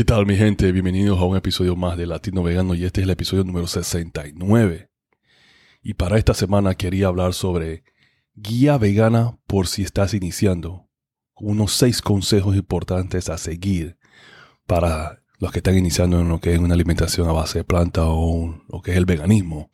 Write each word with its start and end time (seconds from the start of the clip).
¿Qué 0.00 0.04
tal 0.06 0.24
mi 0.24 0.34
gente? 0.34 0.72
Bienvenidos 0.72 1.20
a 1.20 1.24
un 1.24 1.36
episodio 1.36 1.76
más 1.76 1.98
de 1.98 2.06
Latino 2.06 2.42
Vegano 2.42 2.74
y 2.74 2.86
este 2.86 3.02
es 3.02 3.04
el 3.04 3.10
episodio 3.10 3.44
número 3.44 3.66
69. 3.66 4.88
Y 5.82 5.92
para 5.92 6.16
esta 6.16 6.32
semana 6.32 6.74
quería 6.74 7.08
hablar 7.08 7.34
sobre 7.34 7.84
guía 8.34 8.78
vegana 8.78 9.38
por 9.46 9.66
si 9.66 9.82
estás 9.82 10.14
iniciando. 10.14 10.88
Unos 11.36 11.72
seis 11.72 12.00
consejos 12.00 12.56
importantes 12.56 13.28
a 13.28 13.36
seguir 13.36 13.98
para 14.66 15.22
los 15.38 15.52
que 15.52 15.58
están 15.58 15.76
iniciando 15.76 16.18
en 16.18 16.30
lo 16.30 16.40
que 16.40 16.54
es 16.54 16.58
una 16.58 16.72
alimentación 16.72 17.28
a 17.28 17.32
base 17.32 17.58
de 17.58 17.64
planta 17.64 18.06
o 18.06 18.58
lo 18.70 18.80
que 18.80 18.92
es 18.92 18.96
el 18.96 19.04
veganismo. 19.04 19.70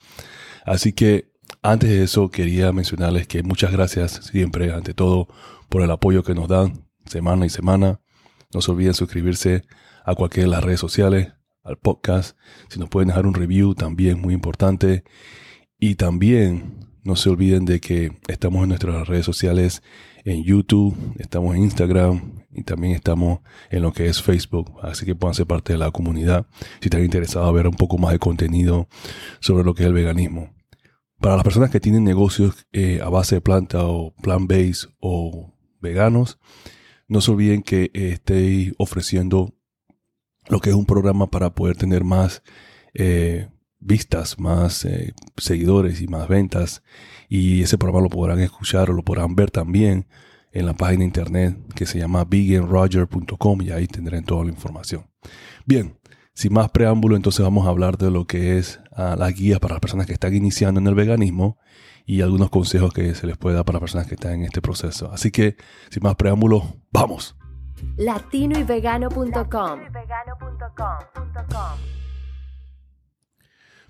Así 0.65 0.93
que 0.93 1.31
antes 1.63 1.89
de 1.89 2.03
eso 2.03 2.33
quería 2.33 2.73
mencionarles 2.73 3.29
que 3.29 3.45
muchas 3.45 3.71
gracias 3.71 4.15
siempre, 4.33 4.73
ante 4.73 4.93
todo, 4.93 5.29
por 5.69 5.83
el 5.83 5.91
apoyo 5.93 6.25
que 6.25 6.35
nos 6.35 6.49
dan 6.49 6.85
semana 7.05 7.47
y 7.47 7.49
semana. 7.49 8.01
No 8.53 8.61
se 8.61 8.73
olviden 8.73 8.95
suscribirse 8.95 9.63
a 10.07 10.15
cualquiera 10.15 10.49
de 10.49 10.55
las 10.55 10.65
redes 10.65 10.81
sociales, 10.81 11.33
al 11.65 11.77
podcast. 11.77 12.39
Si 12.69 12.79
nos 12.79 12.89
pueden 12.89 13.09
dejar 13.09 13.27
un 13.27 13.35
review, 13.35 13.75
también 13.75 14.21
muy 14.21 14.33
importante. 14.33 15.03
Y 15.79 15.97
también 15.97 16.87
no 17.03 17.17
se 17.17 17.29
olviden 17.29 17.65
de 17.65 17.81
que 17.81 18.13
estamos 18.29 18.63
en 18.63 18.69
nuestras 18.69 19.09
redes 19.09 19.27
sociales, 19.27 19.83
en 20.25 20.45
YouTube, 20.45 20.97
estamos 21.19 21.57
en 21.57 21.65
Instagram 21.65 22.45
y 22.53 22.63
también 22.63 22.95
estamos 22.95 23.41
en 23.69 23.83
lo 23.83 23.93
que 23.93 24.07
es 24.07 24.23
Facebook. 24.23 24.79
Así 24.81 25.05
que 25.05 25.17
puedan 25.17 25.35
ser 25.35 25.47
parte 25.47 25.73
de 25.73 25.79
la 25.81 25.91
comunidad 25.91 26.47
si 26.81 26.87
están 26.87 27.05
interesados 27.05 27.49
en 27.51 27.57
ver 27.57 27.67
un 27.67 27.75
poco 27.75 27.99
más 27.99 28.13
de 28.13 28.21
contenido 28.21 28.89
sobre 29.41 29.65
lo 29.65 29.75
que 29.75 29.83
es 29.83 29.89
el 29.89 29.93
veganismo. 29.93 30.55
Para 31.19 31.35
las 31.35 31.45
personas 31.45 31.71
que 31.71 31.81
tienen 31.81 32.05
negocios 32.05 32.67
eh, 32.73 33.01
a 33.03 33.09
base 33.09 33.37
de 33.37 33.41
planta 33.41 33.85
o 33.87 34.15
plant-based 34.23 34.91
o 35.01 35.53
veganos, 35.81 36.39
no 37.09 37.21
se 37.21 37.31
olviden 37.33 37.63
que 37.63 37.91
eh, 37.95 38.73
ofreciendo 38.79 39.56
lo 40.49 40.61
que 40.61 40.71
es 40.71 40.77
un 40.77 40.87
programa 40.87 41.29
para 41.29 41.55
poder 41.55 41.77
tener 41.77 42.05
más 42.05 42.43
eh, 42.95 43.49
vistas, 43.79 44.39
más 44.39 44.85
eh, 44.85 45.15
seguidores 45.37 46.01
y 46.01 46.09
más 46.09 46.29
ventas. 46.29 46.83
Y 47.29 47.63
ese 47.63 47.79
programa 47.79 48.05
lo 48.05 48.11
podrán 48.11 48.41
escuchar 48.41 48.91
o 48.91 48.95
lo 48.95 49.03
podrán 49.03 49.35
ver 49.35 49.51
también 49.51 50.07
en 50.53 50.67
la 50.67 50.75
página 50.75 51.05
internet 51.05 51.57
que 51.75 51.87
se 51.87 51.99
llama 51.99 52.25
veganroger.com 52.25 53.63
y 53.63 53.71
ahí 53.71 53.87
tendrán 53.87 54.25
toda 54.25 54.45
la 54.45 54.51
información. 54.51 55.07
Bien, 55.67 55.99
sin 56.33 56.53
más 56.53 56.71
preámbulo, 56.71 57.17
entonces 57.17 57.43
vamos 57.43 57.67
a 57.67 57.71
hablar 57.71 57.99
de 57.99 58.11
lo 58.11 58.27
que 58.27 58.59
es 58.59 58.81
ah, 58.93 59.17
la 59.19 59.31
guía 59.31 59.59
para 59.59 59.75
las 59.75 59.81
personas 59.81 60.07
que 60.07 60.13
están 60.13 60.35
iniciando 60.35 60.81
en 60.81 60.87
el 60.87 60.95
veganismo 60.95 61.59
y 62.07 62.21
algunos 62.21 62.51
consejos 62.51 62.93
que 62.93 63.15
se 63.15 63.27
les 63.27 63.37
puede 63.37 63.57
dar 63.57 63.65
para 63.65 63.77
las 63.77 63.81
personas 63.81 64.07
que 64.07 64.15
están 64.15 64.33
en 64.35 64.45
este 64.45 64.63
proceso. 64.63 65.11
Así 65.13 65.31
que, 65.31 65.57
sin 65.91 66.03
más 66.03 66.15
preámbulo, 66.15 66.77
vamos 66.93 67.36
latinoyvegano.com. 67.97 69.81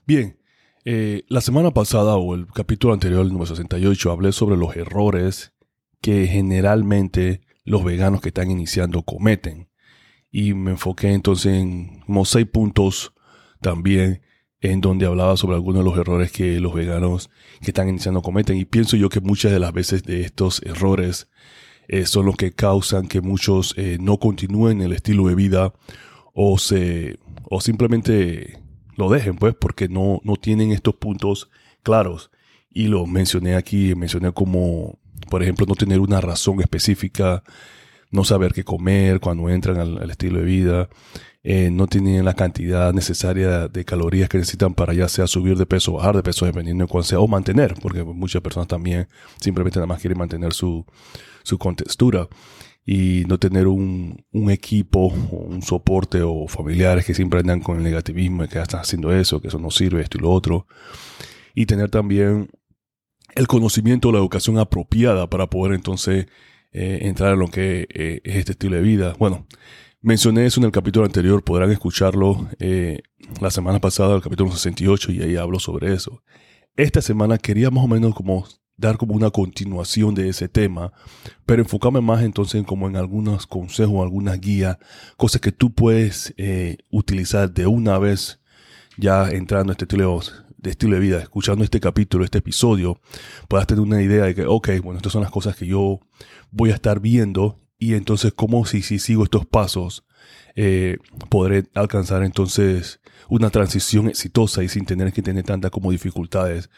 Bien, 0.07 0.39
eh, 0.85 1.25
la 1.29 1.41
semana 1.41 1.73
pasada 1.73 2.17
o 2.17 2.35
el 2.35 2.47
capítulo 2.47 2.95
anterior, 2.95 3.23
el 3.23 3.33
número 3.33 3.47
68, 3.47 4.11
hablé 4.11 4.33
sobre 4.33 4.57
los 4.57 4.77
errores 4.77 5.53
que 6.01 6.27
generalmente 6.29 7.41
los 7.65 7.83
veganos 7.85 8.21
que 8.21 8.29
están 8.29 8.51
iniciando 8.51 9.03
cometen. 9.03 9.69
Y 10.31 10.55
me 10.55 10.73
enfoqué 10.73 11.13
entonces 11.13 11.55
en 11.55 12.01
como 12.01 12.25
seis 12.25 12.47
puntos 12.47 13.13
también 13.61 14.23
en 14.61 14.81
donde 14.81 15.07
hablaba 15.07 15.37
sobre 15.37 15.57
algunos 15.57 15.85
de 15.85 15.91
los 15.91 15.99
errores 15.99 16.33
que 16.33 16.61
los 16.61 16.75
veganos 16.75 17.31
que 17.61 17.71
están 17.71 17.89
iniciando 17.89 18.23
cometen. 18.23 18.57
Y 18.57 18.65
pienso 18.65 18.97
yo 18.97 19.09
que 19.09 19.21
muchas 19.21 19.53
de 19.53 19.59
las 19.59 19.73
veces 19.73 20.03
de 20.05 20.23
estos 20.23 20.63
errores 20.63 21.29
eh, 21.89 22.07
son 22.07 22.27
los 22.27 22.37
que 22.37 22.53
causan 22.53 23.07
que 23.07 23.21
muchos 23.21 23.75
eh, 23.77 23.99
no 24.01 24.19
continúen 24.19 24.81
el 24.81 24.93
estilo 24.93 25.29
de 25.29 25.35
vida 25.35 25.73
o, 26.35 26.59
se, 26.59 27.19
o 27.45 27.61
simplemente 27.61 28.59
lo 28.97 29.11
dejen, 29.11 29.37
pues, 29.37 29.55
porque 29.55 29.89
no, 29.89 30.21
no 30.25 30.37
tienen 30.37 30.73
estos 30.73 30.95
puntos 30.97 31.51
claros. 31.83 32.31
Y 32.71 32.89
lo 32.89 33.07
mencioné 33.07 33.55
aquí, 33.55 33.95
mencioné 33.95 34.33
como, 34.33 34.99
por 35.31 35.43
ejemplo, 35.43 35.67
no 35.67 35.75
tener 35.75 36.01
una 36.01 36.21
razón 36.21 36.61
específica, 36.61 37.43
no 38.11 38.25
saber 38.25 38.53
qué 38.53 38.65
comer 38.65 39.21
cuando 39.21 39.49
entran 39.49 39.79
al, 39.79 40.11
estilo 40.11 40.41
de 40.41 40.45
vida, 40.45 40.89
eh, 41.49 41.71
no 41.71 41.87
tienen 41.87 42.25
la 42.25 42.35
cantidad 42.35 42.93
necesaria 42.93 43.69
de 43.69 43.85
calorías 43.85 44.29
que 44.29 44.37
necesitan 44.37 44.75
para 44.75 44.93
ya 44.95 45.09
sea 45.09 45.29
subir 45.29 45.57
de 45.57 45.65
peso 45.65 45.93
o 45.93 45.97
bajar 45.99 46.17
de 46.17 46.25
peso, 46.25 46.45
dependiendo 46.45 46.83
de 46.83 46.89
cuál 46.89 47.05
sea, 47.05 47.21
o 47.21 47.29
mantener, 47.29 47.75
porque 47.81 48.03
muchas 48.03 48.43
personas 48.43 48.67
también 48.67 49.07
simplemente 49.41 49.79
nada 49.79 49.87
más 49.87 50.01
quieren 50.01 50.19
mantener 50.19 50.53
su, 50.53 50.85
su 51.45 51.57
contextura 51.57 52.27
y 52.85 53.23
no 53.29 53.39
tener 53.39 53.69
un, 53.69 54.25
un, 54.33 54.51
equipo, 54.51 55.07
un 55.07 55.63
soporte 55.63 56.21
o 56.21 56.49
familiares 56.49 57.07
que 57.07 57.15
siempre 57.15 57.39
andan 57.39 57.61
con 57.61 57.77
el 57.77 57.85
negativismo 57.85 58.43
de 58.43 58.49
que 58.49 58.61
están 58.61 58.81
haciendo 58.81 59.13
eso, 59.13 59.41
que 59.41 59.47
eso 59.47 59.61
no 59.61 59.71
sirve, 59.71 60.03
esto 60.03 60.19
y 60.19 60.23
lo 60.23 60.33
otro. 60.33 60.67
Y 61.55 61.67
tener 61.67 61.91
también 61.91 62.51
el 63.37 63.47
conocimiento, 63.47 64.11
la 64.11 64.19
educación 64.19 64.59
apropiada 64.59 65.31
para 65.31 65.49
poder 65.49 65.75
entonces 65.75 66.27
eh, 66.73 66.99
entrar 67.03 67.35
en 67.35 67.39
lo 67.39 67.47
que 67.47 67.87
eh, 67.95 68.21
es 68.25 68.35
este 68.35 68.53
estilo 68.53 68.75
de 68.75 68.83
vida. 68.83 69.15
Bueno, 69.17 69.47
mencioné 70.07 70.47
eso 70.47 70.61
en 70.61 70.67
el 70.67 70.71
capítulo 70.71 71.05
anterior, 71.05 71.43
podrán 71.43 71.73
escucharlo 71.73 72.49
eh, 72.61 73.03
la 73.41 73.51
semana 73.51 73.81
pasada, 73.81 74.15
el 74.15 74.23
capítulo 74.23 74.53
68, 74.53 75.11
y 75.11 75.21
ahí 75.21 75.35
hablo 75.37 75.59
sobre 75.59 75.93
eso. 75.93 76.23
Esta 76.77 77.03
semana 77.03 77.39
quería 77.39 77.73
más 77.73 77.85
o 77.85 77.89
menos 77.89 78.15
como 78.15 78.47
dar 78.77 78.99
como 78.99 79.15
una 79.15 79.33
continuación 79.33 80.15
de 80.15 80.29
ese 80.29 80.49
tema, 80.49 80.93
pero 81.45 81.61
enfocarme 81.61 82.01
más 82.03 82.23
entonces 82.23 82.55
en 82.55 82.65
como 82.65 82.87
en 82.87 82.95
algunos 82.95 83.49
consejos, 83.49 84.01
algunas 84.01 84.41
guías, 84.41 84.79
cosas 85.17 85.41
que 85.41 85.51
tú 85.51 85.75
puedes 85.75 86.33
eh, 86.37 86.77
utilizar 86.89 87.53
de 87.53 87.67
una 87.67 87.99
vez 87.99 88.39
ya 88.97 89.29
entrando 89.29 89.73
a 89.73 89.75
este 89.75 89.87
estilo 89.87 90.21
de 90.59 90.71
estilo 90.71 90.95
de 90.95 91.01
vida, 91.01 91.19
escuchando 91.19 91.65
este 91.65 91.81
capítulo, 91.81 92.25
este 92.25 92.39
episodio, 92.39 93.01
puedas 93.49 93.67
tener 93.67 93.83
una 93.83 94.01
idea 94.01 94.27
de 94.27 94.37
que, 94.37 94.45
ok, 94.47 94.69
bueno, 94.85 94.99
estas 94.99 95.13
son 95.13 95.23
las 95.23 95.33
cosas 95.33 95.57
que 95.57 95.67
yo 95.67 95.99
voy 96.53 96.71
a 96.71 96.75
estar 96.75 97.01
viendo 97.01 97.59
y 97.79 97.95
entonces 97.95 98.33
cómo 98.33 98.65
si, 98.67 98.83
si 98.83 98.99
sigo 98.99 99.25
estos 99.25 99.47
pasos 99.47 100.07
eh, 100.59 100.97
podré 101.29 101.65
alcanzar 101.75 102.23
entonces 102.23 103.01
una 103.29 103.51
transición 103.51 104.09
exitosa 104.09 104.65
y 104.65 104.69
sin 104.69 104.87
tener 104.87 105.13
que 105.13 105.23
tener 105.23 105.45
tantas 105.45 105.71
como 105.71 105.91
dificultades. 105.91 106.71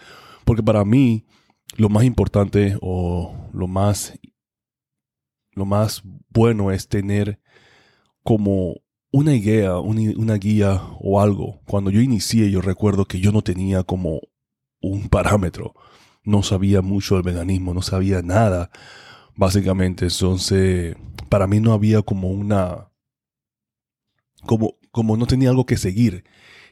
Porque 0.45 0.65
para 0.65 0.85
mí, 0.85 1.27
lo 1.77 1.89
más 1.89 2.05
importante 2.05 2.77
o 2.81 3.49
lo 3.53 3.69
más, 3.69 4.19
lo 5.53 5.65
más 5.65 6.03
bueno 6.29 6.73
es 6.73 6.89
tener 6.89 7.41
como 8.25 8.77
una 9.13 9.33
guía, 9.33 9.79
una, 9.79 10.35
guía 10.35 10.83
o 11.01 11.21
algo. 11.21 11.61
Cuando 11.67 11.91
yo 11.91 12.01
inicié, 12.01 12.51
yo 12.51 12.61
recuerdo 12.61 13.07
que 13.07 13.21
yo 13.21 13.31
no 13.31 13.43
tenía 13.43 13.85
como 13.85 14.21
un 14.81 15.09
parámetro. 15.09 15.75
No 16.25 16.43
sabía 16.43 16.83
mucho 16.83 17.15
del 17.15 17.23
veganismo, 17.23 17.75
no 17.75 17.83
sabía 17.83 18.23
nada, 18.23 18.71
básicamente. 19.39 20.05
Entonces, 20.07 20.97
para 21.31 21.47
mí 21.47 21.61
no 21.61 21.73
había 21.73 22.03
como 22.03 22.29
una, 22.29 22.91
como, 24.45 24.77
como 24.91 25.17
no 25.17 25.27
tenía 25.27 25.49
algo 25.49 25.65
que 25.65 25.79
seguir. 25.79 26.25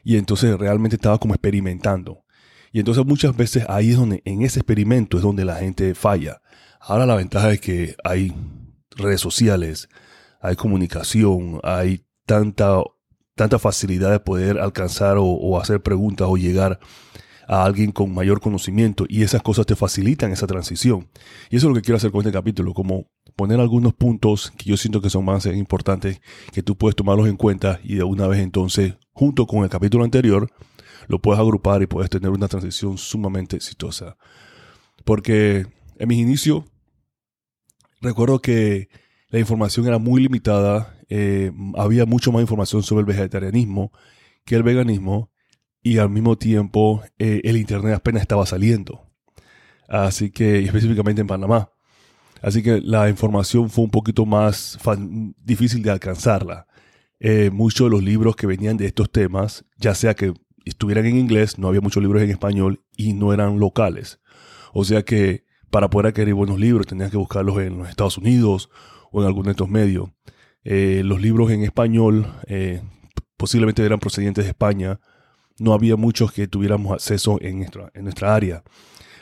Y 0.03 0.17
entonces 0.17 0.55
realmente 0.59 0.97
estaba 0.97 1.17
como 1.17 1.33
experimentando. 1.33 2.23
Y 2.71 2.79
entonces 2.79 3.05
muchas 3.05 3.35
veces 3.35 3.65
ahí 3.69 3.91
es 3.91 3.97
donde, 3.97 4.21
en 4.25 4.43
ese 4.43 4.59
experimento 4.59 5.17
es 5.17 5.23
donde 5.23 5.45
la 5.45 5.55
gente 5.55 5.95
falla. 5.95 6.41
Ahora 6.79 7.05
la 7.05 7.15
ventaja 7.15 7.51
es 7.51 7.61
que 7.61 7.95
hay 8.03 8.35
redes 8.91 9.21
sociales, 9.21 9.89
hay 10.41 10.55
comunicación, 10.55 11.59
hay 11.63 12.05
tanta, 12.25 12.81
tanta 13.35 13.59
facilidad 13.59 14.11
de 14.11 14.19
poder 14.19 14.59
alcanzar 14.59 15.17
o, 15.19 15.59
hacer 15.59 15.81
preguntas 15.81 16.27
o 16.29 16.37
llegar 16.37 16.79
alguien 17.47 17.91
con 17.91 18.13
mayor 18.13 18.41
conocimiento 18.41 19.05
y 19.07 19.23
esas 19.23 19.41
cosas 19.41 19.65
te 19.65 19.75
facilitan 19.75 20.31
esa 20.31 20.47
transición. 20.47 21.09
Y 21.49 21.55
eso 21.55 21.67
es 21.67 21.69
lo 21.69 21.75
que 21.75 21.81
quiero 21.81 21.97
hacer 21.97 22.11
con 22.11 22.19
este 22.21 22.31
capítulo, 22.31 22.73
como 22.73 23.09
poner 23.35 23.59
algunos 23.59 23.93
puntos 23.93 24.51
que 24.57 24.69
yo 24.69 24.77
siento 24.77 25.01
que 25.01 25.09
son 25.09 25.23
más 25.23 25.45
importantes, 25.45 26.21
que 26.51 26.61
tú 26.61 26.77
puedes 26.77 26.95
tomarlos 26.95 27.27
en 27.27 27.37
cuenta 27.37 27.79
y 27.83 27.95
de 27.95 28.03
una 28.03 28.27
vez 28.27 28.39
entonces, 28.41 28.95
junto 29.13 29.47
con 29.47 29.63
el 29.63 29.69
capítulo 29.69 30.03
anterior, 30.03 30.49
lo 31.07 31.19
puedes 31.21 31.39
agrupar 31.39 31.81
y 31.81 31.87
puedes 31.87 32.09
tener 32.09 32.29
una 32.31 32.49
transición 32.49 32.97
sumamente 32.97 33.55
exitosa. 33.55 34.17
Porque 35.05 35.65
en 35.97 36.07
mis 36.07 36.19
inicios, 36.19 36.65
recuerdo 38.01 38.39
que 38.39 38.89
la 39.29 39.39
información 39.39 39.87
era 39.87 39.99
muy 39.99 40.21
limitada, 40.21 40.97
eh, 41.07 41.51
había 41.75 42.05
mucho 42.05 42.33
más 42.33 42.41
información 42.41 42.83
sobre 42.83 43.01
el 43.01 43.05
vegetarianismo 43.05 43.93
que 44.43 44.55
el 44.55 44.63
veganismo 44.63 45.31
y 45.81 45.97
al 45.99 46.09
mismo 46.09 46.37
tiempo 46.37 47.01
eh, 47.17 47.41
el 47.43 47.57
Internet 47.57 47.95
apenas 47.95 48.21
estaba 48.21 48.45
saliendo. 48.45 49.05
Así 49.87 50.31
que, 50.31 50.59
específicamente 50.59 51.21
en 51.21 51.27
Panamá. 51.27 51.71
Así 52.41 52.61
que 52.61 52.81
la 52.81 53.09
información 53.09 53.69
fue 53.69 53.85
un 53.85 53.91
poquito 53.91 54.25
más 54.25 54.77
difícil 55.43 55.81
de 55.81 55.91
alcanzarla. 55.91 56.67
Eh, 57.19 57.49
muchos 57.51 57.87
de 57.87 57.91
los 57.91 58.03
libros 58.03 58.35
que 58.35 58.45
venían 58.45 58.77
de 58.77 58.85
estos 58.85 59.11
temas, 59.11 59.65
ya 59.77 59.95
sea 59.95 60.13
que 60.13 60.33
estuvieran 60.65 61.05
en 61.05 61.17
inglés, 61.17 61.57
no 61.57 61.67
había 61.67 61.81
muchos 61.81 62.03
libros 62.03 62.21
en 62.21 62.29
español 62.29 62.83
y 62.95 63.13
no 63.13 63.33
eran 63.33 63.59
locales. 63.59 64.19
O 64.73 64.83
sea 64.83 65.03
que 65.03 65.45
para 65.71 65.89
poder 65.89 66.07
adquirir 66.07 66.33
buenos 66.33 66.59
libros 66.59 66.85
tenías 66.85 67.09
que 67.09 67.17
buscarlos 67.17 67.57
en 67.59 67.79
los 67.79 67.89
Estados 67.89 68.17
Unidos 68.17 68.69
o 69.11 69.21
en 69.21 69.27
algún 69.27 69.45
de 69.45 69.51
estos 69.51 69.69
medios. 69.69 70.09
eh, 70.63 71.01
los 71.03 71.21
libros 71.21 71.49
en 71.51 71.63
español 71.63 72.27
posiblemente 73.37 73.85
eran 73.85 73.99
procedentes 73.99 74.43
de 74.43 74.49
España, 74.49 74.99
no 75.59 75.73
había 75.73 75.95
muchos 75.95 76.31
que 76.31 76.47
tuviéramos 76.47 76.93
acceso 76.93 77.37
en 77.41 77.59
nuestra, 77.59 77.91
en 77.93 78.03
nuestra 78.03 78.35
área. 78.35 78.63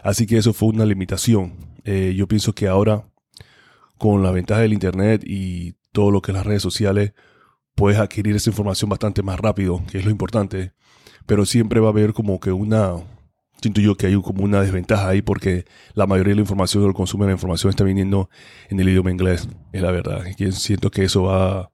Así 0.03 0.27
que 0.27 0.37
eso 0.37 0.53
fue 0.53 0.69
una 0.69 0.85
limitación. 0.85 1.53
yo 1.83 2.27
pienso 2.27 2.53
que 2.53 2.67
ahora, 2.67 3.07
con 3.97 4.23
la 4.23 4.31
ventaja 4.31 4.61
del 4.61 4.73
Internet 4.73 5.23
y 5.25 5.73
todo 5.91 6.11
lo 6.11 6.21
que 6.21 6.31
es 6.31 6.35
las 6.37 6.45
redes 6.45 6.61
sociales, 6.61 7.13
puedes 7.75 7.99
adquirir 7.99 8.35
esa 8.35 8.49
información 8.49 8.89
bastante 8.89 9.23
más 9.23 9.39
rápido, 9.39 9.83
que 9.91 9.97
es 9.99 10.05
lo 10.05 10.11
importante. 10.11 10.73
Pero 11.25 11.45
siempre 11.45 11.79
va 11.79 11.87
a 11.87 11.91
haber 11.91 12.13
como 12.13 12.39
que 12.39 12.51
una, 12.51 12.93
siento 13.61 13.81
yo 13.81 13.95
que 13.95 14.07
hay 14.07 14.21
como 14.21 14.43
una 14.43 14.61
desventaja 14.61 15.09
ahí 15.09 15.21
porque 15.21 15.65
la 15.93 16.05
mayoría 16.05 16.31
de 16.31 16.35
la 16.35 16.41
información 16.41 16.83
del 16.83 16.93
consumo 16.93 17.23
de 17.23 17.29
la 17.29 17.33
información 17.33 17.69
está 17.69 17.83
viniendo 17.83 18.29
en 18.69 18.79
el 18.79 18.89
idioma 18.89 19.11
inglés, 19.11 19.47
es 19.71 19.81
la 19.81 19.91
verdad. 19.91 20.23
Y 20.37 20.51
siento 20.51 20.91
que 20.91 21.03
eso 21.03 21.23
va, 21.23 21.71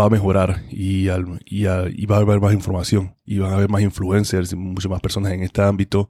va 0.00 0.06
a 0.06 0.10
mejorar 0.10 0.64
y, 0.70 1.06
va 1.06 2.16
a 2.16 2.20
haber 2.20 2.40
más 2.40 2.54
información 2.54 3.14
y 3.24 3.38
van 3.38 3.52
a 3.52 3.56
haber 3.56 3.68
más 3.68 3.82
influencers 3.82 4.52
y 4.52 4.56
muchas 4.56 4.90
más 4.90 5.00
personas 5.00 5.32
en 5.32 5.42
este 5.42 5.62
ámbito 5.62 6.08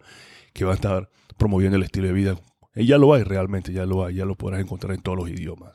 que 0.53 0.65
van 0.65 0.73
a 0.73 0.75
estar 0.77 1.11
promoviendo 1.37 1.77
el 1.77 1.83
estilo 1.83 2.07
de 2.07 2.13
vida. 2.13 2.37
Y 2.75 2.87
ya 2.87 2.99
lo 2.99 3.13
hay 3.13 3.25
realmente, 3.25 3.73
ya 3.73 3.87
lo 3.87 4.05
hay, 4.05 4.17
ya 4.17 4.25
lo 4.25 4.37
podrás 4.37 4.61
encontrar 4.61 4.95
en 4.95 5.03
todos 5.03 5.19
los 5.19 5.29
idiomas. 5.29 5.73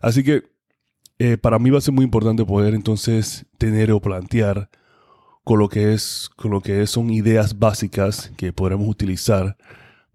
Así 0.00 0.22
que 0.22 0.44
eh, 1.18 1.36
para 1.36 1.58
mí 1.58 1.70
va 1.70 1.78
a 1.78 1.82
ser 1.82 1.94
muy 1.94 2.04
importante 2.04 2.44
poder 2.44 2.74
entonces 2.74 3.46
tener 3.58 3.90
o 3.92 4.00
plantear 4.00 4.70
con 5.44 5.58
lo 5.58 5.68
que 5.68 5.92
es 5.92 6.30
con 6.36 6.52
lo 6.52 6.60
que 6.60 6.86
son 6.86 7.10
ideas 7.10 7.58
básicas 7.58 8.32
que 8.36 8.52
podremos 8.52 8.88
utilizar 8.88 9.56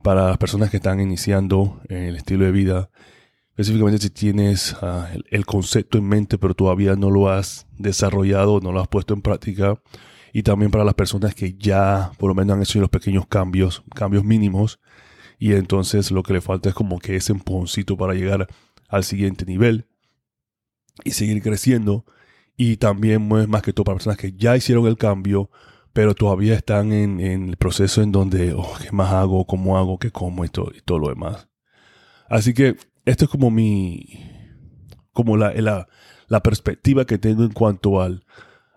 para 0.04 0.28
las 0.28 0.38
personas 0.38 0.70
que 0.70 0.78
están 0.78 1.02
iniciando 1.02 1.82
en 1.90 2.04
el 2.04 2.16
estilo 2.16 2.46
de 2.46 2.52
vida 2.52 2.90
específicamente 3.58 4.04
si 4.04 4.10
tienes 4.10 4.76
ah, 4.82 5.10
el, 5.30 5.46
concepto 5.46 5.98
en 5.98 6.08
mente 6.08 6.38
pero 6.38 6.54
todavía 6.54 6.96
no 6.96 7.10
lo 7.12 7.30
has 7.30 7.68
desarrollado 7.78 8.60
no 8.62 8.72
lo 8.72 8.80
has 8.80 8.88
puesto 8.88 9.14
en 9.14 9.22
práctica 9.22 9.82
y 10.32 10.44
también 10.44 10.72
para 10.72 10.86
las 10.86 10.94
personas 10.94 11.36
que 11.36 11.56
ya 11.58 12.12
por 12.18 12.30
lo 12.30 12.36
menos 12.36 12.56
han 12.56 12.62
hecho 12.62 12.80
los 12.80 12.90
pequeños 12.90 13.28
cambios 13.28 13.84
cambios 13.96 14.24
mínimos 14.24 14.80
y 15.40 15.54
entonces 15.54 16.12
lo 16.12 16.24
que 16.24 16.34
le 16.34 16.42
falta 16.42 16.70
es 16.70 16.76
como 16.76 17.00
que 17.00 17.16
ese 17.16 17.34
empujoncito 17.34 17.98
para 17.98 18.14
llegar 18.14 18.48
al 18.88 19.04
siguiente 19.04 19.46
nivel 19.46 19.88
y 21.04 21.12
seguir 21.12 21.42
creciendo. 21.42 22.06
Y 22.56 22.78
también 22.78 23.32
es 23.38 23.48
más 23.48 23.62
que 23.62 23.74
todo 23.74 23.84
para 23.86 23.98
personas 23.98 24.18
que 24.18 24.34
ya 24.34 24.58
hicieron 24.58 24.88
el 24.88 24.98
cambio, 24.98 25.52
pero 25.94 26.16
todavía 26.16 26.56
están 26.56 26.92
en, 26.92 27.20
el 27.20 27.58
proceso 27.58 28.02
en 28.02 28.12
donde, 28.12 28.54
oh, 28.54 28.74
¿qué 28.82 28.92
más 28.92 29.14
hago? 29.14 29.46
¿Cómo 29.46 29.78
hago? 29.78 30.00
¿Qué 30.00 30.12
como? 30.12 30.44
Y 30.44 30.50
todo, 30.50 30.72
y 30.76 30.82
todo 30.82 30.98
lo 30.98 31.10
demás. 31.10 31.48
Así 32.30 32.54
que 32.54 32.76
esto 33.08 33.26
es 33.26 33.32
como 33.32 33.50
mi, 33.50 34.06
como 35.14 35.38
la, 35.38 35.88
la, 36.28 36.44
perspectiva 36.44 37.06
que 37.06 37.18
tengo 37.18 37.44
en 37.44 37.52
cuanto 37.52 38.02
al, 38.02 38.26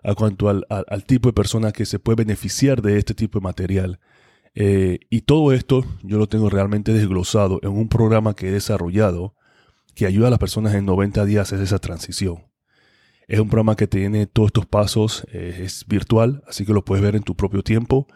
a 0.03 0.15
cuanto 0.15 0.47
al, 0.47 0.65
al, 0.69 1.05
tipo 1.05 1.29
de 1.29 1.33
persona 1.33 1.71
que 1.73 1.85
se 1.85 1.99
puede 1.99 2.23
beneficiar 2.23 2.81
de 2.81 2.97
este 2.97 3.13
tipo 3.13 3.39
de 3.39 3.43
material. 3.43 3.99
Eh, 4.55 4.99
y 5.09 5.21
todo 5.21 5.51
esto 5.51 5.85
yo 6.03 6.17
lo 6.17 6.27
tengo 6.27 6.49
realmente 6.49 6.93
desglosado 6.93 7.59
en 7.61 7.71
un 7.71 7.89
programa 7.89 8.33
que 8.33 8.47
he 8.47 8.51
desarrollado 8.51 9.35
que 9.95 10.05
ayuda 10.05 10.27
a 10.27 10.31
las 10.31 10.39
personas 10.39 10.73
en 10.75 10.85
90 10.85 11.25
días 11.25 11.39
a 11.39 11.41
hacer 11.43 11.61
esa 11.61 11.79
transición. 11.79 12.45
Es 13.27 13.39
un 13.39 13.49
programa 13.49 13.75
que 13.75 13.87
tiene 13.87 14.27
todos 14.27 14.47
estos 14.47 14.65
pasos, 14.65 15.25
eh, 15.31 15.61
es 15.63 15.85
virtual, 15.87 16.43
así 16.47 16.65
que 16.65 16.73
lo 16.73 16.85
puedes 16.85 17.03
ver 17.03 17.17
en 17.17 17.23
tu 17.23 17.35
propio 17.35 17.63
tiempo 17.63 18.07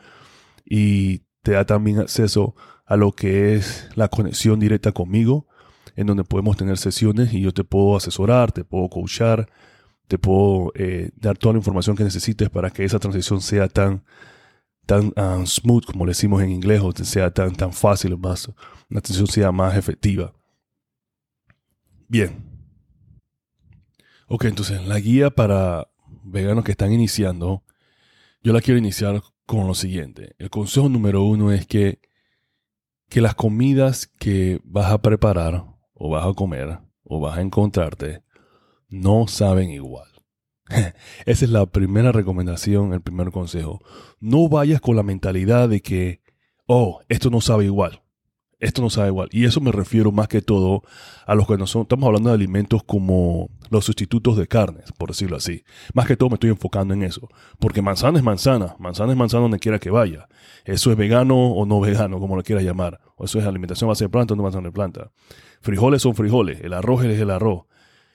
y 0.66 1.24
te 1.42 1.52
da 1.52 1.66
también 1.66 2.00
acceso 2.00 2.56
a 2.86 2.96
lo 2.96 3.12
que 3.12 3.56
es 3.56 3.90
la 3.96 4.08
conexión 4.08 4.60
directa 4.60 4.94
conmigo, 4.94 5.48
en 5.96 6.08
donde 6.08 6.24
podemos 6.24 6.58
tener 6.58 6.78
sesiones 6.78 7.34
y 7.34 7.42
yo 7.42 7.54
te 7.54 7.64
puedo 7.64 7.96
asesorar, 7.96 8.52
te 8.52 8.64
puedo 8.64 8.90
coachar, 8.90 9.50
te 10.08 10.18
puedo 10.18 10.72
eh, 10.76 11.12
dar 11.16 11.38
toda 11.38 11.54
la 11.54 11.60
información 11.60 11.96
que 11.96 12.04
necesites 12.04 12.50
para 12.50 12.70
que 12.70 12.84
esa 12.84 13.00
transición 13.00 13.42
sea 13.42 13.68
tan, 13.68 14.04
tan 14.86 15.14
ah, 15.16 15.42
smooth, 15.46 15.86
como 15.86 16.06
le 16.06 16.12
decimos 16.12 16.42
en 16.44 16.52
inglés, 16.52 16.82
o 16.82 16.92
sea 17.04 17.32
tan, 17.32 17.56
tan 17.56 17.74
fácil, 17.74 18.18
más, 18.18 18.52
la 18.90 19.02
transición 19.02 19.28
sea 19.28 19.52
más 19.52 19.78
efectiva. 19.78 20.34
Bien. 22.08 22.44
Ok, 24.28 24.46
entonces 24.46 24.86
la 24.86 25.00
guía 25.00 25.30
para 25.30 25.88
veganos 26.24 26.64
que 26.64 26.72
están 26.72 26.92
iniciando, 26.92 27.64
yo 28.42 28.54
la 28.54 28.62
quiero 28.62 28.78
iniciar 28.78 29.22
con 29.46 29.68
lo 29.68 29.76
siguiente. 29.76 30.36
El 30.40 30.50
consejo 30.50 30.90
número 30.90 31.24
uno 31.24 31.52
es 31.52 31.66
que, 31.66 32.00
que 33.10 33.22
las 33.22 33.36
comidas 33.36 34.08
que 34.08 34.60
vas 34.64 34.92
a 34.92 35.02
preparar 35.02 35.75
o 35.96 36.10
vas 36.10 36.28
a 36.28 36.34
comer 36.34 36.80
o 37.04 37.20
vas 37.20 37.38
a 37.38 37.42
encontrarte 37.42 38.24
no 38.88 39.28
saben 39.28 39.72
igual. 39.72 40.08
Esa 41.26 41.46
es 41.46 41.50
la 41.50 41.66
primera 41.66 42.12
recomendación, 42.12 42.94
el 42.94 43.02
primer 43.02 43.32
consejo. 43.32 43.82
No 44.20 44.48
vayas 44.48 44.80
con 44.80 44.96
la 44.96 45.04
mentalidad 45.04 45.68
de 45.70 45.82
que, 45.82 46.22
oh, 46.68 47.02
esto 47.10 47.30
no 47.30 47.42
sabe 47.42 47.66
igual 47.66 48.06
esto 48.60 48.82
no 48.82 48.90
sabe 48.90 49.10
igual. 49.10 49.30
Y 49.32 49.46
eso 49.46 49.62
me 49.62 49.72
refiero 49.72 50.12
más 50.12 50.28
que 50.28 50.42
todo 50.42 50.84
a 51.26 51.36
los 51.36 51.48
que 51.48 51.58
no 51.58 51.66
estamos 51.66 52.04
hablando 52.04 52.30
de 52.30 52.36
alimentos 52.36 52.84
como 52.84 53.50
los 53.70 53.86
sustitutos 53.86 54.38
de 54.38 54.48
carnes, 54.48 54.92
por 54.94 55.10
decirlo 55.10 55.38
así. 55.38 55.64
Más 55.94 56.08
que 56.08 56.18
todo 56.18 56.30
me 56.30 56.36
estoy 56.36 56.50
enfocando 56.50 56.94
en 56.94 57.04
eso. 57.04 57.28
Porque 57.60 57.82
manzana 57.82 58.18
es 58.18 58.24
manzana, 58.24 58.76
manzana 58.80 59.12
es 59.12 59.18
manzana 59.18 59.44
donde 59.44 59.60
quiera 59.60 59.80
que 59.80 59.90
vaya. 59.90 60.28
Eso 60.64 60.92
es 60.92 60.98
vegano 60.98 61.36
o 61.36 61.66
no 61.66 61.80
vegano, 61.80 62.20
como 62.20 62.36
lo 62.36 62.44
quieras 62.44 62.64
llamar. 62.64 63.00
O 63.18 63.26
eso 63.26 63.40
es 63.40 63.46
alimentación 63.46 63.88
base 63.88 64.06
de 64.06 64.10
planta 64.10 64.34
o 64.34 64.38
no 64.38 64.44
base 64.44 64.60
de 64.60 64.72
planta. 64.72 65.12
Frijoles 65.66 66.04
son 66.04 66.14
frijoles, 66.14 66.62
el 66.62 66.74
arroz 66.74 67.04
es 67.06 67.20
el 67.20 67.32
arroz. 67.32 67.64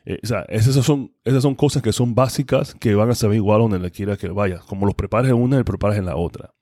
Eh, 0.04 0.20
o 0.22 0.26
sea, 0.26 0.42
esas 0.50 0.72
son, 0.86 1.16
esas 1.24 1.42
son 1.42 1.56
cosas 1.56 1.82
que 1.82 1.92
son 1.92 2.14
básicas 2.14 2.76
que 2.76 2.94
van 2.94 3.10
a 3.10 3.16
saber 3.16 3.38
igual 3.38 3.68
donde 3.68 3.90
quiera 3.90 4.16
que 4.16 4.28
vaya. 4.28 4.60
Como 4.60 4.86
los 4.86 4.94
prepares 4.94 5.32
en 5.32 5.36
una 5.36 5.58
y 5.58 5.64
prepares 5.64 5.98
en 5.98 6.06
la 6.06 6.14
otra. 6.14 6.54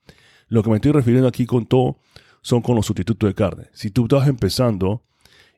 Lo 0.47 0.63
que 0.63 0.71
me 0.71 0.77
estoy 0.77 0.93
refiriendo 0.93 1.29
aquí 1.29 1.45
con 1.45 1.67
todo 1.67 1.99
son 2.41 2.63
con 2.63 2.75
los 2.75 2.87
sustitutos 2.87 3.29
de 3.29 3.35
carne. 3.35 3.67
Si 3.75 3.91
tú 3.91 4.05
estás 4.05 4.29
empezando 4.29 5.05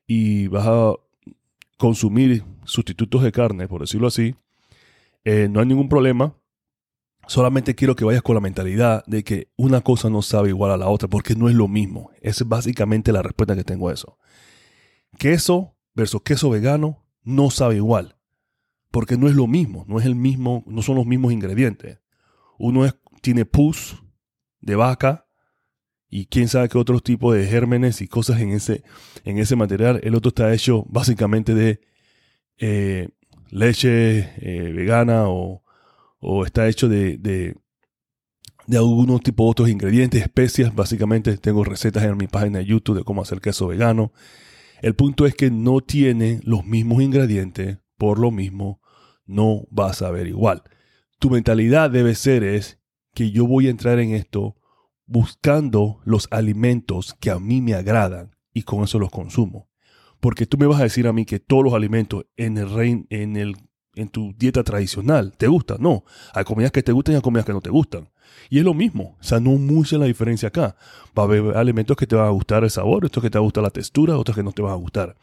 y 0.05 0.49
vas 0.49 0.67
a 0.67 0.95
consumir 1.79 2.43
sustitutos 2.65 3.23
de 3.23 3.31
carne, 3.31 3.69
por 3.69 3.83
decirlo 3.83 4.09
así, 4.09 4.35
eh, 5.23 5.47
no 5.49 5.61
hay 5.61 5.67
ningún 5.67 5.89
problema. 5.89 6.35
Solamente 7.29 7.77
quiero 7.77 7.95
que 7.95 8.05
vayas 8.05 8.23
con 8.23 8.35
la 8.35 8.41
mentalidad 8.41 9.05
de 9.07 9.23
que 9.23 9.47
una 9.55 9.81
cosa 9.81 10.11
no 10.11 10.23
sabe 10.23 10.49
igual 10.49 10.73
a 10.73 10.77
la 10.77 10.89
otra 10.89 11.07
porque 11.07 11.37
no 11.37 11.49
es 11.49 11.55
lo 11.55 11.69
mismo. 11.69 12.11
Esa 12.21 12.43
es 12.43 12.49
básicamente 12.49 13.13
la 13.13 13.23
respuesta 13.23 13.55
que 13.55 13.63
tengo 13.63 13.91
a 13.91 13.93
eso. 13.93 14.19
Queso 15.19 15.77
versus 15.95 16.23
queso 16.23 16.51
vegano 16.51 17.05
no 17.23 17.51
sabe 17.51 17.77
igual 17.77 18.17
porque 18.91 19.17
no 19.17 19.29
es 19.29 19.35
lo 19.35 19.47
mismo, 19.47 19.85
no 19.89 19.99
es 19.99 20.07
el 20.07 20.15
mismo, 20.15 20.65
no 20.67 20.83
son 20.83 20.97
los 20.97 21.07
mismos 21.07 21.33
ingredientes. 21.33 21.99
Uno 22.59 22.85
es, 22.85 22.95
tiene 23.23 23.45
pus 23.45 24.03
de 24.61 24.75
vaca 24.75 25.27
y 26.09 26.27
quién 26.27 26.49
sabe 26.49 26.69
qué 26.69 26.77
otros 26.77 27.03
tipos 27.03 27.35
de 27.35 27.47
gérmenes 27.47 28.03
y 28.03 28.09
cosas 28.09 28.41
en 28.41 28.51
ese, 28.51 28.83
en 29.25 29.39
ese 29.39 29.57
material. 29.57 30.01
El 30.03 30.15
otro 30.15 30.31
está 30.31 30.53
hecho 30.53 30.85
básicamente 30.89 31.55
de 31.55 31.81
eh, 32.59 33.11
leche 33.51 34.19
eh, 34.19 34.73
vegana 34.73 35.25
o, 35.29 35.63
está 36.45 36.69
hecho 36.69 36.89
de, 36.89 37.17
de, 37.17 37.57
algunos 38.77 39.23
tipos 39.23 39.47
de 39.47 39.51
otros 39.51 39.69
ingredientes, 39.69 40.21
especias. 40.21 40.75
Básicamente 40.75 41.39
tengo 41.39 41.65
recetas 41.65 42.03
en 42.05 42.17
mi 42.17 42.27
página 42.27 42.59
de 42.59 42.67
YouTube 42.67 42.99
de 42.99 43.05
cómo 43.05 43.23
hacer 43.23 43.41
queso 43.41 43.69
vegano. 43.69 44.13
El 44.81 44.95
punto 44.95 45.27
es 45.27 45.35
que 45.35 45.51
no 45.51 45.81
tiene 45.81 46.41
los 46.43 46.65
mismos 46.65 47.03
ingredientes, 47.03 47.79
por 47.99 48.19
lo 48.19 48.31
mismo 48.31 48.81
no 49.27 49.67
vas 49.71 50.03
a 50.03 50.11
ver 50.11 50.27
igual. 50.27 50.63
Tu 51.19 51.31
mentalidad 51.31 51.91
debe 51.91 52.15
ser 52.15 52.43
es 52.43 52.81
que 53.15 53.31
yo 53.31 53.47
voy 53.47 53.67
a 53.67 53.71
entrar 53.71 53.99
en 53.99 54.15
esto 54.15 54.57
buscando 55.07 56.01
los 56.05 56.29
alimentos 56.31 57.15
que 57.21 57.31
a 57.31 57.39
mí 57.39 57.61
me 57.61 57.75
agradan 57.75 58.37
y 58.55 58.63
con 58.63 58.83
eso 58.83 58.99
los 58.99 59.11
consumo. 59.11 59.69
Porque 60.21 60.47
tú 60.47 60.57
me 60.57 60.67
vas 60.67 60.81
a 60.81 60.85
decir 60.85 61.07
a 61.07 61.13
mí 61.13 61.25
que 61.25 61.41
todos 61.41 61.65
los 61.65 61.75
alimentos 61.75 62.27
en 62.37 62.59
el 62.59 62.71
rein, 62.71 63.07
en 63.11 63.37
el 63.37 63.57
en 63.95 64.09
tu 64.09 64.35
dieta 64.37 64.63
tradicional 64.63 65.33
te 65.37 65.47
gustan. 65.47 65.79
No, 65.81 66.05
hay 66.35 66.45
comidas 66.45 66.73
que 66.73 66.83
te 66.83 66.93
gustan 66.93 67.15
y 67.15 67.17
hay 67.17 67.23
comidas 67.23 67.47
que 67.47 67.53
no 67.53 67.61
te 67.61 67.71
gustan. 67.71 68.09
Y 68.49 68.59
es 68.59 68.65
lo 68.65 68.75
mismo, 68.75 69.17
o 69.21 69.23
sea, 69.23 69.41
no 69.41 69.51
mucha 69.53 69.99
la 69.99 70.07
diferencia 70.07 70.49
acá. 70.49 70.77
Va 71.19 71.23
a 71.23 71.27
haber 71.27 71.57
alimentos 71.57 71.97
que 71.97 72.07
te 72.07 72.17
van 72.17 72.27
a 72.27 72.31
gustar 72.31 72.65
el 72.65 72.71
sabor, 72.71 73.05
otros 73.05 73.23
que 73.23 73.31
te 73.31 73.39
va 73.39 73.43
a 73.43 73.45
gustar 73.45 73.63
la 73.63 73.71
textura, 73.71 74.17
otros 74.17 74.37
que 74.37 74.43
no 74.43 74.53
te 74.53 74.63
van 74.63 74.73
a 74.73 74.77
gustar. 74.77 75.17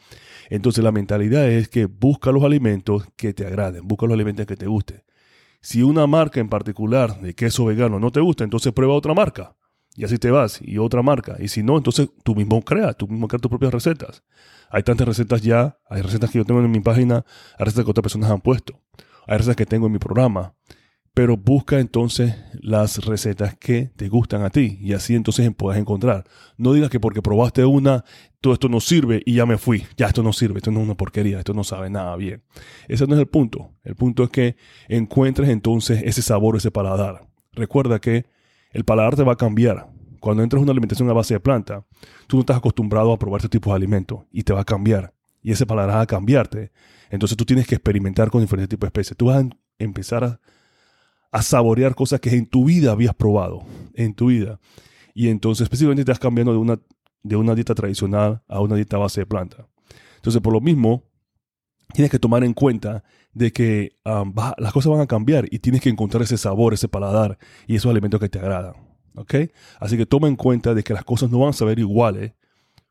Entonces 0.49 0.83
la 0.83 0.91
mentalidad 0.91 1.47
es 1.49 1.67
que 1.69 1.85
busca 1.85 2.31
los 2.31 2.43
alimentos 2.43 3.05
que 3.15 3.33
te 3.33 3.45
agraden, 3.45 3.87
busca 3.87 4.05
los 4.05 4.13
alimentos 4.13 4.45
que 4.45 4.55
te 4.55 4.67
gusten. 4.67 5.03
Si 5.61 5.81
una 5.83 6.07
marca 6.07 6.39
en 6.39 6.49
particular 6.49 7.19
de 7.19 7.33
queso 7.33 7.65
vegano 7.65 7.99
no 7.99 8.11
te 8.11 8.19
gusta, 8.19 8.43
entonces 8.43 8.71
prueba 8.73 8.93
otra 8.93 9.13
marca 9.13 9.56
y 9.97 10.05
así 10.05 10.19
te 10.19 10.29
vas, 10.29 10.59
y 10.61 10.77
otra 10.77 11.01
marca. 11.01 11.37
Y 11.39 11.47
si 11.47 11.63
no, 11.63 11.75
entonces 11.75 12.09
tú 12.23 12.35
mismo 12.35 12.61
creas, 12.61 12.95
tú 12.95 13.07
mismo 13.07 13.27
creas 13.27 13.41
tus 13.41 13.49
propias 13.49 13.73
recetas. 13.73 14.23
Hay 14.69 14.83
tantas 14.83 15.07
recetas 15.07 15.41
ya, 15.41 15.79
hay 15.89 16.03
recetas 16.03 16.29
que 16.29 16.37
yo 16.37 16.45
tengo 16.45 16.61
en 16.61 16.69
mi 16.69 16.79
página, 16.81 17.25
hay 17.57 17.65
recetas 17.65 17.83
que 17.83 17.91
otras 17.91 18.03
personas 18.03 18.29
han 18.29 18.41
puesto, 18.41 18.79
hay 19.25 19.39
recetas 19.39 19.55
que 19.55 19.65
tengo 19.65 19.87
en 19.87 19.93
mi 19.93 19.99
programa. 19.99 20.53
pero 21.17 21.35
busca 21.35 21.79
entonces 21.79 22.35
las 22.61 23.03
recetas 23.03 23.57
que 23.57 23.89
te 23.95 24.07
gustan 24.07 24.43
a 24.43 24.51
ti 24.51 24.77
y 24.79 24.93
así 24.93 25.15
entonces 25.15 25.49
puedes 25.57 25.81
encontrar. 25.81 26.25
No 26.57 26.73
digas 26.73 26.91
que 26.91 26.99
porque 26.99 27.23
probaste 27.23 27.65
una, 27.65 28.05
todo 28.39 28.53
esto 28.53 28.69
no 28.69 28.79
sirve 28.79 29.23
y 29.25 29.33
ya 29.33 29.47
me 29.47 29.57
fui. 29.57 29.83
Ya 29.97 30.05
esto 30.05 30.21
no 30.21 30.31
sirve, 30.31 30.59
esto 30.59 30.69
no 30.69 30.79
es 30.79 30.85
una 30.85 30.93
porquería, 30.93 31.39
esto 31.39 31.55
no 31.55 31.63
sabe 31.63 31.89
nada 31.89 32.15
bien. 32.17 32.43
Ese 32.87 33.07
no 33.07 33.15
es 33.15 33.19
el 33.19 33.25
punto. 33.25 33.71
El 33.83 33.95
punto 33.95 34.23
es 34.23 34.29
que 34.29 34.57
encuentres 34.89 35.49
entonces 35.49 36.03
ese 36.05 36.21
sabor, 36.21 36.55
ese 36.55 36.69
paladar. 36.69 37.27
Recuerda 37.51 37.97
que 37.97 38.27
el 38.77 38.85
paladar 38.85 39.15
te 39.15 39.23
va 39.23 39.33
a 39.33 39.37
cambiar. 39.37 39.89
Cuando 40.19 40.43
entras 40.43 40.59
en 40.59 40.63
una 40.63 40.71
alimentación 40.71 41.09
a 41.09 41.13
base 41.13 41.33
de 41.33 41.39
planta, 41.39 41.85
tú 42.27 42.37
no 42.37 42.41
estás 42.41 42.57
acostumbrado 42.57 43.11
a 43.11 43.19
probar 43.19 43.39
este 43.39 43.49
tipo 43.49 43.71
de 43.71 43.75
alimentos 43.75 44.19
y 44.31 44.43
te 44.43 44.53
va 44.53 44.61
a 44.61 44.65
cambiar. 44.65 45.13
Y 45.41 45.51
ese 45.51 45.65
paladar 45.65 45.97
va 45.97 46.01
a 46.01 46.07
cambiarte. 46.07 46.71
Entonces 47.09 47.37
tú 47.37 47.45
tienes 47.45 47.65
que 47.67 47.75
experimentar 47.75 48.29
con 48.29 48.41
diferentes 48.41 48.69
tipos 48.69 48.87
de 48.87 48.89
especies. 48.89 49.17
Tú 49.17 49.25
vas 49.25 49.43
a 49.43 49.49
empezar 49.79 50.23
a 50.23 50.39
a 51.31 51.41
saborear 51.41 51.95
cosas 51.95 52.19
que 52.19 52.29
en 52.29 52.45
tu 52.45 52.65
vida 52.65 52.91
habías 52.91 53.13
probado, 53.13 53.65
en 53.93 54.13
tu 54.13 54.27
vida. 54.27 54.59
Y 55.13 55.29
entonces 55.29 55.63
específicamente 55.63 56.01
estás 56.01 56.19
cambiando 56.19 56.51
de 56.51 56.59
una, 56.59 56.79
de 57.23 57.35
una 57.35 57.55
dieta 57.55 57.75
tradicional 57.75 58.41
a 58.47 58.61
una 58.61 58.75
dieta 58.75 58.97
base 58.97 59.21
de 59.21 59.25
planta. 59.25 59.67
Entonces, 60.15 60.41
por 60.41 60.53
lo 60.53 60.61
mismo, 60.61 61.03
tienes 61.93 62.11
que 62.11 62.19
tomar 62.19 62.43
en 62.43 62.53
cuenta 62.53 63.03
de 63.37 63.51
que 63.51 63.91
um, 64.03 64.33
las 64.57 64.73
cosas 64.73 64.91
van 64.91 65.01
a 65.01 65.07
cambiar 65.07 65.45
y 65.51 65.59
tienes 65.59 65.81
que 65.81 65.89
encontrar 65.89 66.23
ese 66.23 66.37
sabor, 66.37 66.73
ese 66.73 66.87
paladar 66.87 67.37
y 67.67 67.75
esos 67.75 67.89
alimentos 67.91 68.19
que 68.19 68.29
te 68.29 68.39
agradan. 68.39 68.73
Así 69.79 69.97
que 69.97 70.05
toma 70.05 70.27
en 70.27 70.35
cuenta 70.35 70.73
de 70.73 70.83
que 70.83 70.93
las 70.93 71.03
cosas 71.03 71.29
no 71.29 71.39
van 71.39 71.49
a 71.49 71.53
saber 71.53 71.79
iguales, 71.79 72.33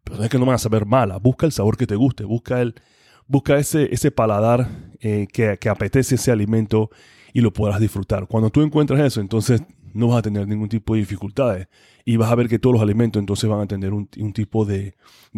pero 0.05 0.19
no 0.19 0.25
es 0.25 0.31
que 0.31 0.39
no 0.39 0.47
van 0.47 0.55
a 0.57 0.59
saber 0.59 0.87
malas. 0.87 1.21
Busca 1.21 1.47
el 1.47 1.53
sabor 1.53 1.77
que 1.77 1.87
te 1.87 1.97
guste, 1.97 2.25
busca, 2.25 2.61
el, 2.61 2.75
busca 3.27 3.57
ese, 3.59 3.93
ese 3.93 4.11
paladar 4.11 4.69
eh, 5.01 5.27
que, 5.33 5.59
que 5.59 5.69
apetece 5.69 6.15
ese 6.15 6.31
alimento 6.31 6.91
y 7.33 7.41
lo 7.41 7.53
podrás 7.53 7.81
disfrutar. 7.81 8.27
Cuando 8.27 8.51
tú 8.51 8.63
encuentras 8.63 9.01
eso, 9.01 9.21
entonces 9.21 9.63
no 9.95 10.09
vas 10.09 10.19
a 10.19 10.23
tener 10.23 10.47
ningún 10.47 10.69
tipo 10.69 10.95
de 10.95 11.01
dificultades 11.01 11.69
y 12.05 12.17
vas 12.17 12.31
a 12.31 12.35
ver 12.35 12.49
que 12.49 12.59
todos 12.59 12.75
los 12.75 12.83
alimentos 12.83 13.19
entonces 13.19 13.49
van 13.49 13.61
a 13.61 13.67
tener 13.67 13.93
un, 13.93 14.09
tipo 14.33 14.65
de, 14.65 14.95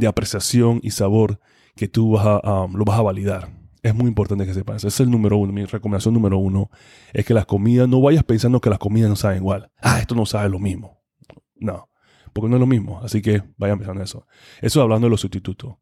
apreciación 0.07 0.81
y 0.83 0.91
sabor 0.91 1.41
que 1.77 1.89
tú 1.89 2.13
vas 2.13 2.27
a, 2.27 2.65
um, 2.65 2.75
lo 2.75 2.85
vas 2.85 2.99
a 2.99 3.03
validar. 3.03 3.68
Es 3.89 3.95
muy 3.95 4.09
importante 4.09 4.45
que 4.45 4.53
sepas. 4.53 4.85
Es 4.85 5.01
el 5.01 5.11
número 5.11 5.39
uno. 5.39 5.51
Mi 5.51 5.65
recomendación 5.65 6.13
número 6.13 6.37
uno 6.37 6.71
es 7.15 7.25
que 7.25 7.33
las 7.33 7.47
comidas, 7.47 7.89
no 7.89 8.03
vayas 8.03 8.23
pensando 8.23 8.61
que 8.61 8.69
las 8.69 8.79
comidas 8.79 9.09
no 9.09 9.17
saben 9.17 9.39
igual. 9.39 9.71
Ah, 9.81 9.99
esto 9.99 10.15
no 10.15 10.27
sabe 10.27 10.51
lo 10.51 10.59
mismo. 10.59 11.01
No, 11.57 11.89
porque 12.35 12.51
no 12.51 12.57
es 12.57 12.61
lo 12.61 12.67
mismo. 12.67 13.01
Así 13.03 13.23
que 13.23 13.43
vayan 13.57 13.79
pensando 13.79 14.03
eso. 14.03 14.27
Eso 14.61 14.83
hablando 14.83 15.07
de 15.07 15.11
los 15.11 15.23
sustitutos. 15.23 15.77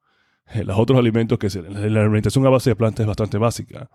Eh, 0.55 0.63
los 0.63 0.79
otros 0.79 0.99
alimentos 0.99 1.37
que 1.39 1.51
se, 1.51 1.63
la 1.63 2.01
alimentación 2.01 2.47
a 2.47 2.51
base 2.51 2.71
de 2.71 2.77
plantas 2.77 3.01
es 3.01 3.07
bastante 3.09 3.39
básica 3.39 3.91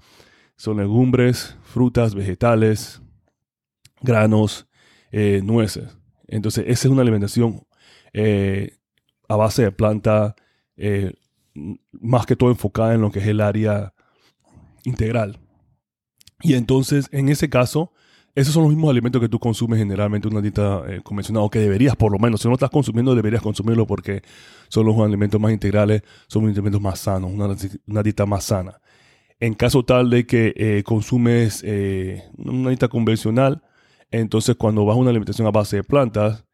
son 0.58 0.77
legumbres, 0.77 1.58
frutas, 1.63 2.13
vegetales, 2.13 3.01
granos, 4.01 4.68
eh, 5.12 5.41
nueces. 5.44 5.98
Entonces, 6.27 6.65
esa 6.68 6.88
es 6.88 6.91
una 6.91 7.01
alimentación 7.01 7.65
eh, 8.13 8.77
a 9.27 9.38
base 9.38 9.63
de 9.63 9.72
planta, 9.72 10.36
más 11.94 12.25
que 12.25 12.36
todo 12.36 12.50
enfocada 12.51 12.94
en 12.94 13.01
lo 13.01 13.12
que 13.12 13.20
es 13.20 13.27
el 13.27 13.41
área 13.41 13.94
integral. 14.84 15.40
Y 16.42 16.54
entonces, 16.54 17.08
en 17.12 17.30
ese 17.30 17.50
caso, 17.50 17.92
esos 18.34 18.54
son 18.54 18.64
los 18.64 18.72
mismos 18.72 18.90
alimentos 18.90 19.22
que 19.22 19.30
tú 19.30 19.40
consumes 19.40 19.78
generalmente 19.78 20.28
en 20.28 20.34
una 20.34 20.42
dieta 20.42 20.84
convencional, 21.04 21.44
o 21.44 21.50
que 21.50 21.60
deberías, 21.60 21.96
por 21.96 22.12
lo 22.12 22.18
menos, 22.18 22.42
si 22.42 22.48
no 22.48 22.54
estás 22.54 22.70
consumiendo, 22.70 23.14
deberías 23.14 23.42
consumirlo 23.42 23.86
porque 23.86 24.22
son 24.70 24.86
los 24.86 24.98
alimentos 25.00 25.40
más 25.40 25.52
integrales, 25.52 26.02
son 26.28 26.44
los 26.44 26.54
alimentos 26.54 26.82
más 26.82 27.00
sanos, 27.00 27.32
una 27.32 28.04
dieta 28.04 28.26
más 28.26 28.46
sana. 28.46 28.80
En 29.42 29.56
caso 29.56 29.84
tal 29.84 30.12
de 30.12 30.28
que 30.28 30.54
eh, 30.56 30.84
consumes 30.86 31.64
eh, 31.66 32.24
una 32.38 32.70
dieta 32.70 32.88
convencional, 32.88 33.64
entonces 34.12 34.56
cuando 34.56 34.86
vas 34.86 34.96
a 34.96 35.00
una 35.00 35.10
alimentación 35.10 35.48
a 35.48 35.52
base 35.52 35.78
de 35.78 35.84
plantas, 35.84 36.46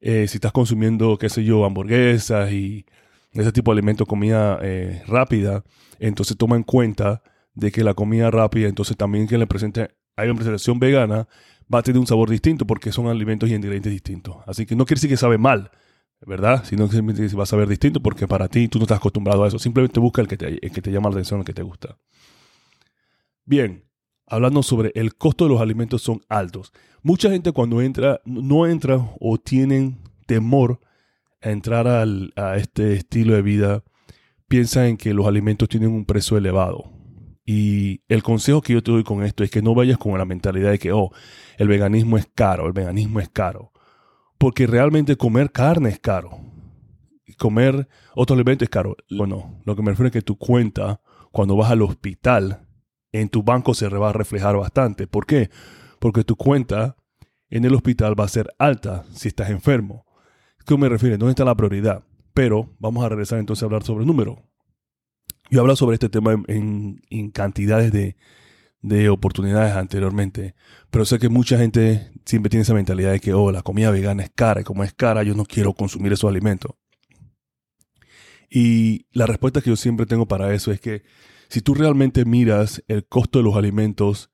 eh, 0.00 0.26
si 0.28 0.36
estás 0.36 0.52
consumiendo, 0.52 1.18
qué 1.18 1.28
sé 1.28 1.42
yo, 1.42 1.64
hamburguesas 1.64 2.52
y 2.52 2.86
ese 3.32 3.50
tipo 3.50 3.72
de 3.72 3.80
alimentos, 3.80 4.06
comida 4.06 4.60
rápida, 5.06 5.64
entonces 5.98 6.36
toma 6.36 6.56
en 6.56 6.62
cuenta 6.62 7.20
de 7.56 7.72
que 7.72 7.82
la 7.82 7.94
comida 7.94 8.30
rápida, 8.30 8.68
entonces 8.68 8.96
también 8.96 9.26
que 9.26 9.38
le 9.38 9.46
presente, 9.46 9.88
hay 10.14 10.28
una 10.28 10.36
presentación 10.36 10.78
vegana, 10.78 11.26
va 11.72 11.80
a 11.80 11.82
tener 11.82 11.98
un 11.98 12.06
sabor 12.06 12.30
distinto 12.30 12.66
porque 12.66 12.92
son 12.92 13.08
alimentos 13.08 13.50
y 13.50 13.54
ingredientes 13.54 13.90
distintos. 13.90 14.36
Así 14.46 14.66
que 14.66 14.76
no 14.76 14.84
quiere 14.84 14.98
decir 14.98 15.10
que 15.10 15.16
sabe 15.16 15.38
mal, 15.38 15.70
¿verdad? 16.20 16.64
Sino 16.64 16.88
que 16.88 17.00
va 17.00 17.42
a 17.42 17.46
saber 17.46 17.66
distinto 17.66 18.00
porque 18.00 18.28
para 18.28 18.48
ti 18.48 18.68
tú 18.68 18.78
no 18.78 18.84
estás 18.84 18.98
acostumbrado 18.98 19.42
a 19.42 19.48
eso. 19.48 19.58
Simplemente 19.58 19.98
busca 19.98 20.20
el 20.20 20.28
que 20.28 20.36
te, 20.36 20.64
el 20.64 20.70
que 20.70 20.82
te 20.82 20.92
llama 20.92 21.08
la 21.08 21.16
atención, 21.16 21.40
el 21.40 21.46
que 21.46 21.54
te 21.54 21.62
gusta. 21.62 21.98
Bien, 23.44 23.84
hablando 24.26 24.62
sobre 24.62 24.92
el 24.94 25.16
costo 25.16 25.44
de 25.44 25.50
los 25.50 25.60
alimentos 25.60 26.02
son 26.02 26.20
altos. 26.28 26.72
Mucha 27.02 27.30
gente 27.30 27.52
cuando 27.52 27.80
entra, 27.80 28.20
no 28.26 28.66
entra 28.66 28.98
o 29.18 29.38
tienen 29.38 29.98
temor 30.26 30.80
a 31.40 31.50
entrar 31.50 31.86
a 31.86 32.56
este 32.56 32.92
estilo 32.92 33.34
de 33.34 33.42
vida, 33.42 33.84
piensa 34.46 34.88
en 34.88 34.96
que 34.96 35.14
los 35.14 35.26
alimentos 35.26 35.68
tienen 35.68 35.90
un 35.90 36.04
precio 36.04 36.36
elevado. 36.36 36.95
Y 37.48 38.02
el 38.08 38.24
consejo 38.24 38.60
que 38.60 38.72
yo 38.72 38.82
te 38.82 38.90
doy 38.90 39.04
con 39.04 39.22
esto 39.22 39.44
es 39.44 39.50
que 39.52 39.62
no 39.62 39.72
vayas 39.72 39.98
con 39.98 40.18
la 40.18 40.24
mentalidad 40.24 40.72
de 40.72 40.80
que, 40.80 40.90
oh, 40.90 41.12
el 41.58 41.68
veganismo 41.68 42.18
es 42.18 42.28
caro, 42.34 42.66
el 42.66 42.72
veganismo 42.72 43.20
es 43.20 43.28
caro. 43.28 43.72
Porque 44.36 44.66
realmente 44.66 45.16
comer 45.16 45.52
carne 45.52 45.90
es 45.90 46.00
caro. 46.00 46.40
Comer 47.38 47.88
otro 48.16 48.34
alimento 48.34 48.64
es 48.64 48.70
caro. 48.70 48.96
Bueno, 49.08 49.62
lo 49.64 49.76
que 49.76 49.82
me 49.82 49.92
refiero 49.92 50.08
es 50.08 50.12
que 50.12 50.22
tu 50.22 50.36
cuenta, 50.36 51.00
cuando 51.30 51.56
vas 51.56 51.70
al 51.70 51.82
hospital, 51.82 52.66
en 53.12 53.28
tu 53.28 53.44
banco 53.44 53.74
se 53.74 53.88
va 53.88 54.10
a 54.10 54.12
reflejar 54.12 54.56
bastante. 54.56 55.06
¿Por 55.06 55.24
qué? 55.24 55.48
Porque 56.00 56.24
tu 56.24 56.34
cuenta 56.34 56.96
en 57.48 57.64
el 57.64 57.74
hospital 57.74 58.18
va 58.18 58.24
a 58.24 58.28
ser 58.28 58.52
alta 58.58 59.04
si 59.12 59.28
estás 59.28 59.50
enfermo. 59.50 60.04
¿Qué 60.66 60.76
me 60.76 60.88
refiero? 60.88 61.16
¿Dónde 61.16 61.30
está 61.30 61.44
la 61.44 61.54
prioridad? 61.54 62.02
Pero 62.34 62.74
vamos 62.80 63.04
a 63.04 63.08
regresar 63.08 63.38
entonces 63.38 63.62
a 63.62 63.66
hablar 63.66 63.84
sobre 63.84 64.00
el 64.00 64.08
número. 64.08 64.42
Yo 65.50 65.58
he 65.58 65.60
hablado 65.60 65.76
sobre 65.76 65.94
este 65.94 66.08
tema 66.08 66.32
en, 66.48 67.30
cantidades 67.32 67.92
de, 67.92 68.16
de, 68.82 69.08
oportunidades 69.08 69.74
anteriormente, 69.74 70.54
pero 70.90 71.04
sé 71.04 71.18
que 71.18 71.28
mucha 71.28 71.58
gente 71.58 72.10
siempre 72.24 72.50
tiene 72.50 72.62
esa 72.62 72.74
mentalidad 72.74 73.12
de 73.12 73.20
que, 73.20 73.32
oh, 73.32 73.52
la 73.52 73.62
comida 73.62 73.90
vegana 73.90 74.22
es 74.22 74.30
cara 74.34 74.60
y 74.60 74.64
como 74.64 74.84
es 74.84 74.92
cara, 74.92 75.22
yo 75.22 75.34
no 75.34 75.44
quiero 75.44 75.74
consumir 75.74 76.12
esos 76.12 76.28
alimentos. 76.28 76.72
Y 78.50 79.06
la 79.12 79.26
respuesta 79.26 79.60
que 79.60 79.70
yo 79.70 79.76
siempre 79.76 80.06
tengo 80.06 80.26
para 80.26 80.54
eso 80.54 80.72
es 80.72 80.80
que 80.80 81.02
si 81.48 81.60
tú 81.60 81.74
realmente 81.74 82.24
miras 82.24 82.82
el 82.88 83.06
costo 83.06 83.38
de 83.38 83.44
los 83.44 83.56
alimentos 83.56 84.30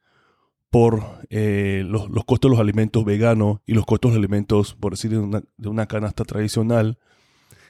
por 0.71 1.21
eh, 1.29 1.83
los, 1.87 2.09
costos 2.25 2.51
de 2.51 2.57
los 2.57 2.61
alimentos 2.61 3.05
veganos 3.05 3.61
y 3.67 3.75
los 3.75 3.85
costos 3.85 4.11
de 4.11 4.17
los 4.17 4.25
alimentos, 4.25 4.75
por 4.75 4.93
decir, 4.93 5.11
de 5.11 5.69
una, 5.69 5.87
canasta 5.87 6.25
tradicional, 6.25 6.99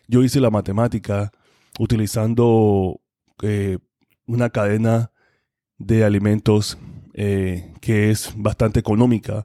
yo 0.06 0.22
hice 0.22 0.40
la 0.40 0.50
matemática 0.50 1.32
utilizando 1.80 3.00
eh, 3.42 3.78
una 4.26 4.50
cadena 4.50 5.10
de 5.78 6.04
alimentos 6.04 6.78
eh, 7.14 7.72
que 7.80 8.10
es 8.10 8.32
bastante 8.36 8.80
económica 8.80 9.44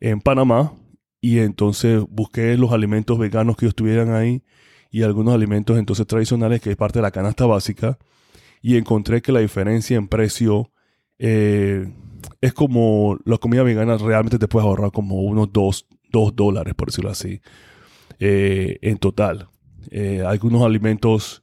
en 0.00 0.20
Panamá 0.20 0.74
y 1.20 1.38
entonces 1.38 2.02
busqué 2.08 2.56
los 2.56 2.72
alimentos 2.72 3.18
veganos 3.18 3.56
que 3.56 3.66
estuvieran 3.66 4.14
ahí 4.14 4.42
y 4.90 5.02
algunos 5.02 5.34
alimentos 5.34 5.78
entonces 5.78 6.06
tradicionales 6.06 6.60
que 6.60 6.70
es 6.70 6.76
parte 6.76 6.98
de 6.98 7.02
la 7.02 7.10
canasta 7.10 7.46
básica 7.46 7.98
y 8.60 8.76
encontré 8.76 9.22
que 9.22 9.32
la 9.32 9.40
diferencia 9.40 9.96
en 9.96 10.08
precio 10.08 10.70
eh, 11.18 11.92
es 12.40 12.52
como 12.52 13.18
la 13.24 13.38
comida 13.38 13.62
vegana 13.62 13.96
realmente 13.98 14.38
te 14.38 14.48
puedes 14.48 14.66
ahorrar 14.66 14.92
como 14.92 15.22
unos 15.22 15.52
2 15.52 15.86
dólares, 16.34 16.74
por 16.74 16.88
decirlo 16.88 17.10
así, 17.10 17.40
en 18.18 18.98
total. 18.98 19.48
Algunos 20.26 20.62
alimentos, 20.62 21.41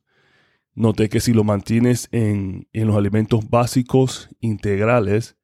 noté 0.76 1.10
que 1.10 1.20
si 1.20 1.34
lo 1.34 1.44
mantienes 1.44 2.08
en, 2.12 2.68
los 2.74 2.96
alimentos 2.96 3.50
básicos 3.50 4.30
integrales, 4.40 5.36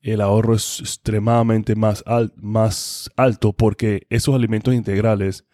el 0.00 0.20
ahorro 0.20 0.54
es 0.54 0.80
extremadamente 0.80 1.76
más, 1.76 2.02
más 2.36 3.10
alto 3.16 3.52
porque 3.52 4.06
esos 4.08 4.34
alimentos 4.34 4.74
integrales 4.74 5.44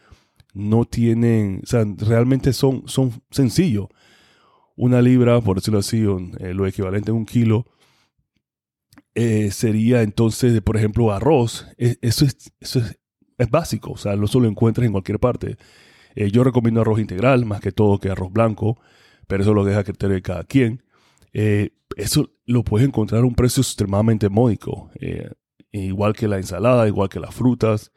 no 0.55 0.85
tienen, 0.85 1.61
o 1.65 1.67
sea, 1.67 1.85
realmente 1.99 2.53
son, 2.53 2.85
son 2.87 3.13
sencillos 3.31 3.89
una 4.77 5.01
libra, 5.01 5.41
por 5.41 5.57
decirlo 5.57 5.81
así, 5.81 6.05
eh, 6.39 6.55
lo 6.55 6.67
equivalente 6.67 7.11
a 7.11 7.15
un 7.15 7.27
kilo, 7.27 7.67
eh, 9.15 9.51
sería 9.51 10.03
entonces, 10.03 10.61
por 10.61 10.77
ejemplo, 10.77 11.11
arroz. 11.13 11.67
E, 11.79 11.97
eso, 12.03 12.27
es, 12.27 12.53
eso 12.61 12.81
es, 12.81 13.51
básico, 13.51 13.93
o 13.93 13.97
sea, 13.97 14.15
no 14.17 14.27
lo 14.27 14.47
encuentras 14.47 14.87
en 14.87 14.93
cualquier 14.93 15.19
parte. 15.19 15.57
Eh, 16.15 16.31
yo 16.31 16.45
recomiendo 16.45 16.83
arroz 16.83 17.01
integral 17.01 17.47
más 17.47 17.61
que 17.61 17.73
todo 17.73 17.99
que 17.99 18.11
arroz 18.11 18.33
blanco, 18.33 18.79
pero 19.27 19.43
eso 19.43 19.55
lo 19.55 19.65
deja 19.65 19.85
criterio 19.85 20.17
de 20.17 20.23
cada 20.23 20.45
quien. 20.45 20.83
eso 21.33 22.31
lo 22.47 22.65
puedes 22.65 22.87
encontrar 22.87 23.23
a 23.23 23.27
un 23.27 23.35
precio 23.35 23.61
extremadamente 23.61 24.29
módico, 24.29 24.91
igual 25.73 26.15
que 26.15 26.29
la 26.29 26.37
ensalada, 26.37 26.87
igual 26.89 27.09
que 27.09 27.21
las 27.21 27.35
frutas. 27.35 27.93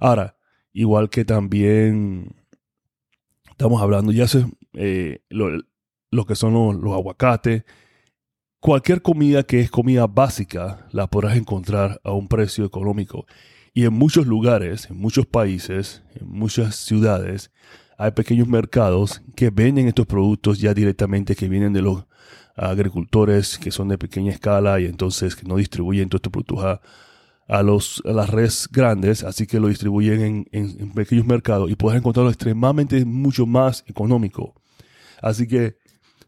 Ahora, 0.00 0.36
igual 0.72 1.10
que 1.10 1.24
también 1.24 2.34
estamos 3.50 3.80
hablando, 3.80 4.12
ya 4.12 4.26
sé, 4.26 4.46
lo, 5.28 5.62
lo 6.12 6.26
que 6.26 6.36
son 6.36 6.52
los, 6.80 6.94
aguacates. 6.94 7.64
cualquier 8.60 9.02
comida 9.02 9.42
que 9.42 9.60
es 9.60 9.70
comida 9.70 10.06
básica 10.06 10.86
la 10.92 11.08
podrás 11.08 11.36
encontrar 11.36 12.00
a 12.04 12.12
un 12.12 12.28
precio 12.28 12.64
económico. 12.64 13.26
Y 13.74 13.86
en 13.86 13.94
muchos 13.94 14.26
lugares, 14.26 14.88
en 14.90 14.98
muchos 14.98 15.26
países, 15.26 16.04
en 16.14 16.28
muchas 16.28 16.76
ciudades, 16.76 17.50
hay 18.02 18.10
pequeños 18.10 18.48
mercados 18.48 19.22
que 19.36 19.50
venden 19.50 19.86
estos 19.86 20.06
productos 20.06 20.58
ya 20.58 20.74
directamente 20.74 21.36
que 21.36 21.48
vienen 21.48 21.72
de 21.72 21.82
los 21.82 22.04
agricultores 22.56 23.58
que 23.58 23.70
son 23.70 23.86
de 23.86 23.96
pequeña 23.96 24.32
escala 24.32 24.80
y 24.80 24.86
entonces 24.86 25.36
que 25.36 25.46
no 25.46 25.54
distribuyen 25.54 26.08
todos 26.08 26.18
estos 26.18 26.32
productos 26.32 26.64
a, 26.64 26.80
las 27.62 28.30
redes 28.30 28.68
grandes, 28.72 29.22
así 29.22 29.46
que 29.46 29.60
lo 29.60 29.68
distribuyen 29.68 30.48
en, 30.50 30.92
pequeños 30.94 31.26
mercados 31.26 31.70
y 31.70 31.76
puedes 31.76 31.98
encontrarlo 31.98 32.30
extremadamente 32.30 33.04
mucho 33.04 33.46
más 33.46 33.84
económico. 33.86 34.60
Así 35.20 35.46
que 35.46 35.76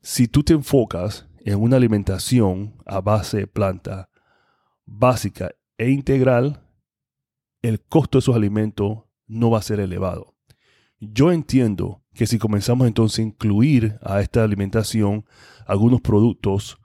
si 0.01 0.29
tú 0.29 0.45
te 0.45 0.53
enfocas 0.53 1.27
en 1.45 1.61
una 1.61 1.77
alimentación 1.77 2.77
a 2.87 3.01
base 3.01 3.39
de 3.39 3.47
planta 3.49 4.11
básica 4.85 5.51
e 5.77 5.91
integral, 5.91 6.63
el 7.63 7.81
costo 7.81 8.19
de 8.19 8.21
esos 8.21 8.37
alimentos 8.37 8.99
no 9.27 9.51
va 9.51 9.59
a 9.59 9.63
ser 9.63 9.81
elevado. 9.81 10.34
Yo 11.01 11.33
entiendo 11.33 12.03
que 12.15 12.27
si 12.27 12.39
comenzamos 12.39 12.87
entonces 12.87 13.19
a 13.19 13.23
incluir 13.23 13.99
a 14.03 14.21
esta 14.21 14.45
alimentación 14.45 15.25
algunos 15.67 16.01
productos 16.01 16.79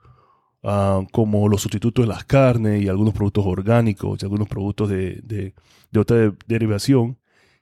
ah, 0.62 1.02
como 1.12 1.48
los 1.48 1.62
sustitutos 1.62 2.04
de 2.04 2.08
las 2.08 2.24
carnes 2.24 2.82
y 2.82 2.88
algunos 2.88 3.14
productos 3.14 3.46
orgánicos 3.46 4.20
y 4.20 4.26
algunos 4.26 4.48
productos 4.48 4.88
de, 4.88 5.54
otra 5.96 6.34
derivación, 6.46 7.18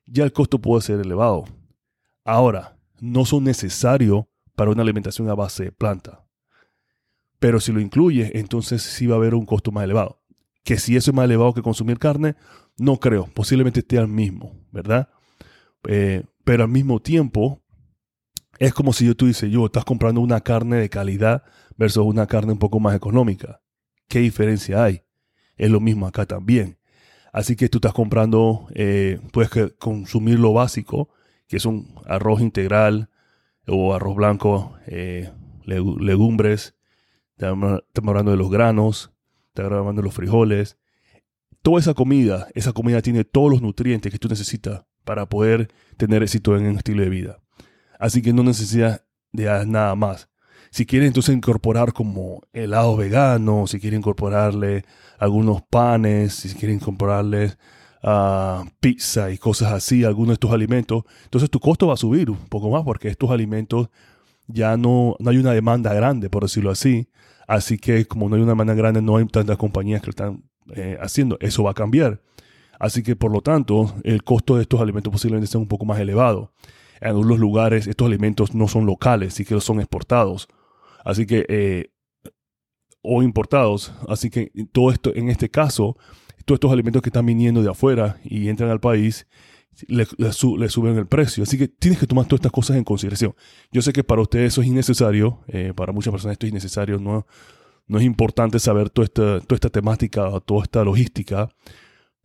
ya 0.07 0.25
el 0.25 0.33
costo 0.33 0.59
puede 0.59 0.83
ser 0.83 1.00
elevado. 1.00 1.45
Ahora, 2.25 2.78
no 3.00 3.25
son 3.25 3.45
necesarios 3.45 4.25
para 4.55 4.71
una 4.71 4.83
alimentación 4.83 5.28
a 5.28 5.35
base 5.35 5.64
de 5.64 5.73
planta. 5.73 6.26
Pero 7.38 7.61
si 7.61 7.73
lo 7.73 7.81
incluye, 7.81 8.38
entonces 8.38 8.83
sí 8.83 9.07
va 9.07 9.14
a 9.14 9.19
haber 9.19 9.35
un 9.35 9.47
costo 9.47 9.71
más 9.71 9.85
elevado. 9.85 10.21
Que 10.64 10.78
si 10.78 10.97
eso 10.97 11.11
es 11.11 11.14
más 11.14 11.26
elevado 11.26 11.55
que 11.55 11.62
consumir 11.62 11.99
carne, 11.99 12.35
no 12.76 12.97
creo. 12.97 13.26
Posiblemente 13.33 13.81
esté 13.81 13.99
al 13.99 14.09
mismo, 14.09 14.52
¿verdad? 14.73 15.09
Eh, 15.87 16.25
pero 16.49 16.64
al 16.64 16.71
mismo 16.71 16.99
tiempo, 16.99 17.62
es 18.59 18.73
como 18.73 18.95
si 18.95 19.05
yo 19.05 19.14
tú 19.14 19.26
dices, 19.26 19.50
yo 19.50 19.67
estás 19.67 19.85
comprando 19.85 20.23
una 20.23 20.40
carne 20.40 20.76
de 20.78 20.88
calidad 20.88 21.43
versus 21.76 22.07
una 22.07 22.26
carne 22.26 22.52
un 22.52 22.59
poco 22.59 22.81
más 22.81 22.97
económica. 22.97 23.61
¿Qué 24.09 24.21
diferencia 24.21 24.83
hay? 24.83 25.02
Es 25.59 25.69
lo 25.69 25.78
mismo 25.78 26.07
acá 26.07 26.25
también. 26.25 26.78
Así 27.35 27.55
que 27.55 27.69
tú 27.69 27.76
estás 27.76 27.93
comprando, 27.93 28.67
eh, 28.73 29.21
puedes 29.31 29.50
consumir 29.75 30.38
lo 30.38 30.55
básico, 30.55 31.11
que 31.49 31.59
es 31.59 31.67
un 31.67 31.95
arroz 32.07 32.40
integral 32.40 33.11
o 33.67 33.93
arroz 33.93 34.17
blanco, 34.17 34.75
eh, 34.87 35.31
legumbres, 35.67 36.76
estamos 37.37 37.83
hablando 37.95 38.31
de 38.31 38.38
los 38.38 38.50
granos, 38.50 39.12
estamos 39.49 39.73
hablando 39.73 40.00
de 40.00 40.07
los 40.07 40.14
frijoles. 40.14 40.78
Toda 41.61 41.78
esa 41.78 41.93
comida, 41.93 42.49
esa 42.55 42.73
comida 42.73 43.02
tiene 43.02 43.25
todos 43.25 43.50
los 43.50 43.61
nutrientes 43.61 44.11
que 44.11 44.19
tú 44.19 44.28
necesitas 44.28 44.88
para 45.09 45.27
poder 45.27 45.71
tener 45.97 46.23
éxito 46.23 46.55
en 46.55 46.67
un 46.67 46.77
estilo 46.77 47.03
de 47.03 47.09
vida. 47.09 47.38
Así 47.99 48.21
que 48.21 48.35
no 48.35 48.43
necesitas 48.43 49.00
de 49.33 49.45
nada 49.65 49.95
más. 49.95 50.29
Si 50.71 50.85
quieres 50.85 51.07
entonces 51.07 51.35
incorporar 51.35 51.95
como 51.95 52.43
helado 52.53 52.95
vegano, 52.95 53.67
si 53.67 53.81
quieres 53.81 53.99
incorporarle 53.99 54.85
algunos 55.19 55.62
panes, 55.62 56.35
si 56.35 56.55
quieres 56.55 56.77
incorporarle 56.77 57.55
uh, 58.03 58.69
pizza 58.81 59.31
y 59.31 59.38
cosas 59.38 59.73
así, 59.73 60.05
algunos 60.05 60.29
de 60.29 60.35
estos 60.35 60.53
alimentos, 60.53 61.05
entonces 61.25 61.49
tu 61.49 61.59
costo 61.59 61.87
va 61.87 61.95
a 61.95 61.97
subir 61.97 62.29
un 62.29 62.47
poco 62.50 62.69
más 62.69 62.83
porque 62.85 63.09
estos 63.09 63.31
alimentos 63.31 63.88
ya 64.47 64.77
no, 64.77 65.17
no 65.21 65.31
hay 65.31 65.38
una 65.38 65.53
demanda 65.53 65.95
grande, 65.95 66.29
por 66.29 66.43
decirlo 66.43 66.71
así. 66.71 67.09
Así 67.47 67.79
que 67.79 68.05
como 68.05 68.29
no 68.29 68.37
hay 68.37 68.43
una 68.43 68.53
demanda 68.53 68.75
grande, 68.75 69.00
no 69.00 69.17
hay 69.17 69.25
tantas 69.25 69.57
compañías 69.57 70.03
que 70.03 70.09
lo 70.09 70.11
están 70.11 70.45
eh, 70.77 70.99
haciendo. 71.00 71.38
Eso 71.41 71.62
va 71.62 71.71
a 71.71 71.75
cambiar. 71.75 72.21
Así 72.79 73.03
que 73.03 73.17
por 73.17 73.33
lo 73.33 73.41
tanto, 73.41 73.95
el 74.05 74.23
costo 74.23 74.57
de 74.57 74.63
estos 74.63 74.81
alimentos 74.81 75.13
posiblemente 75.13 75.51
sea 75.51 75.61
un 75.61 75.69
poco 75.69 75.85
más 75.85 75.99
elevado. 75.99 76.53
En 77.01 77.09
algunos 77.09 77.39
lugares 77.39 77.87
estos 77.87 78.07
alimentos 78.07 78.55
no 78.55 78.69
son 78.69 78.87
locales, 78.87 79.35
sí 79.35 79.45
que 79.45 79.61
son 79.61 79.81
exportados. 79.81 80.49
Así 81.05 81.27
que, 81.27 81.47
eh, 81.49 81.91
o 83.03 83.23
importados. 83.23 83.93
Así 84.09 84.31
que 84.31 84.53
todo 84.73 84.91
esto, 84.91 85.15
en 85.15 85.29
este 85.29 85.49
caso, 85.49 85.97
todos 86.45 86.57
estos 86.57 86.73
alimentos 86.73 87.03
que 87.03 87.09
están 87.09 87.27
viniendo 87.27 87.63
de 87.63 87.71
afuera 87.71 88.19
y 88.25 88.49
entran 88.49 88.71
al 88.71 88.81
país, 88.81 89.27
le, 89.87 90.07
suben 90.33 90.97
el 90.97 91.07
precio. 91.07 91.43
Así 91.43 91.57
que 91.57 91.69
tienes 91.69 92.01
que 92.01 92.07
tomar 92.07 92.27
todas 92.27 92.38
estas 92.38 92.53
cosas 92.53 92.77
en 92.77 92.85
consideración. 92.85 93.35
Yo 93.71 93.83
sé 93.83 93.93
que 93.93 94.03
para 94.03 94.23
ustedes 94.23 94.53
eso 94.53 94.62
es 94.62 94.67
innecesario, 94.67 95.41
eh, 95.49 95.73
para 95.75 95.93
muchas 95.93 96.11
personas 96.11 96.33
esto 96.33 96.47
es 96.47 96.51
innecesario, 96.51 96.99
no, 96.99 97.27
no 97.87 97.99
es 97.99 98.05
importante 98.05 98.59
saber 98.59 98.91
toda 98.91 99.05
esta, 99.05 99.41
toda 99.41 99.57
esta 99.57 99.71
temática, 99.71 100.31
toda 100.45 100.64
esta 100.64 100.83
logística, 100.85 101.49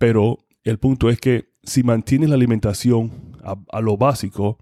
pero 0.04 0.39
el 0.66 0.80
punto 0.80 1.10
es 1.10 1.18
que 1.18 1.46
si 1.63 1.82
mantienes 1.82 2.28
la 2.28 2.36
alimentación 2.36 3.38
a, 3.42 3.80
lo 3.80 3.96
básico, 3.96 4.58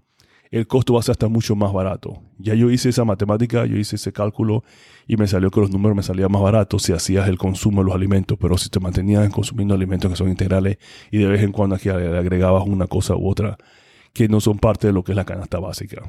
el 0.52 0.68
costo 0.68 0.94
va 0.94 1.00
a 1.00 1.02
ser 1.02 1.14
hasta 1.14 1.26
mucho 1.26 1.56
más 1.56 1.72
barato. 1.72 2.22
Ya 2.38 2.54
yo 2.54 2.70
hice 2.70 2.90
esa 2.90 3.04
matemática, 3.04 3.66
yo 3.66 3.76
hice 3.76 3.96
ese 3.96 4.12
cálculo 4.12 4.62
y 5.08 5.16
me 5.16 5.26
salió 5.26 5.50
que 5.50 5.58
los 5.58 5.72
números 5.72 5.96
me 5.96 6.04
salían 6.04 6.30
más 6.30 6.42
baratos 6.42 6.84
si 6.84 6.92
hacías 6.92 7.26
el 7.26 7.38
consumo 7.38 7.80
de 7.80 7.86
los 7.86 7.94
alimentos, 7.96 8.38
pero 8.40 8.56
si 8.56 8.70
te 8.70 8.78
mantenías 8.78 9.28
consumiendo 9.30 9.74
alimentos 9.74 10.12
que 10.12 10.16
son 10.16 10.28
integrales 10.28 10.78
y 11.10 11.18
de 11.18 11.26
vez 11.26 11.42
en 11.42 11.50
cuando 11.50 11.74
aquí 11.74 11.88
le 11.88 12.16
agregabas 12.16 12.64
una 12.64 12.86
cosa 12.86 13.16
u 13.16 13.28
otra 13.28 13.58
que 14.12 14.28
no 14.28 14.38
son 14.38 14.60
parte 14.60 14.86
de 14.86 14.92
lo 14.92 15.02
que 15.02 15.10
es 15.10 15.16
la 15.16 15.24
canasta 15.24 15.58
básica. 15.58 16.04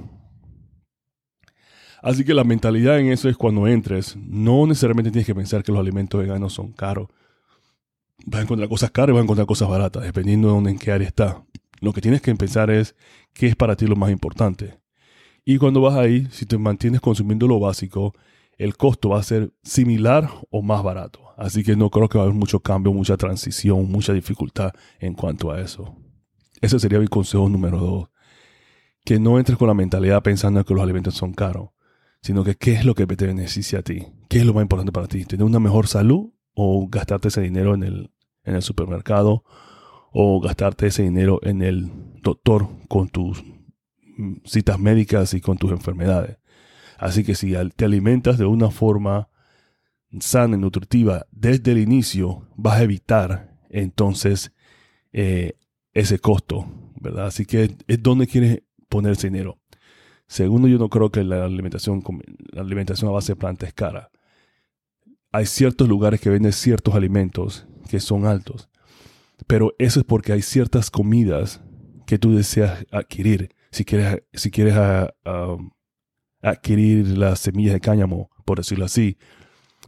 Así 2.03 2.23
que 2.23 2.35
la 2.35 2.43
mentalidad 2.43 2.99
en 2.99 3.07
eso 3.07 3.29
es 3.29 3.35
cuando 3.35 3.65
entres, 3.65 4.15
no 4.15 4.67
necesariamente 4.67 5.09
tienes 5.09 5.25
que 5.25 5.33
pensar 5.33 5.63
que 5.63 5.71
los 5.71 5.81
alimentos 5.81 6.21
veganos 6.21 6.53
son 6.53 6.71
caros 6.71 7.07
vas 8.25 8.39
a 8.39 8.43
encontrar 8.43 8.69
cosas 8.69 8.91
caras 8.91 9.09
y 9.09 9.13
vas 9.13 9.21
a 9.21 9.23
encontrar 9.23 9.47
cosas 9.47 9.69
baratas, 9.69 10.03
dependiendo 10.03 10.47
de 10.47 10.53
dónde, 10.53 10.71
en 10.71 10.79
qué 10.79 10.91
área 10.91 11.07
está. 11.07 11.43
Lo 11.79 11.93
que 11.93 12.01
tienes 12.01 12.21
que 12.21 12.33
pensar 12.35 12.69
es 12.69 12.95
qué 13.33 13.47
es 13.47 13.55
para 13.55 13.75
ti 13.75 13.87
lo 13.87 13.95
más 13.95 14.11
importante. 14.11 14.79
Y 15.45 15.57
cuando 15.57 15.81
vas 15.81 15.95
ahí, 15.95 16.27
si 16.31 16.45
te 16.45 16.57
mantienes 16.57 17.01
consumiendo 17.01 17.47
lo 17.47 17.59
básico, 17.59 18.13
el 18.57 18.77
costo 18.77 19.09
va 19.09 19.19
a 19.19 19.23
ser 19.23 19.53
similar 19.63 20.29
o 20.49 20.61
más 20.61 20.83
barato. 20.83 21.19
Así 21.37 21.63
que 21.63 21.75
no 21.75 21.89
creo 21.89 22.07
que 22.07 22.17
va 22.17 22.23
a 22.23 22.27
haber 22.27 22.37
mucho 22.37 22.61
cambio, 22.61 22.93
mucha 22.93 23.17
transición, 23.17 23.91
mucha 23.91 24.13
dificultad 24.13 24.71
en 24.99 25.13
cuanto 25.13 25.51
a 25.51 25.59
eso. 25.59 25.97
Ese 26.61 26.79
sería 26.79 26.99
mi 26.99 27.07
consejo 27.07 27.49
número 27.49 27.79
dos. 27.79 28.09
Que 29.03 29.19
no 29.19 29.37
entres 29.37 29.57
con 29.57 29.67
la 29.67 29.73
mentalidad 29.73 30.23
pensando 30.23 30.63
que 30.63 30.73
los 30.73 30.81
alimentos 30.81 31.15
son 31.15 31.33
caros, 31.33 31.71
sino 32.21 32.45
que 32.45 32.55
qué 32.55 32.73
es 32.73 32.85
lo 32.85 32.95
que 32.95 33.05
te 33.05 33.27
beneficia 33.27 33.79
a 33.79 33.81
ti, 33.81 34.07
qué 34.29 34.37
es 34.37 34.45
lo 34.45 34.53
más 34.53 34.61
importante 34.61 34.93
para 34.93 35.07
ti, 35.07 35.25
tener 35.25 35.43
una 35.43 35.59
mejor 35.59 35.87
salud 35.87 36.32
o 36.53 36.87
gastarte 36.87 37.29
ese 37.29 37.41
dinero 37.41 37.73
en 37.73 37.83
el, 37.83 38.11
en 38.43 38.55
el 38.55 38.61
supermercado 38.61 39.43
o 40.11 40.39
gastarte 40.39 40.87
ese 40.87 41.03
dinero 41.03 41.39
en 41.43 41.61
el 41.61 41.91
doctor 42.21 42.67
con 42.87 43.09
tus 43.09 43.43
mm, 44.17 44.35
citas 44.45 44.79
médicas 44.79 45.33
y 45.33 45.41
con 45.41 45.57
tus 45.57 45.71
enfermedades. 45.71 46.37
Así 46.97 47.23
que 47.23 47.35
si 47.35 47.53
te 47.75 47.85
alimentas 47.85 48.37
de 48.37 48.45
una 48.45 48.69
forma 48.69 49.29
sana 50.19 50.55
y 50.55 50.59
nutritiva 50.59 51.25
desde 51.31 51.71
el 51.71 51.79
inicio, 51.79 52.47
vas 52.55 52.79
a 52.79 52.83
evitar 52.83 53.57
entonces 53.69 54.53
eh, 55.11 55.57
ese 55.93 56.19
costo, 56.19 56.67
¿verdad? 57.01 57.25
Así 57.25 57.45
que 57.45 57.75
es 57.87 58.03
donde 58.03 58.27
quieres 58.27 58.61
poner 58.89 59.13
ese 59.13 59.29
dinero. 59.29 59.57
Segundo, 60.27 60.67
yo 60.67 60.77
no 60.77 60.89
creo 60.89 61.11
que 61.11 61.23
la 61.23 61.43
alimentación, 61.45 62.03
la 62.51 62.61
alimentación 62.61 63.09
a 63.09 63.13
base 63.13 63.33
de 63.33 63.35
planta 63.35 63.65
es 63.65 63.73
cara 63.73 64.11
hay 65.33 65.47
ciertos 65.47 65.89
lugares 65.89 66.21
que 66.21 66.29
venden 66.29 66.53
ciertos 66.53 66.93
alimentos 66.93 67.65
que 67.89 67.99
son 67.99 68.25
altos. 68.25 68.69
Pero 69.47 69.73
eso 69.79 69.99
es 69.99 70.05
porque 70.05 70.31
hay 70.31 70.43
ciertas 70.43 70.91
comidas 70.91 71.59
que 72.05 72.19
tú 72.19 72.35
deseas 72.35 72.85
adquirir. 72.91 73.49
Si 73.71 73.83
quieres, 73.83 74.21
si 74.31 74.51
quieres 74.51 74.75
ah, 74.75 75.11
adquirir 76.41 77.17
las 77.17 77.39
semillas 77.39 77.73
de 77.73 77.79
cáñamo, 77.79 78.29
por 78.45 78.59
decirlo 78.59 78.85
así, 78.85 79.17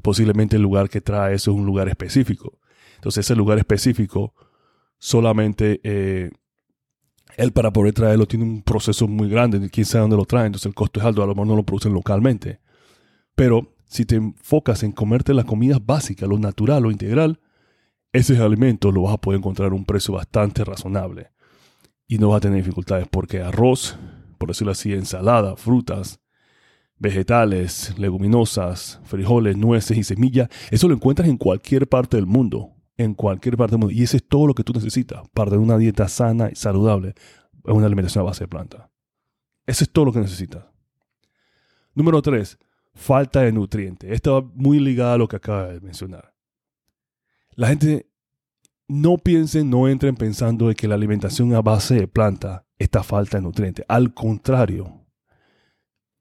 posiblemente 0.01 0.55
el 0.55 0.63
lugar 0.63 0.89
que 0.89 0.99
trae 0.99 1.36
eso 1.36 1.51
es 1.51 1.58
un 1.58 1.65
lugar 1.65 1.88
específico. 1.89 2.60
Entonces 2.95 3.25
ese 3.25 3.36
lugar 3.36 3.60
específico 3.60 4.34
solamente 4.97 5.79
eh, 5.84 6.31
él 7.38 7.51
para 7.51 7.71
poder 7.71 7.93
traerlo 7.93 8.25
tiene 8.25 8.45
un 8.45 8.63
proceso 8.63 9.08
muy 9.08 9.29
grande, 9.29 9.69
quién 9.69 9.86
sabe 9.86 10.01
dónde 10.01 10.17
lo 10.17 10.25
trae, 10.25 10.47
entonces 10.47 10.65
el 10.65 10.73
costo 10.73 10.99
es 10.99 11.05
alto, 11.05 11.21
a 11.21 11.27
lo 11.27 11.36
mejor 11.36 11.47
no 11.47 11.55
lo 11.55 11.63
producen 11.63 11.93
localmente. 11.93 12.62
Pero 13.36 13.74
si 13.95 14.05
te 14.05 14.15
enfocas 14.15 14.84
en 14.84 14.91
comerte 14.91 15.34
las 15.34 15.45
comidas 15.45 15.84
básicas, 15.84 16.27
lo 16.27 16.38
natural, 16.38 16.84
lo 16.84 16.91
integral, 16.91 17.39
ese 18.12 18.38
alimento 18.38 18.91
lo 18.91 19.03
vas 19.03 19.13
a 19.13 19.17
poder 19.17 19.39
encontrar 19.39 19.71
a 19.71 19.75
un 19.75 19.86
precio 19.86 20.13
bastante 20.13 20.65
razonable. 20.65 21.31
Y 22.05 22.17
no 22.17 22.29
vas 22.29 22.38
a 22.38 22.41
tener 22.41 22.58
dificultades 22.58 23.08
porque 23.10 23.41
arroz, 23.41 23.97
por 24.38 24.49
decirlo 24.49 24.73
así, 24.73 24.91
ensalada, 24.91 25.55
frutas, 25.55 26.19
vegetales, 26.97 27.97
leguminosas, 27.97 28.99
frijoles, 29.05 29.55
nueces 29.55 29.97
y 29.97 30.03
semillas, 30.03 30.49
eso 30.71 30.89
lo 30.89 30.93
encuentras 30.93 31.29
en 31.29 31.38
cualquier 31.38 31.88
parte 31.88 32.17
del 32.17 32.25
mundo. 32.25 32.71
En 32.97 33.13
cualquier 33.13 33.55
parte 33.55 33.71
del 33.71 33.79
mundo. 33.79 33.95
Y 33.95 34.03
eso 34.03 34.17
es 34.17 34.27
todo 34.27 34.45
lo 34.45 34.53
que 34.53 34.63
tú 34.63 34.73
necesitas 34.73 35.21
para 35.34 35.51
tener 35.51 35.63
una 35.63 35.77
dieta 35.77 36.10
sana 36.10 36.49
y 36.51 36.55
saludable. 36.55 37.13
Es 37.63 37.73
una 37.73 37.86
alimentación 37.86 38.23
a 38.23 38.25
base 38.25 38.43
de 38.43 38.49
planta. 38.49 38.89
Eso 39.65 39.86
es 39.86 39.89
todo 39.89 40.05
lo 40.05 40.12
que 40.12 40.19
necesitas. 40.19 40.65
Número 41.93 42.21
3 42.21 42.58
falta 42.95 43.41
de 43.41 43.51
nutrientes. 43.51 44.12
Esto 44.12 44.41
va 44.41 44.51
muy 44.55 44.79
ligado 44.79 45.13
a 45.13 45.17
lo 45.17 45.27
que 45.27 45.36
acaba 45.36 45.67
de 45.67 45.81
mencionar. 45.81 46.34
La 47.51 47.67
gente 47.67 48.10
no 48.88 49.17
piensen, 49.17 49.69
no 49.69 49.88
entren 49.88 50.15
pensando 50.15 50.69
de 50.69 50.75
que 50.75 50.88
la 50.88 50.95
alimentación 50.95 51.53
a 51.53 51.62
base 51.62 51.95
de 51.95 52.08
planta 52.08 52.65
está 52.77 53.03
falta 53.03 53.38
de 53.38 53.43
nutrientes. 53.43 53.86
Al 53.88 54.13
contrario, 54.13 55.05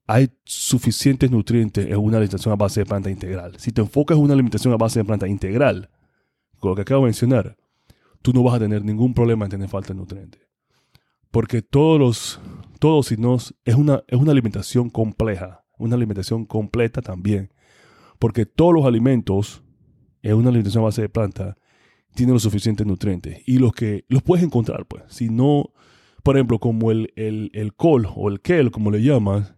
hay 0.07 0.31
suficientes 0.43 1.31
nutrientes 1.31 1.87
en 1.87 1.97
una 1.97 2.17
alimentación 2.17 2.53
a 2.53 2.57
base 2.57 2.81
de 2.81 2.85
planta 2.85 3.09
integral. 3.09 3.55
Si 3.57 3.71
te 3.71 3.81
enfocas 3.81 4.17
en 4.17 4.23
una 4.23 4.33
alimentación 4.33 4.73
a 4.73 4.77
base 4.77 4.99
de 4.99 5.05
planta 5.05 5.27
integral, 5.27 5.89
con 6.59 6.69
lo 6.69 6.75
que 6.75 6.83
acabo 6.83 7.01
de 7.01 7.07
mencionar, 7.07 7.57
tú 8.21 8.33
no 8.33 8.43
vas 8.43 8.55
a 8.55 8.59
tener 8.59 8.83
ningún 8.83 9.13
problema 9.13 9.45
en 9.45 9.51
tener 9.51 9.69
falta 9.69 9.89
de 9.89 9.99
nutrientes. 9.99 10.41
Porque 11.31 11.61
todos 11.61 11.99
los, 11.99 12.39
todos 12.79 13.07
si 13.07 13.17
no, 13.17 13.35
es 13.35 13.75
una, 13.75 14.03
es 14.07 14.17
una 14.17 14.31
alimentación 14.31 14.89
compleja, 14.89 15.64
una 15.77 15.95
alimentación 15.95 16.45
completa 16.45 17.01
también. 17.01 17.51
Porque 18.19 18.45
todos 18.45 18.73
los 18.73 18.85
alimentos 18.85 19.63
en 20.21 20.35
una 20.35 20.49
alimentación 20.49 20.83
a 20.83 20.85
base 20.85 21.01
de 21.01 21.09
planta 21.09 21.57
tienen 22.15 22.33
los 22.33 22.43
suficientes 22.43 22.85
nutrientes. 22.87 23.41
Y 23.45 23.57
los 23.57 23.73
que 23.73 24.05
los 24.07 24.23
puedes 24.23 24.43
encontrar, 24.43 24.85
pues. 24.85 25.03
Si 25.07 25.29
no, 25.29 25.73
por 26.23 26.37
ejemplo, 26.37 26.59
como 26.59 26.91
el, 26.91 27.11
el, 27.15 27.51
el 27.53 27.73
col 27.73 28.07
o 28.15 28.29
el 28.29 28.41
kel, 28.41 28.71
como 28.71 28.89
le 28.89 29.03
llamas, 29.03 29.55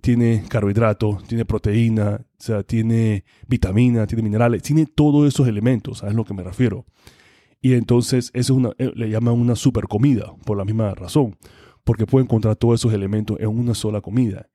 tiene 0.00 0.44
carbohidratos, 0.48 1.24
tiene 1.24 1.44
proteína, 1.44 2.20
o 2.22 2.42
sea, 2.42 2.62
tiene 2.62 3.24
vitamina, 3.46 4.06
tiene 4.06 4.22
minerales, 4.22 4.62
tiene 4.62 4.86
todos 4.86 5.26
esos 5.26 5.48
elementos, 5.48 5.98
¿sabes 5.98 6.14
a 6.14 6.16
lo 6.16 6.24
que 6.24 6.34
me 6.34 6.42
refiero? 6.42 6.86
Y 7.60 7.74
entonces 7.74 8.30
eso 8.34 8.52
es 8.52 8.58
una, 8.58 8.70
eh, 8.78 8.92
le 8.94 9.10
llaman 9.10 9.34
una 9.34 9.56
super 9.56 9.84
comida, 9.84 10.32
por 10.44 10.56
la 10.56 10.64
misma 10.64 10.94
razón, 10.94 11.36
porque 11.84 12.06
puede 12.06 12.24
encontrar 12.24 12.56
todos 12.56 12.80
esos 12.80 12.92
elementos 12.92 13.38
en 13.40 13.48
una 13.48 13.74
sola 13.74 14.00
comida. 14.00 14.48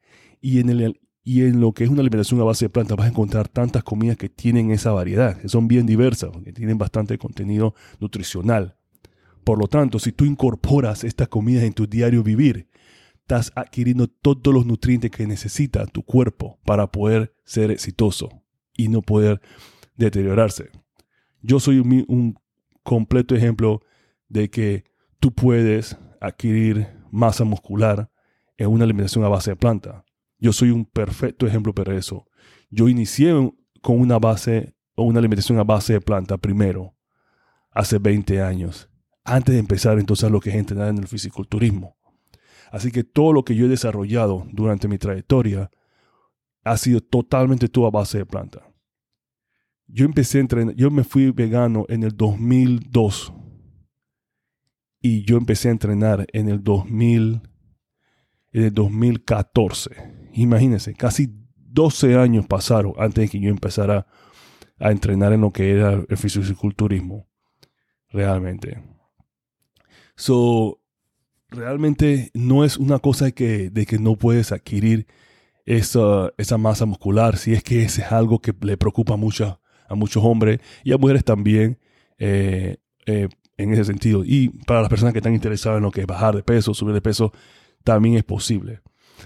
Y 0.46 0.60
en, 0.60 0.70
el, 0.70 1.00
y 1.24 1.44
en 1.44 1.62
lo 1.62 1.72
que 1.72 1.86
es 1.86 1.90
una 1.90 2.02
alimentación 2.02 2.42
a 2.42 2.44
base 2.44 2.66
de 2.66 2.70
plantas 2.70 2.98
vas 2.98 3.08
a 3.08 3.12
encontrar 3.12 3.48
tantas 3.48 3.82
comidas 3.82 4.18
que 4.18 4.28
tienen 4.28 4.72
esa 4.72 4.92
variedad, 4.92 5.38
que 5.38 5.48
son 5.48 5.70
bien 5.70 5.86
diversas, 5.86 6.32
que 6.44 6.52
tienen 6.52 6.78
bastante 6.78 7.18
contenido 7.18 7.76
nutricional. 8.02 8.76
Por 9.46 9.58
lo 9.58 9.70
tanto, 9.70 10.00
si 10.00 10.12
tú 10.12 10.26
incorporas 10.26 11.06
estas 11.06 11.30
comidas 11.30 11.64
en 11.64 11.72
tu 11.72 11.88
diario 11.88 12.24
vivir, 12.24 12.68
estás 13.22 13.54
adquiriendo 13.56 14.10
todos 14.10 14.54
los 14.54 14.66
nutrientes 14.66 15.12
que 15.12 15.26
necesita 15.26 15.86
tu 15.86 16.04
cuerpo 16.04 16.60
para 16.66 16.92
poder 16.92 17.34
ser 17.46 17.72
exitoso 17.72 18.44
y 18.76 18.90
no 18.90 19.02
poder 19.02 19.40
deteriorarse. 19.96 20.72
Yo 21.42 21.62
soy 21.62 21.80
un, 21.80 22.38
completo 22.84 23.34
ejemplo 23.34 23.82
de 24.28 24.50
que 24.50 24.84
tú 25.22 25.32
puedes 25.32 25.98
adquirir 26.20 26.86
masa 27.12 27.46
muscular 27.46 28.12
en 28.58 28.68
una 28.68 28.84
alimentación 28.84 29.24
a 29.24 29.30
base 29.30 29.52
de 29.52 29.56
planta. 29.56 30.04
Yo 30.44 30.52
soy 30.52 30.72
un 30.72 30.84
perfecto 30.84 31.48
ejemplo 31.48 31.74
para 31.74 31.96
eso. 31.96 32.28
Yo 32.70 32.90
inicié 32.90 33.32
con 33.82 34.02
una 34.02 34.20
base 34.20 34.76
o 34.94 35.04
una 35.04 35.20
alimentación 35.20 35.58
a 35.58 35.64
base 35.64 35.94
de 35.94 36.02
planta 36.02 36.38
primero, 36.38 36.98
hace 37.72 37.98
20 37.98 38.42
años, 38.42 38.90
antes 39.24 39.54
de 39.54 39.60
empezar 39.60 39.98
entonces 39.98 40.30
lo 40.30 40.42
que 40.42 40.50
es 40.50 40.58
entrenar 40.58 40.90
en 40.90 40.98
el 40.98 41.08
fisiculturismo. 41.08 41.96
Así 42.74 42.92
que 42.92 43.06
todo 43.06 43.32
lo 43.32 43.46
que 43.46 43.56
yo 43.56 43.68
he 43.68 43.70
desarrollado 43.70 44.46
durante 44.52 44.90
mi 44.90 44.98
trayectoria 44.98 45.72
ha 46.66 46.76
sido 46.76 47.00
totalmente 47.00 47.70
todo 47.70 47.88
a 47.88 47.92
base 47.92 48.18
de 48.18 48.26
planta. 48.26 48.70
Yo 49.88 50.04
empecé 50.04 50.40
a 50.40 50.42
entrenar, 50.42 50.76
yo 50.76 50.92
me 50.92 51.06
fui 51.06 51.32
vegano 51.32 51.86
en 51.88 52.04
el 52.04 52.18
2002 52.18 53.32
y 55.00 55.24
yo 55.24 55.38
empecé 55.38 55.70
a 55.70 55.72
entrenar 55.72 56.28
en 56.34 56.50
el 56.50 56.62
2000 56.62 57.44
en 58.52 58.64
el 58.64 58.74
2014. 58.74 60.23
Imagínense, 60.34 60.94
casi 60.94 61.30
12 61.56 62.16
años 62.16 62.46
pasaron 62.48 62.94
antes 62.98 63.24
de 63.24 63.30
que 63.30 63.40
yo 63.40 63.50
empezara 63.50 64.06
a 64.80 64.92
entrenar 64.92 65.34
en 65.34 65.42
lo 65.42 65.52
que 65.52 65.72
era 65.72 66.04
el 66.08 66.18
fisiculturismo. 66.18 67.28
Realmente. 68.10 68.84
So, 70.16 70.80
realmente 71.50 72.30
no 72.34 72.64
es 72.64 72.78
una 72.78 73.00
cosa 73.00 73.26
de 73.26 73.34
que, 73.34 73.70
de 73.70 73.86
que 73.86 73.98
no 73.98 74.16
puedes 74.16 74.52
adquirir 74.52 75.08
esa, 75.66 76.32
esa, 76.38 76.58
masa 76.58 76.86
muscular, 76.86 77.38
si 77.38 77.54
es 77.54 77.64
que 77.64 77.84
ese 77.84 78.02
es 78.02 78.12
algo 78.12 78.40
que 78.40 78.54
le 78.62 78.78
preocupa 78.78 79.16
mucho 79.16 79.60
a 79.88 79.96
muchos 79.96 80.24
hombres 80.24 80.60
y 80.84 80.92
a 80.92 80.98
mujeres 80.98 81.24
también 81.24 81.80
eh, 82.20 82.78
eh, 83.06 83.30
en 83.58 83.74
ese 83.74 83.86
sentido. 83.86 84.24
Y 84.24 84.50
para 84.66 84.82
las 84.82 84.90
personas 84.90 85.14
que 85.14 85.20
están 85.20 85.34
interesadas 85.34 85.78
en 85.78 85.84
lo 85.84 85.92
que 85.92 86.02
es 86.02 86.08
bajar 86.08 86.36
de 86.36 86.44
peso, 86.44 86.74
subir 86.74 86.94
de 86.94 87.02
peso, 87.02 87.34
también 87.84 88.16
es 88.16 88.24
posible. 88.24 88.82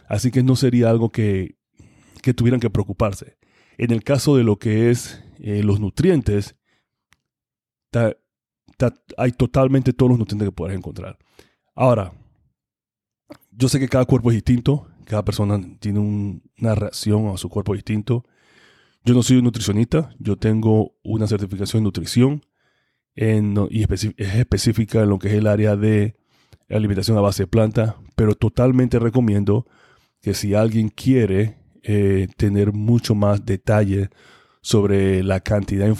Así 0.07 0.31
que 0.31 0.43
no 0.43 0.55
sería 0.55 0.89
algo 0.89 1.09
que, 1.09 1.57
que 2.21 2.33
tuvieran 2.33 2.59
que 2.59 2.69
preocuparse. 2.69 3.37
En 3.77 3.91
el 3.91 4.03
caso 4.03 4.35
de 4.35 4.43
lo 4.43 4.57
que 4.57 4.89
es 4.89 5.23
eh, 5.39 5.63
los 5.63 5.79
nutrientes, 5.79 6.55
hay 9.17 9.31
totalmente 9.31 9.93
todos 9.93 10.11
los 10.11 10.19
nutrientes 10.19 10.47
que 10.47 10.51
puedes 10.51 10.77
encontrar. 10.77 11.17
Ahora, 11.75 12.13
yo 13.51 13.69
sé 13.69 13.79
que 13.79 13.87
cada 13.87 14.05
cuerpo 14.05 14.29
es 14.31 14.35
distinto, 14.35 14.87
cada 15.05 15.23
persona 15.23 15.59
tiene 15.79 15.99
una 15.99 16.75
reacción 16.75 17.27
a 17.27 17.37
su 17.37 17.49
cuerpo 17.49 17.73
distinto. 17.73 18.25
Yo 19.03 19.13
no 19.13 19.23
soy 19.23 19.37
un 19.37 19.45
nutricionista, 19.45 20.09
yo 20.19 20.37
tengo 20.37 20.95
una 21.03 21.27
certificación 21.27 21.79
en 21.79 21.83
nutrición 21.85 22.41
y 23.15 23.83
es 23.83 24.35
específica 24.35 25.01
en 25.01 25.09
lo 25.09 25.17
que 25.17 25.29
es 25.29 25.33
el 25.35 25.47
área 25.47 25.75
de 25.75 26.17
alimentación 26.69 27.17
a 27.17 27.21
base 27.21 27.43
de 27.43 27.47
planta, 27.47 27.95
pero 28.15 28.35
totalmente 28.35 28.99
recomiendo 28.99 29.65
que 30.27 30.33
si 30.33 30.55
alguien 30.55 30.89
quiere 30.89 31.55
eh, 31.83 32.27
tener 32.35 32.73
mucho 32.73 33.15
más 33.15 33.45
detalle 33.45 34.09
sobre 34.59 35.23
la 35.23 35.39
cantidad 35.39 35.87
de, 35.87 35.95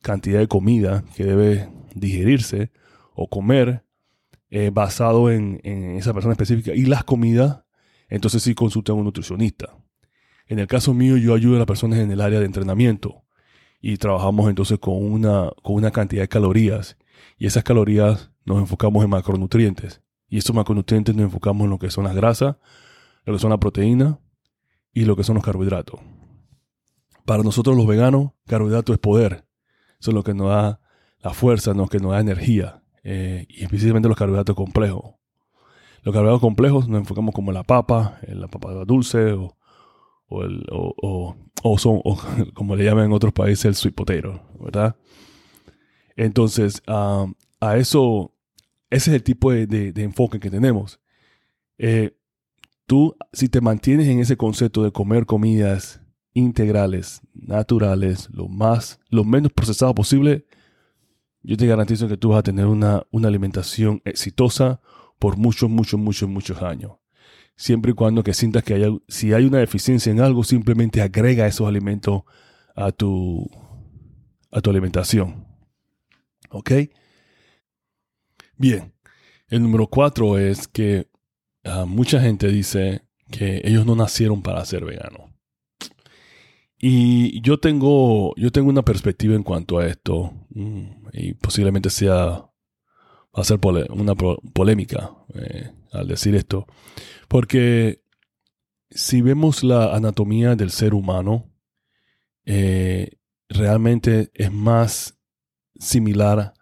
cantidad 0.00 0.38
de 0.38 0.48
comida 0.48 1.04
que 1.14 1.24
debe 1.24 1.68
digerirse 1.94 2.72
o 3.12 3.28
comer, 3.28 3.84
eh, 4.48 4.70
basado 4.72 5.30
en, 5.30 5.60
esa 5.98 6.14
persona 6.14 6.32
específica 6.32 6.72
y 6.74 6.86
las 6.86 7.04
comidas, 7.04 7.64
entonces 8.08 8.44
sí 8.44 8.54
consulta 8.54 8.92
a 8.92 8.94
un 8.94 9.04
nutricionista. 9.04 9.76
En 10.46 10.58
el 10.58 10.68
caso 10.68 10.94
mío, 10.94 11.18
yo 11.18 11.34
ayudo 11.34 11.56
a 11.56 11.58
las 11.58 11.66
personas 11.66 11.98
en 11.98 12.10
el 12.10 12.22
área 12.22 12.40
de 12.40 12.46
entrenamiento 12.46 13.24
y 13.82 13.98
trabajamos 13.98 14.48
entonces 14.48 14.78
con 14.78 15.04
una, 15.04 15.50
con 15.62 15.74
una 15.74 15.90
cantidad 15.90 16.22
de 16.22 16.28
calorías 16.28 16.96
y 17.36 17.44
esas 17.44 17.62
calorías 17.62 18.30
nos 18.46 18.58
enfocamos 18.58 19.04
en 19.04 19.10
macronutrientes 19.10 20.00
y 20.30 20.38
esos 20.38 20.56
macronutrientes 20.56 21.14
nos 21.14 21.24
enfocamos 21.24 21.66
en 21.66 21.70
lo 21.72 21.78
que 21.78 21.90
son 21.90 22.04
las 22.04 22.14
grasas, 22.14 22.56
lo 23.26 23.32
que 23.34 23.38
son 23.38 23.50
la 23.50 23.58
proteína 23.58 24.20
y 24.92 25.04
lo 25.04 25.16
que 25.16 25.24
son 25.24 25.34
los 25.34 25.44
carbohidratos. 25.44 26.00
Para 27.24 27.42
nosotros 27.42 27.76
los 27.76 27.86
veganos, 27.86 28.30
carbohidrato 28.46 28.92
es 28.92 28.98
poder. 28.98 29.46
Eso 30.00 30.10
es 30.10 30.14
lo 30.14 30.22
que 30.22 30.32
nos 30.32 30.48
da 30.48 30.80
la 31.20 31.34
fuerza, 31.34 31.74
lo 31.74 31.88
que 31.88 31.98
nos 31.98 32.12
da 32.12 32.20
energía. 32.20 32.82
Eh, 33.02 33.46
y 33.48 33.64
específicamente 33.64 34.08
los 34.08 34.16
carbohidratos 34.16 34.54
complejos. 34.54 35.14
Los 36.02 36.12
carbohidratos 36.12 36.40
complejos 36.40 36.88
nos 36.88 37.00
enfocamos 37.00 37.34
como 37.34 37.50
la 37.50 37.64
papa, 37.64 38.18
en 38.22 38.40
la 38.40 38.48
papa 38.48 38.72
dulce 38.84 39.32
o, 39.32 39.56
o, 40.28 41.36
o, 41.62 42.18
como 42.54 42.76
le 42.76 42.84
llaman 42.84 43.06
en 43.06 43.12
otros 43.12 43.32
países, 43.32 43.64
el 43.64 43.74
sweet 43.74 43.94
potato, 43.94 44.40
¿verdad? 44.60 44.96
Entonces, 46.14 46.82
a 46.86 47.26
eso, 47.76 48.32
ese 48.90 49.10
es 49.10 49.16
el 49.16 49.22
tipo 49.22 49.50
de, 49.50 49.66
de, 49.66 50.02
enfoque 50.02 50.38
que 50.38 50.50
tenemos. 50.50 51.00
Eh, 51.78 52.16
tú, 52.86 53.16
si 53.32 53.48
te 53.48 53.60
mantienes 53.60 54.08
en 54.08 54.20
ese 54.20 54.36
concepto 54.36 54.82
de 54.82 54.92
comer 54.92 55.26
comidas 55.26 56.00
integrales, 56.32 57.20
naturales, 57.34 58.28
lo 58.30 58.48
más, 58.48 59.00
lo 59.08 59.24
menos 59.24 59.52
procesado 59.52 59.94
posible, 59.94 60.46
yo 61.42 61.56
te 61.56 61.66
garantizo 61.66 62.08
que 62.08 62.16
tú 62.16 62.30
vas 62.30 62.40
a 62.40 62.42
tener 62.42 62.66
una, 62.66 63.04
alimentación 63.24 64.02
exitosa 64.04 64.80
por 65.18 65.36
muchos, 65.36 65.70
muchos, 65.70 65.98
muchos, 65.98 66.28
muchos 66.28 66.62
años. 66.62 66.92
Siempre 67.56 67.92
y 67.92 67.94
cuando 67.94 68.22
que 68.22 68.34
sientas 68.34 68.64
que 68.64 68.98
si 69.08 69.32
hay 69.32 69.44
una 69.44 69.58
deficiencia 69.58 70.12
en 70.12 70.20
algo, 70.20 70.44
simplemente 70.44 71.00
agrega 71.00 71.46
esos 71.46 71.66
alimentos 71.66 72.22
a 72.74 72.92
tu, 72.92 73.48
a 74.50 74.60
tu 74.60 74.70
alimentación. 74.70 75.46
¿Ok? 76.50 76.72
Bien. 78.56 78.92
El 79.48 79.62
número 79.62 79.86
cuatro 79.86 80.38
es 80.38 80.66
que 80.66 81.08
ah, 81.66 81.84
mucha 81.86 82.20
gente 82.20 82.48
dice 82.48 83.02
que 83.30 83.60
ellos 83.64 83.84
no 83.86 83.96
nacieron 83.96 84.42
para 84.42 84.64
ser 84.64 84.84
veganos. 84.84 85.30
Y 86.78 87.40
yo 87.40 87.58
tengo, 87.58 88.34
yo 88.36 88.52
tengo 88.52 88.68
una 88.68 88.84
perspectiva 88.84 89.34
en 89.34 89.42
cuanto 89.42 89.78
a 89.78 89.86
esto, 89.86 90.32
mm, 90.50 91.08
y 91.12 91.34
posiblemente 91.34 91.90
sea, 91.90 92.14
va 92.22 92.50
a 93.42 93.44
ser 93.44 93.58
una 93.90 94.14
polémica 94.14 95.10
eh, 95.34 95.72
al 95.92 96.06
decir 96.08 96.34
esto, 96.34 96.66
porque 97.28 98.02
si 98.90 99.20
vemos 99.22 99.64
la 99.64 99.94
anatomía 99.94 100.54
del 100.54 100.70
ser 100.70 100.94
humano, 100.94 101.50
eh, 102.44 103.18
realmente 103.48 104.30
es 104.34 104.52
más 104.52 105.18
similar 105.78 106.54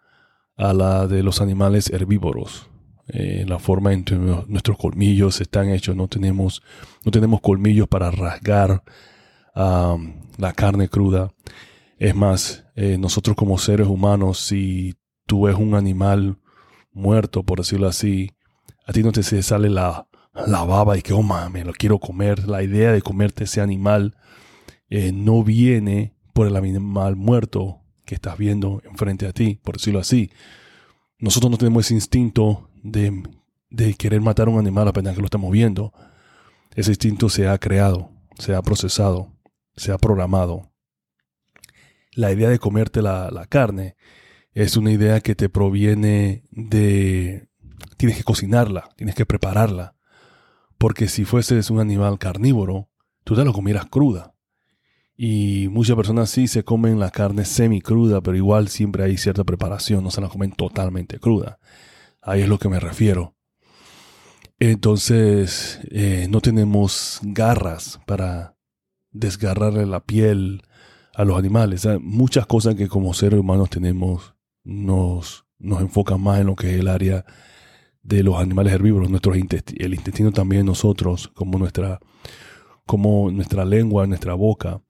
a 0.55 0.73
la 0.73 1.07
de 1.07 1.23
los 1.23 1.41
animales 1.41 1.89
herbívoros. 1.89 2.69
Eh, 3.07 3.45
la 3.47 3.59
forma 3.59 3.93
en 3.93 4.03
que 4.03 4.15
nuestros 4.15 4.77
colmillos 4.77 5.39
están 5.39 5.69
hechos, 5.69 5.95
no 5.95 6.07
tenemos, 6.07 6.63
no 7.03 7.11
tenemos 7.11 7.39
colmillos 7.41 7.87
para 7.87 8.11
rasgar 8.11 8.83
la 9.55 10.53
carne 10.53 10.89
cruda. 10.89 11.31
Es 11.97 12.13
más, 12.15 12.65
eh, 12.75 12.97
nosotros 12.97 13.35
como 13.37 13.57
seres 13.57 13.87
humanos, 13.87 14.39
si 14.39 14.95
tú 15.25 15.43
ves 15.43 15.55
un 15.55 15.75
animal 15.75 16.39
muerto, 16.91 17.43
por 17.43 17.59
decirlo 17.59 17.87
así, 17.87 18.31
a 18.85 18.91
ti 18.91 19.01
no 19.01 19.11
te 19.11 19.23
sale 19.23 19.69
la, 19.69 20.07
la 20.45 20.63
baba 20.63 20.97
y 20.97 21.01
que, 21.01 21.13
oh 21.13 21.23
me 21.23 21.63
lo 21.63 21.73
quiero 21.73 21.99
comer. 21.99 22.47
La 22.47 22.63
idea 22.63 22.91
de 22.91 23.01
comerte 23.01 23.45
ese 23.45 23.61
animal 23.61 24.17
eh, 24.89 25.11
no 25.13 25.43
viene 25.43 26.15
por 26.33 26.47
el 26.47 26.55
animal 26.55 27.15
muerto 27.15 27.81
que 28.03 28.15
estás 28.15 28.37
viendo 28.37 28.81
enfrente 28.85 29.25
a 29.25 29.33
ti, 29.33 29.59
por 29.63 29.77
decirlo 29.77 29.99
así. 29.99 30.31
Nosotros 31.17 31.49
no 31.49 31.57
tenemos 31.57 31.85
ese 31.85 31.93
instinto 31.93 32.69
de, 32.85 33.95
querer 33.95 34.21
matar 34.21 34.47
a 34.47 34.51
un 34.51 34.59
animal 34.59 34.87
apenas 34.87 35.15
que 35.15 35.21
lo 35.21 35.25
estamos 35.25 35.51
viendo. 35.51 35.91
Ese 36.75 36.91
instinto 36.91 37.29
se 37.29 37.47
ha 37.47 37.57
creado, 37.57 38.11
se 38.37 38.53
ha 38.55 38.61
procesado, 38.61 39.33
se 39.75 39.91
ha 39.91 39.97
programado. 39.97 40.71
La 42.13 42.31
idea 42.31 42.49
de 42.49 42.59
comerte 42.59 43.01
la, 43.01 43.29
la 43.31 43.45
carne 43.47 43.95
es 44.53 44.77
una 44.77 44.91
idea 44.91 45.19
que 45.19 45.35
te 45.35 45.49
proviene 45.49 46.43
de... 46.51 47.49
Tienes 47.97 48.17
que 48.17 48.23
cocinarla, 48.23 48.89
tienes 48.95 49.15
que 49.15 49.25
prepararla. 49.25 49.95
Porque 50.77 51.07
si 51.07 51.25
fueses 51.25 51.69
un 51.69 51.79
animal 51.79 52.19
carnívoro, 52.19 52.89
tú 53.23 53.35
te 53.35 53.43
lo 53.43 53.53
comieras 53.53 53.85
cruda. 53.85 54.35
Y 55.17 55.69
muchas 55.69 55.95
personas 55.95 56.29
sí 56.29 56.47
se 56.47 56.63
comen 56.63 56.99
la 56.99 57.09
carne 57.09 57.45
semi 57.45 57.81
cruda, 57.81 58.21
pero 58.21 58.35
igual 58.35 58.67
siempre 58.67 59.03
hay 59.03 59.17
cierta 59.17 59.45
preparación, 59.45 60.03
no 60.03 60.11
se 60.11 60.19
la 60.19 60.27
comen 60.27 60.51
totalmente 60.51 61.19
cruda. 61.19 61.57
Ahí 62.25 62.41
es 62.41 62.49
lo 62.49 62.57
que 62.57 62.69
me 62.69 62.79
refiero. 62.79 63.35
Entonces, 64.57 65.79
eh, 65.91 66.27
no 66.29 66.41
tenemos 66.41 67.19
garras 67.21 67.99
para 68.07 68.57
desgarrarle 69.11 69.85
la 69.85 70.03
piel 70.03 70.63
a 71.13 71.23
los 71.23 71.37
animales. 71.37 71.87
Muchas 72.01 72.47
cosas 72.47 72.73
que 72.73 72.87
como 72.87 73.13
seres 73.13 73.39
humanos 73.39 73.69
tenemos 73.69 74.35
nos, 74.63 75.45
nos 75.59 75.81
enfocan 75.81 76.19
más 76.19 76.39
en 76.39 76.47
lo 76.47 76.55
que 76.55 76.73
es 76.73 76.79
el 76.79 76.87
área 76.87 77.25
de 78.01 78.23
los 78.23 78.37
animales 78.37 78.73
herbívoros, 78.73 79.09
nuestros 79.09 79.35
el 79.35 79.93
intestino 79.93 80.31
también 80.31 80.65
nosotros, 80.65 81.27
como 81.33 81.59
nuestra, 81.59 81.99
como 82.87 83.29
nuestra 83.29 83.65
lengua, 83.65 84.07
nuestra 84.07 84.33
boca. 84.33 84.81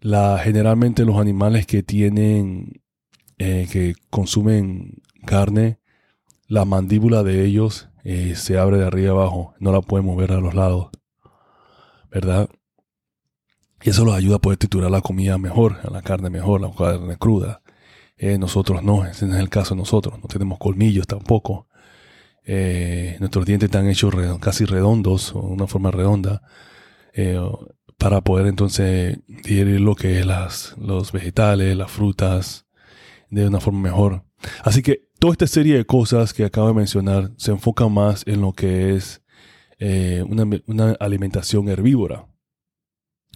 Generalmente 0.00 1.04
los 1.04 1.16
animales 1.16 1.64
que 1.64 1.84
tienen, 1.84 2.82
eh, 3.38 3.68
que 3.70 3.94
consumen 4.10 5.00
carne, 5.24 5.78
la 6.52 6.66
mandíbula 6.66 7.22
de 7.22 7.46
ellos 7.46 7.88
eh, 8.04 8.34
se 8.36 8.58
abre 8.58 8.76
de 8.76 8.84
arriba 8.84 9.12
abajo, 9.12 9.54
no 9.58 9.72
la 9.72 9.80
podemos 9.80 10.18
ver 10.18 10.32
a 10.32 10.40
los 10.40 10.54
lados, 10.54 10.90
¿verdad? 12.10 12.46
Y 13.82 13.88
eso 13.88 14.04
los 14.04 14.14
ayuda 14.14 14.36
a 14.36 14.38
poder 14.38 14.58
triturar 14.58 14.90
la 14.90 15.00
comida 15.00 15.38
mejor, 15.38 15.78
la 15.90 16.02
carne 16.02 16.28
mejor, 16.28 16.60
la 16.60 16.70
carne 16.70 17.16
cruda. 17.16 17.62
Eh, 18.18 18.36
nosotros 18.36 18.82
no, 18.82 19.06
ese 19.06 19.26
no 19.26 19.34
es 19.34 19.40
el 19.40 19.48
caso 19.48 19.74
de 19.74 19.80
nosotros, 19.80 20.18
no 20.20 20.28
tenemos 20.28 20.58
colmillos 20.58 21.06
tampoco. 21.06 21.68
Eh, 22.44 23.16
nuestros 23.18 23.46
dientes 23.46 23.68
están 23.68 23.88
hechos 23.88 24.14
casi 24.38 24.66
redondos 24.66 25.34
o 25.34 25.38
una 25.40 25.66
forma 25.66 25.90
redonda 25.90 26.42
para 27.96 28.20
poder 28.20 28.46
entonces 28.46 29.18
digerir 29.26 29.80
lo 29.80 29.94
que 29.94 30.20
es 30.20 30.26
las, 30.26 30.74
los 30.76 31.12
vegetales, 31.12 31.74
las 31.78 31.90
frutas 31.90 32.66
de 33.30 33.46
una 33.46 33.58
forma 33.58 33.80
mejor. 33.80 34.26
Así 34.64 34.82
que 34.82 35.11
toda 35.22 35.34
esta 35.34 35.46
serie 35.46 35.76
de 35.76 35.84
cosas 35.84 36.34
que 36.34 36.44
acabo 36.44 36.66
de 36.66 36.74
mencionar 36.74 37.30
se 37.36 37.52
enfoca 37.52 37.86
más 37.86 38.24
en 38.26 38.40
lo 38.40 38.52
que 38.52 38.96
es 38.96 39.22
una, 40.28 40.44
una 40.66 40.96
alimentación 40.98 41.68
herbívora, 41.68 42.26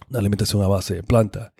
una 0.09 0.19
alimentación 0.19 0.61
a 0.63 0.67
base 0.67 0.95
de 0.95 1.03
planta. 1.03 1.53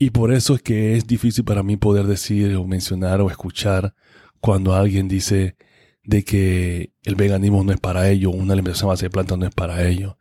Y 0.00 0.10
por 0.10 0.32
eso 0.32 0.56
es 0.56 0.62
que 0.62 0.96
es 0.96 1.06
difícil 1.06 1.44
para 1.44 1.62
mí 1.62 1.76
poder 1.76 2.08
decir 2.08 2.56
o 2.56 2.64
mencionar 2.64 3.20
o 3.20 3.30
escuchar 3.30 3.94
cuando 4.40 4.74
alguien 4.74 5.06
dice 5.06 5.54
de 6.02 6.24
que 6.24 6.92
el 7.04 7.14
veganismo 7.14 7.62
no 7.62 7.70
es 7.70 7.78
para 7.78 8.10
ello, 8.10 8.30
una 8.30 8.54
alimentación 8.54 8.88
a 8.88 8.94
base 8.94 9.06
de 9.06 9.10
plantas 9.10 9.38
no 9.38 9.46
es 9.46 9.54
para 9.54 9.86
ello. 9.86 10.18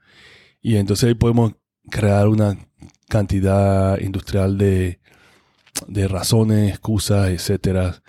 Y 0.62 0.76
entonces 0.76 1.08
ahí 1.08 1.16
podemos 1.16 1.54
crear 1.90 2.28
una 2.28 2.60
cantidad 3.10 4.00
industrial 4.02 4.60
de, 4.60 5.00
de 5.88 6.08
razones, 6.08 6.70
excusas, 6.70 7.30
etcétera. 7.32 8.01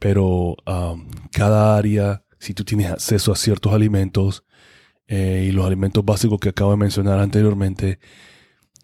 Pero 0.00 0.56
um, 0.66 1.08
cada 1.30 1.76
área, 1.76 2.24
si 2.40 2.52
tú 2.54 2.64
tienes 2.64 2.90
acceso 2.90 3.30
a 3.30 3.36
ciertos 3.36 3.72
alimentos 3.72 4.44
eh, 5.06 5.46
y 5.48 5.52
los 5.52 5.64
alimentos 5.64 6.04
básicos 6.04 6.40
que 6.40 6.48
acabo 6.48 6.72
de 6.72 6.78
mencionar 6.78 7.20
anteriormente, 7.20 8.00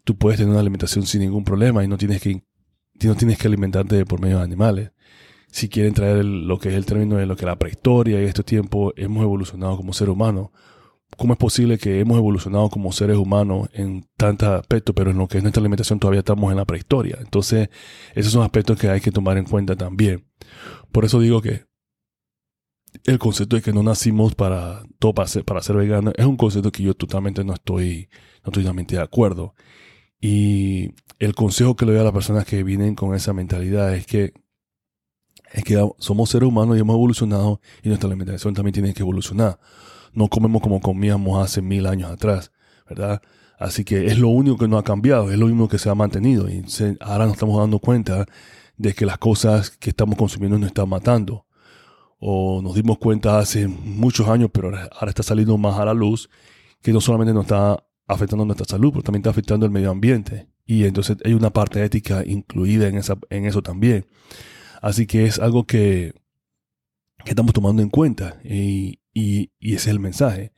tú 0.04 0.16
puedes 0.16 0.38
tener 0.38 0.52
una 0.52 0.60
alimentación 0.60 1.04
sin 1.06 1.22
ningún 1.22 1.42
problema 1.42 1.82
y 1.82 1.88
no 1.88 1.98
tienes 1.98 2.22
que, 2.22 2.44
no 3.02 3.16
tienes 3.16 3.38
que 3.38 3.48
alimentarte 3.48 4.06
por 4.06 4.20
medio 4.20 4.38
de 4.38 4.44
animales 4.44 4.92
si 5.56 5.70
quieren 5.70 5.94
traer 5.94 6.22
lo 6.22 6.58
que 6.58 6.68
es 6.68 6.74
el 6.74 6.84
término 6.84 7.16
de 7.16 7.24
lo 7.24 7.34
que 7.34 7.46
la 7.46 7.58
prehistoria 7.58 8.20
y 8.20 8.26
estos 8.26 8.44
tiempos 8.44 8.92
hemos 8.96 9.22
evolucionado 9.22 9.76
como 9.78 9.94
ser 9.94 10.10
humano. 10.10 10.52
¿Cómo 11.16 11.32
es 11.32 11.38
posible 11.38 11.78
que 11.78 12.00
hemos 12.00 12.18
evolucionado 12.18 12.68
como 12.68 12.92
seres 12.92 13.16
humanos 13.16 13.68
en 13.72 14.06
tantos 14.16 14.48
aspectos, 14.48 14.94
pero 14.94 15.10
en 15.10 15.18
lo 15.18 15.28
que 15.28 15.38
es 15.38 15.42
nuestra 15.42 15.60
alimentación 15.60 15.98
todavía 15.98 16.20
estamos 16.20 16.50
en 16.50 16.58
la 16.58 16.64
prehistoria? 16.64 17.18
Entonces, 17.20 17.70
esos 18.14 18.32
son 18.32 18.42
aspectos 18.42 18.78
que 18.78 18.88
hay 18.90 19.00
que 19.00 19.10
tomar 19.10 19.38
en 19.38 19.44
cuenta 19.44 19.76
también. 19.76 20.26
Por 20.92 21.04
eso 21.04 21.18
digo 21.20 21.40
que 21.40 21.64
el 23.04 23.18
concepto 23.18 23.56
de 23.56 23.62
que 23.62 23.72
no 23.72 23.82
nacimos 23.82 24.34
para 24.34 24.82
todo 24.98 25.14
para 25.14 25.28
ser, 25.28 25.44
para 25.44 25.62
ser 25.62 25.76
veganos 25.76 26.14
es 26.16 26.26
un 26.26 26.36
concepto 26.36 26.72
que 26.72 26.82
yo 26.82 26.94
totalmente 26.94 27.44
no 27.44 27.54
estoy, 27.54 28.08
no 28.42 28.50
estoy 28.50 28.62
totalmente 28.62 28.96
de 28.96 29.02
acuerdo. 29.02 29.54
Y 30.20 30.94
el 31.18 31.34
consejo 31.34 31.76
que 31.76 31.86
le 31.86 31.92
doy 31.92 32.00
a 32.00 32.04
las 32.04 32.12
personas 32.12 32.44
que 32.44 32.62
vienen 32.62 32.94
con 32.94 33.14
esa 33.14 33.32
mentalidad 33.32 33.94
es 33.94 34.06
que 34.06 34.32
es 35.52 35.64
que 35.64 35.82
somos 35.98 36.30
seres 36.30 36.48
humanos 36.48 36.76
y 36.76 36.80
hemos 36.80 36.94
evolucionado 36.94 37.60
y 37.82 37.88
nuestra 37.88 38.08
alimentación 38.08 38.52
también 38.54 38.74
tiene 38.74 38.94
que 38.94 39.02
evolucionar. 39.02 39.58
No 40.12 40.28
comemos 40.28 40.62
como 40.62 40.80
comíamos 40.80 41.42
hace 41.44 41.62
mil 41.62 41.86
años 41.86 42.10
atrás, 42.10 42.52
¿verdad? 42.88 43.22
Así 43.58 43.84
que 43.84 44.06
es 44.06 44.18
lo 44.18 44.28
único 44.28 44.58
que 44.58 44.68
no 44.68 44.78
ha 44.78 44.84
cambiado, 44.84 45.30
es 45.30 45.38
lo 45.38 45.46
único 45.46 45.68
que 45.68 45.78
se 45.78 45.88
ha 45.88 45.94
mantenido. 45.94 46.48
Y 46.48 46.64
ahora 47.00 47.24
nos 47.24 47.34
estamos 47.34 47.58
dando 47.58 47.78
cuenta 47.78 48.26
de 48.76 48.92
que 48.94 49.06
las 49.06 49.18
cosas 49.18 49.70
que 49.70 49.90
estamos 49.90 50.16
consumiendo 50.16 50.58
nos 50.58 50.68
están 50.68 50.88
matando. 50.88 51.46
O 52.18 52.60
nos 52.62 52.74
dimos 52.74 52.98
cuenta 52.98 53.38
hace 53.38 53.68
muchos 53.68 54.28
años, 54.28 54.50
pero 54.52 54.68
ahora 54.68 55.10
está 55.10 55.22
saliendo 55.22 55.56
más 55.58 55.78
a 55.78 55.84
la 55.84 55.94
luz, 55.94 56.30
que 56.82 56.92
no 56.92 57.00
solamente 57.00 57.34
nos 57.34 57.44
está 57.44 57.82
afectando 58.06 58.44
nuestra 58.44 58.66
salud, 58.66 58.90
pero 58.92 59.02
también 59.02 59.20
está 59.20 59.30
afectando 59.30 59.66
el 59.66 59.72
medio 59.72 59.90
ambiente. 59.90 60.48
Y 60.64 60.84
entonces 60.84 61.16
hay 61.24 61.34
una 61.34 61.50
parte 61.50 61.82
ética 61.84 62.24
incluida 62.26 62.88
en, 62.88 62.96
esa, 62.96 63.18
en 63.30 63.46
eso 63.46 63.62
también. 63.62 64.06
Así 64.82 65.06
que 65.06 65.26
es 65.26 65.38
algo 65.38 65.64
que, 65.64 66.14
estamos 67.24 67.52
tomando 67.52 67.82
en 67.82 67.88
cuenta 67.88 68.38
y, 68.44 69.00
ese 69.16 69.74
es 69.74 69.86
el 69.86 70.00
mensaje. 70.00 70.52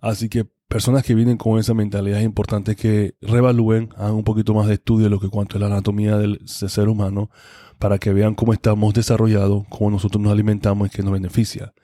Así 0.00 0.28
que 0.28 0.44
personas 0.68 1.04
que 1.04 1.14
vienen 1.14 1.36
con 1.36 1.58
esa 1.58 1.74
mentalidad 1.74 2.18
es 2.18 2.24
importante 2.24 2.76
que 2.76 3.14
revalúen, 3.20 3.90
hagan 3.96 4.14
un 4.14 4.24
poquito 4.24 4.54
más 4.54 4.66
de 4.66 4.74
estudio 4.74 5.04
de 5.04 5.10
lo 5.10 5.20
que 5.20 5.28
cuanto 5.28 5.56
es 5.56 5.60
la 5.60 5.66
anatomía 5.66 6.16
del 6.16 6.40
ser 6.46 6.88
humano 6.88 7.30
para 7.78 7.98
que 7.98 8.12
vean 8.12 8.34
cómo 8.34 8.52
estamos 8.52 8.94
desarrollados, 8.94 9.64
cómo 9.68 9.90
nosotros 9.90 10.22
nos 10.22 10.32
alimentamos 10.32 10.88
y 10.88 10.90
qué 10.90 11.02
nos 11.02 11.12
beneficia. 11.12 11.74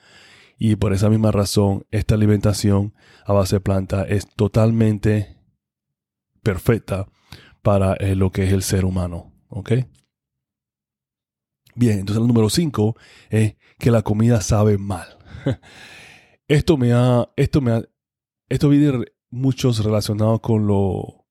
Y 0.58 0.76
por 0.76 0.92
esa 0.92 1.08
misma 1.08 1.30
razón, 1.30 1.86
esta 1.90 2.14
alimentación 2.14 2.94
a 3.24 3.32
base 3.32 3.56
de 3.56 3.60
planta 3.60 4.04
es 4.04 4.26
totalmente 4.26 5.36
perfecta 6.42 7.06
para 7.62 7.94
eh, 7.94 8.14
lo 8.14 8.30
que 8.30 8.44
es 8.44 8.52
el 8.52 8.62
ser 8.62 8.84
humano. 8.84 9.32
¿Ok? 9.48 9.72
Bien, 11.74 12.00
entonces 12.00 12.20
el 12.20 12.26
número 12.26 12.50
5 12.50 12.96
es 13.30 13.56
que 13.78 13.90
la 13.90 14.02
comida 14.02 14.40
sabe 14.40 14.76
mal. 14.78 15.19
esto 16.48 16.76
me 16.76 16.92
ha, 16.92 17.28
esto 17.36 17.60
me 17.60 17.72
ha, 17.72 17.82
esto 18.48 18.68
viene 18.68 19.04
muchos 19.30 19.84
relacionados 19.84 20.40
con 20.40 20.66
lo, 20.66 21.26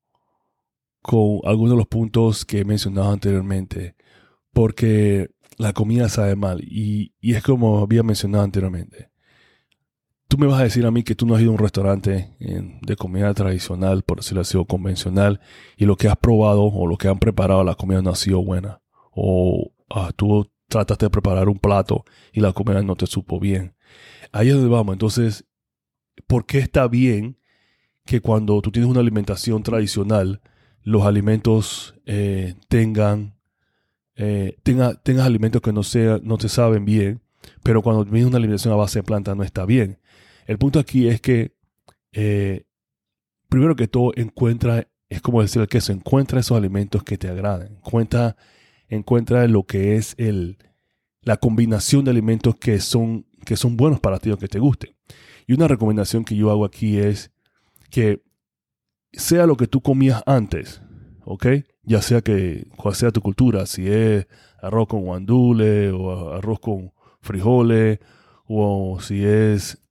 con 1.01 1.39
algunos 1.43 1.71
de 1.71 1.77
los 1.77 1.87
puntos 1.87 2.45
que 2.45 2.59
he 2.59 2.65
mencionado 2.65 3.11
anteriormente, 3.11 3.95
porque 4.53 5.31
la 5.57 5.73
comida 5.73 6.09
sabe 6.09 6.35
mal 6.35 6.61
y, 6.61 7.13
y 7.19 7.33
es 7.35 7.43
como 7.43 7.79
había 7.79 8.03
mencionado 8.03 8.43
anteriormente. 8.43 9.11
Tú 10.29 10.37
me 10.37 10.45
vas 10.45 10.59
a 10.61 10.63
decir 10.63 10.85
a 10.85 10.91
mí 10.91 11.01
que 11.01 11.15
tú 11.15 11.25
no 11.25 11.33
has 11.33 11.41
ido 11.41 11.49
a 11.49 11.53
un 11.53 11.59
restaurante 11.59 12.37
de 12.39 12.95
comida 12.95 13.33
tradicional, 13.33 14.03
por 14.03 14.17
decirlo 14.17 14.41
así, 14.41 14.57
o 14.57 14.65
convencional, 14.65 15.41
y 15.75 15.85
lo 15.85 15.95
que 15.97 16.07
has 16.07 16.17
probado 16.17 16.65
o 16.65 16.85
lo 16.85 16.97
que 16.97 17.07
han 17.07 17.17
preparado 17.17 17.63
la 17.63 17.73
comida 17.73 18.03
no 18.03 18.11
ha 18.11 18.15
sido 18.15 18.43
buena. 18.43 18.79
O 19.11 19.71
ah, 19.89 20.11
tú 20.15 20.47
trataste 20.67 21.07
de 21.07 21.09
preparar 21.09 21.49
un 21.49 21.57
plato 21.57 22.05
y 22.31 22.41
la 22.41 22.53
comida 22.53 22.81
no 22.83 22.95
te 22.95 23.07
supo 23.07 23.39
bien. 23.39 23.75
Ahí 24.31 24.49
es 24.49 24.55
donde 24.55 24.69
vamos. 24.69 24.93
Entonces, 24.93 25.45
¿por 26.27 26.45
qué 26.45 26.59
está 26.59 26.87
bien 26.87 27.37
que 28.05 28.21
cuando 28.21 28.61
tú 28.61 28.71
tienes 28.71 28.89
una 28.89 28.99
alimentación 28.99 29.63
tradicional, 29.63 30.41
los 30.83 31.03
alimentos 31.03 31.95
eh, 32.05 32.55
tengan, 32.67 33.35
eh, 34.15 34.57
tenga, 34.63 34.95
tengas 34.95 35.25
alimentos 35.25 35.61
que 35.61 35.73
no, 35.73 35.83
sea, 35.83 36.19
no 36.23 36.37
te 36.37 36.49
saben 36.49 36.85
bien, 36.85 37.21
pero 37.63 37.81
cuando 37.81 38.05
tienes 38.05 38.25
una 38.25 38.37
alimentación 38.37 38.73
a 38.73 38.77
base 38.77 38.99
de 38.99 39.03
planta 39.03 39.35
no 39.35 39.43
está 39.43 39.65
bien? 39.65 39.99
El 40.47 40.57
punto 40.57 40.79
aquí 40.79 41.07
es 41.07 41.21
que, 41.21 41.53
eh, 42.11 42.63
primero 43.49 43.75
que 43.75 43.87
todo, 43.87 44.11
encuentra 44.15 44.87
es 45.09 45.21
como 45.21 45.41
decir 45.41 45.61
el 45.61 45.67
queso, 45.67 45.91
encuentra 45.91 46.39
esos 46.39 46.57
alimentos 46.57 47.03
que 47.03 47.17
te 47.17 47.27
agraden. 47.27 47.77
Encuentra, 47.77 48.37
encuentra 48.87 49.47
lo 49.47 49.63
que 49.63 49.95
es 49.95 50.13
el, 50.17 50.57
la 51.21 51.37
combinación 51.37 52.05
de 52.05 52.11
alimentos 52.11 52.55
que 52.55 52.79
son, 52.79 53.25
que 53.49 53.57
son 53.57 53.77
buenos 53.77 53.99
para 53.99 54.19
ti 54.19 54.29
o 54.29 54.37
que 54.37 54.47
te 54.47 54.59
gusten. 54.59 54.95
Y 55.47 55.53
una 55.53 55.67
recomendación 55.67 56.23
que 56.23 56.35
yo 56.35 56.51
hago 56.51 56.65
aquí 56.65 56.99
es 56.99 57.31
que 57.89 58.21
sea 59.11 59.47
lo 59.47 59.57
que 59.57 59.65
tú 59.65 59.81
comías 59.81 60.21
antes, 60.27 60.83
¿ok? 61.25 61.47
Ya 61.81 62.03
sea 62.03 62.21
que, 62.21 62.67
cual 62.77 62.93
sea 62.93 63.09
tu 63.09 63.21
cultura, 63.21 63.65
si 63.65 63.87
es 63.89 64.27
arroz 64.61 64.87
con 64.87 65.01
guandule 65.01 65.89
o 65.89 66.31
arroz 66.33 66.59
con 66.59 66.93
frijoles 67.21 67.97
o 68.45 68.99
si 69.01 69.25
es, 69.25 69.81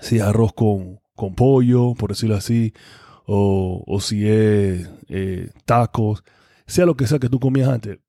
si 0.00 0.18
arroz 0.18 0.52
con, 0.52 0.98
con 1.14 1.36
pollo, 1.36 1.94
por 1.94 2.10
decirlo 2.10 2.34
así, 2.34 2.72
o, 3.26 3.84
o 3.86 4.00
si 4.00 4.26
es 4.26 4.90
eh, 5.08 5.50
tacos, 5.66 6.24
sea 6.66 6.84
lo 6.84 6.96
que 6.96 7.06
sea 7.06 7.20
que 7.20 7.28
tú 7.28 7.38
comías 7.38 7.68
antes, 7.68 8.00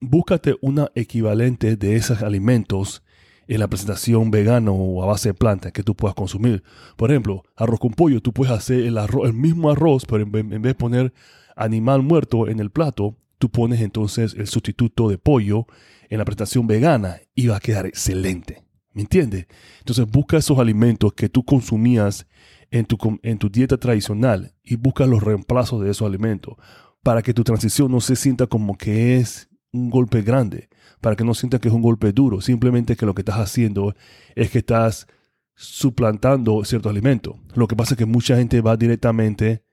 búscate 0.00 0.56
una 0.62 0.90
equivalente 0.94 1.76
de 1.76 1.96
esos 1.96 2.22
alimentos 2.22 3.02
en 3.48 3.60
la 3.60 3.66
presentación 3.66 4.30
vegano 4.30 4.74
o 4.74 5.02
a 5.02 5.06
base 5.06 5.30
de 5.30 5.34
plantas 5.34 5.72
que 5.72 5.82
tú 5.82 5.96
puedas 5.96 6.14
consumir. 6.14 6.62
Por 6.96 7.10
ejemplo, 7.10 7.44
arroz 7.56 7.80
con 7.80 7.92
pollo, 7.92 8.20
tú 8.20 8.32
puedes 8.32 8.52
hacer 8.52 8.80
el, 8.80 8.98
arroz, 8.98 9.26
el 9.26 9.34
mismo 9.34 9.70
arroz, 9.70 10.04
pero 10.04 10.22
en, 10.22 10.30
vez 10.30 10.62
de 10.62 10.74
poner 10.74 11.12
animal 11.56 12.02
muerto 12.02 12.46
en 12.46 12.60
el 12.60 12.70
plato, 12.70 13.16
tú 13.38 13.50
pones 13.50 13.80
entonces 13.80 14.34
el 14.38 14.46
sustituto 14.46 15.08
de 15.08 15.16
pollo 15.16 15.66
en 16.10 16.18
la 16.18 16.24
presentación 16.26 16.66
vegana 16.66 17.20
y 17.34 17.46
va 17.46 17.56
a 17.56 17.60
quedar 17.60 17.86
excelente. 17.86 18.62
¿Me 18.92 19.02
entiendes? 19.02 19.46
Entonces 19.78 20.06
busca 20.06 20.36
esos 20.36 20.58
alimentos 20.58 21.14
que 21.14 21.28
tú 21.28 21.44
consumías 21.44 22.26
en 22.70 22.84
tu, 22.84 22.98
en 23.22 23.38
tu 23.38 23.48
dieta 23.48 23.78
tradicional 23.78 24.52
y 24.62 24.76
busca 24.76 25.06
los 25.06 25.22
reemplazos 25.22 25.82
de 25.82 25.90
esos 25.90 26.06
alimentos 26.06 26.56
para 27.02 27.22
que 27.22 27.32
tu 27.32 27.44
transición 27.44 27.90
no 27.90 28.00
se 28.02 28.16
sienta 28.16 28.46
como 28.46 28.76
que 28.76 29.16
es 29.16 29.48
un 29.78 29.90
golpe 29.90 30.22
grande, 30.22 30.68
para 31.00 31.16
que 31.16 31.24
no 31.24 31.34
sientas 31.34 31.60
que 31.60 31.68
es 31.68 31.74
un 31.74 31.82
golpe 31.82 32.12
duro, 32.12 32.40
simplemente 32.40 32.96
que 32.96 33.06
lo 33.06 33.14
que 33.14 33.22
estás 33.22 33.38
haciendo 33.38 33.94
es 34.34 34.50
que 34.50 34.58
estás 34.58 35.06
suplantando 35.54 36.64
ciertos 36.64 36.90
alimentos. 36.90 37.36
Lo 37.54 37.66
que 37.66 37.76
pasa 37.76 37.94
es 37.94 37.98
que 37.98 38.06
mucha 38.06 38.36
gente 38.36 38.60
va 38.60 38.76
directamente 38.76 39.64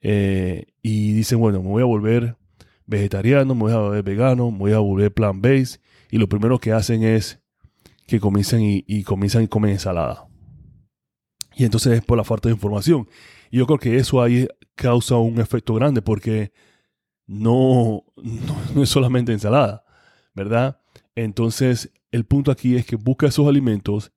eh, 0.00 0.66
y 0.82 1.12
dice, 1.12 1.34
bueno, 1.34 1.62
me 1.62 1.68
voy 1.68 1.82
a 1.82 1.86
volver 1.86 2.36
vegetariano, 2.86 3.54
me 3.54 3.62
voy 3.62 3.72
a 3.72 3.78
volver 3.78 4.02
vegano, 4.02 4.50
me 4.50 4.58
voy 4.58 4.72
a 4.72 4.78
volver 4.78 5.12
plant-based, 5.12 5.80
y 6.10 6.18
lo 6.18 6.28
primero 6.28 6.58
que 6.58 6.72
hacen 6.72 7.02
es 7.02 7.40
que 8.06 8.20
comienzan 8.20 8.60
y, 8.62 9.02
comienzan 9.02 9.42
y 9.42 9.48
comen 9.48 9.72
ensalada. 9.72 10.28
Y 11.56 11.64
entonces 11.64 11.94
es 11.94 12.04
por 12.04 12.16
la 12.16 12.24
falta 12.24 12.48
de 12.48 12.54
información. 12.54 13.08
Yo 13.50 13.66
creo 13.66 13.78
que 13.78 13.96
eso 13.96 14.22
ahí 14.22 14.46
causa 14.74 15.16
un 15.16 15.40
efecto 15.40 15.74
grande 15.74 16.02
porque 16.02 16.52
no, 17.26 18.04
no, 18.16 18.82
es 18.82 18.88
solamente 18.88 19.32
ensalada, 19.32 19.84
¿verdad? 20.34 20.80
Entonces 21.14 21.92
el 22.10 22.24
punto 22.24 22.50
aquí 22.50 22.76
es 22.76 22.86
que 22.86 22.96
busca 22.96 23.26
esos 23.26 23.46
alimentos 23.46 24.12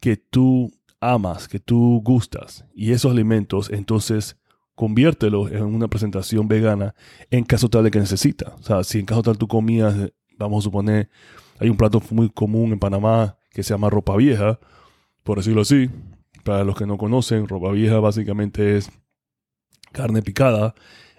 que 0.00 0.16
tú 0.16 0.72
amas, 1.00 1.48
que 1.48 1.60
tú 1.60 2.00
gustas. 2.04 2.64
Y 2.74 2.92
esos 2.92 3.12
alimentos 3.12 3.70
entonces 3.70 4.36
conviértelos 4.74 5.50
en 5.50 5.62
una 5.64 5.88
presentación 5.88 6.46
vegana 6.46 6.94
en 7.30 7.44
caso 7.44 7.68
tal 7.68 7.84
de 7.84 7.90
que 7.90 7.98
necesita. 7.98 8.54
O 8.58 8.62
sea, 8.62 8.84
si 8.84 9.00
en 9.00 9.06
caso 9.06 9.22
tal 9.22 9.36
tú 9.36 9.48
comías, 9.48 9.94
vamos 10.38 10.62
a 10.62 10.66
suponer, 10.66 11.10
hay 11.58 11.68
un 11.68 11.76
plato 11.76 12.00
muy 12.10 12.30
común 12.30 12.72
en 12.72 12.78
Panamá 12.78 13.36
que 13.50 13.62
se 13.62 13.74
llama 13.74 13.90
ropa 13.90 14.16
vieja, 14.16 14.60
por 15.24 15.38
decirlo 15.38 15.62
así, 15.62 15.90
para 16.44 16.64
los 16.64 16.76
que 16.76 16.86
no 16.86 16.96
conocen, 16.96 17.48
ropa 17.48 17.72
vieja 17.72 17.98
básicamente 17.98 18.76
es 18.76 18.90
carne 19.92 20.22
picada. 20.22 20.74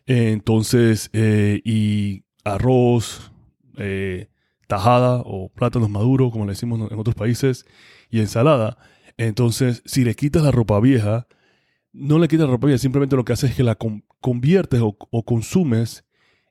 Entonces, 0.10 1.12
eh, 1.13 1.62
y 1.63 2.24
arroz, 2.43 3.32
eh, 3.78 4.28
tajada 4.65 5.22
o 5.24 5.50
plátanos 5.50 5.88
maduros, 5.91 6.32
como 6.32 6.45
le 6.45 6.54
decimos 6.54 6.91
en 6.91 6.98
otros 6.98 7.13
países, 7.13 7.67
y 8.10 8.19
ensalada. 8.19 8.80
Entonces, 9.17 9.84
si 9.86 10.04
le 10.04 10.15
quitas 10.15 10.41
la 10.41 10.50
ropa 10.50 10.80
vieja, 10.80 11.28
no 11.93 12.17
le 12.17 12.28
quitas 12.28 12.48
la 12.48 12.54
ropa 12.54 12.65
vieja, 12.65 12.80
simplemente 12.80 13.15
lo 13.15 13.24
que 13.24 13.34
haces 13.34 13.52
es 13.52 13.56
que 13.56 13.63
la 13.63 13.78
conviertes 14.19 14.82
o, 14.82 15.24
consumes 15.24 16.06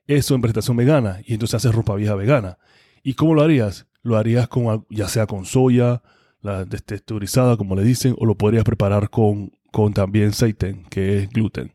eso 0.07 0.35
en 0.35 0.41
presentación 0.41 0.77
vegana 0.77 1.19
y 1.25 1.33
entonces 1.33 1.55
haces 1.55 1.75
ropa 1.75 1.95
vieja 1.95 2.15
vegana. 2.15 2.59
¿Y 3.03 3.15
cómo 3.15 3.33
lo 3.33 3.41
harías? 3.41 3.87
Lo 4.03 4.15
harías 4.15 4.47
con, 4.47 4.85
ya 4.89 5.09
sea 5.09 5.27
con 5.27 5.43
soya, 5.43 6.01
la 6.41 6.63
destexturizada, 6.63 7.57
como 7.57 7.75
le 7.75 7.83
dicen, 7.83 8.15
o 8.19 8.25
lo 8.25 8.35
podrías 8.35 8.63
preparar 8.63 9.09
con, 9.09 9.51
con 9.73 9.93
también 9.93 10.31
seiten, 10.31 10.85
que 10.85 11.23
es 11.23 11.29
gluten. 11.29 11.73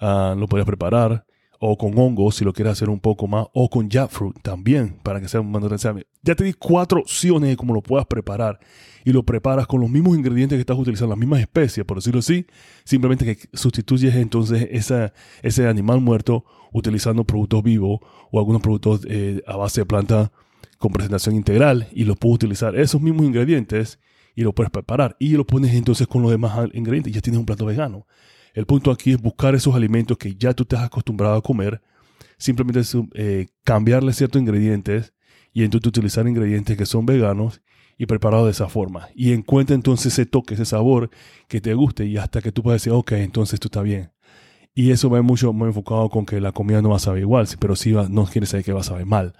Ah, 0.00 0.34
lo 0.36 0.46
podrías 0.46 0.66
preparar. 0.66 1.24
O 1.60 1.76
con 1.76 1.98
hongos 1.98 2.36
si 2.36 2.44
lo 2.44 2.52
quieres 2.52 2.74
hacer 2.74 2.88
un 2.88 3.00
poco 3.00 3.26
más, 3.26 3.46
o 3.52 3.68
con 3.68 3.90
jackfruit 3.90 4.40
también, 4.42 4.96
para 5.02 5.20
que 5.20 5.26
sea 5.26 5.40
un 5.40 5.50
mandarín. 5.50 6.04
Ya 6.22 6.36
te 6.36 6.44
di 6.44 6.52
cuatro 6.52 7.00
opciones 7.00 7.50
de 7.50 7.56
cómo 7.56 7.74
lo 7.74 7.82
puedas 7.82 8.06
preparar. 8.06 8.60
Y 9.04 9.12
lo 9.12 9.24
preparas 9.24 9.66
con 9.66 9.80
los 9.80 9.90
mismos 9.90 10.16
ingredientes 10.16 10.56
que 10.56 10.60
estás 10.60 10.78
utilizando, 10.78 11.10
las 11.10 11.18
mismas 11.18 11.40
especies, 11.40 11.84
por 11.84 11.96
decirlo 11.96 12.20
así, 12.20 12.46
simplemente 12.84 13.24
que 13.24 13.48
sustituyes 13.56 14.14
entonces 14.14 14.68
esa, 14.70 15.12
ese 15.42 15.66
animal 15.66 16.00
muerto 16.00 16.44
utilizando 16.72 17.24
productos 17.24 17.62
vivos 17.62 17.98
o 18.30 18.38
algunos 18.38 18.62
productos 18.62 19.00
eh, 19.08 19.42
a 19.46 19.56
base 19.56 19.80
de 19.80 19.86
planta 19.86 20.30
con 20.78 20.92
presentación 20.92 21.34
integral. 21.34 21.88
Y 21.90 22.04
lo 22.04 22.14
puedes 22.14 22.36
utilizar 22.36 22.76
esos 22.76 23.00
mismos 23.00 23.26
ingredientes 23.26 23.98
y 24.36 24.42
lo 24.42 24.54
puedes 24.54 24.70
preparar. 24.70 25.16
Y 25.18 25.30
lo 25.30 25.44
pones 25.44 25.74
entonces 25.74 26.06
con 26.06 26.22
los 26.22 26.30
demás 26.30 26.68
ingredientes. 26.72 27.10
Y 27.10 27.14
ya 27.14 27.20
tienes 27.20 27.40
un 27.40 27.46
plato 27.46 27.66
vegano. 27.66 28.06
El 28.54 28.66
punto 28.66 28.90
aquí 28.90 29.12
es 29.12 29.20
buscar 29.20 29.54
esos 29.54 29.74
alimentos 29.74 30.18
que 30.18 30.34
ya 30.34 30.54
tú 30.54 30.64
te 30.64 30.76
has 30.76 30.84
acostumbrado 30.84 31.36
a 31.36 31.42
comer, 31.42 31.82
simplemente 32.36 32.80
eh, 33.14 33.48
cambiarle 33.64 34.12
ciertos 34.12 34.40
ingredientes 34.40 35.12
y 35.52 35.64
entonces 35.64 35.88
utilizar 35.88 36.26
ingredientes 36.26 36.76
que 36.76 36.86
son 36.86 37.06
veganos 37.06 37.62
y 37.96 38.06
preparados 38.06 38.46
de 38.46 38.52
esa 38.52 38.68
forma. 38.68 39.08
Y 39.14 39.32
encuentra 39.32 39.74
entonces 39.74 40.12
ese 40.12 40.26
toque, 40.26 40.54
ese 40.54 40.64
sabor 40.64 41.10
que 41.48 41.60
te 41.60 41.74
guste 41.74 42.06
y 42.06 42.16
hasta 42.16 42.40
que 42.40 42.52
tú 42.52 42.62
puedas 42.62 42.80
decir, 42.80 42.92
ok, 42.92 43.12
entonces 43.12 43.54
esto 43.54 43.68
está 43.68 43.82
bien. 43.82 44.12
Y 44.74 44.92
eso 44.92 45.10
va 45.10 45.20
mucho 45.22 45.52
muy 45.52 45.68
enfocado 45.68 46.08
con 46.08 46.24
que 46.24 46.40
la 46.40 46.52
comida 46.52 46.80
no 46.80 46.90
va 46.90 46.96
a 46.96 47.00
saber 47.00 47.22
igual, 47.22 47.48
pero 47.58 47.74
sí 47.74 47.92
no 47.92 48.24
quiere 48.26 48.46
decir 48.46 48.62
que 48.62 48.72
va 48.72 48.80
a 48.80 48.84
saber 48.84 49.06
mal. 49.06 49.34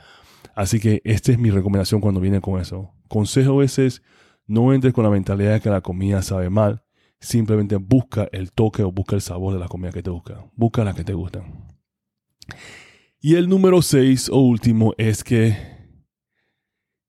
Así 0.56 0.80
que 0.80 1.00
esta 1.04 1.30
es 1.30 1.38
mi 1.38 1.50
recomendación 1.50 2.00
cuando 2.00 2.20
viene 2.20 2.40
con 2.40 2.60
eso. 2.60 2.92
Consejo 3.06 3.62
es 3.62 4.02
no 4.48 4.72
entres 4.72 4.92
con 4.92 5.04
la 5.04 5.10
mentalidad 5.10 5.52
de 5.52 5.60
que 5.60 5.70
la 5.70 5.80
comida 5.80 6.22
sabe 6.22 6.50
mal. 6.50 6.82
Simplemente 7.20 7.76
busca 7.76 8.28
el 8.32 8.52
toque 8.52 8.82
o 8.82 8.92
busca 8.92 9.16
el 9.16 9.22
sabor 9.22 9.52
de 9.54 9.60
la 9.60 9.68
comida 9.68 9.92
que 9.92 10.02
te 10.02 10.10
busca. 10.10 10.44
Busca 10.54 10.84
la 10.84 10.94
que 10.94 11.04
te 11.04 11.14
gusta. 11.14 11.44
Y 13.20 13.34
el 13.34 13.48
número 13.48 13.82
6 13.82 14.28
o 14.28 14.38
último 14.38 14.94
es 14.96 15.24
que, 15.24 15.56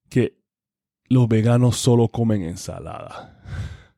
que 0.10 0.40
los 1.08 1.28
veganos 1.28 1.78
solo 1.78 2.08
comen 2.08 2.42
ensalada. 2.42 3.44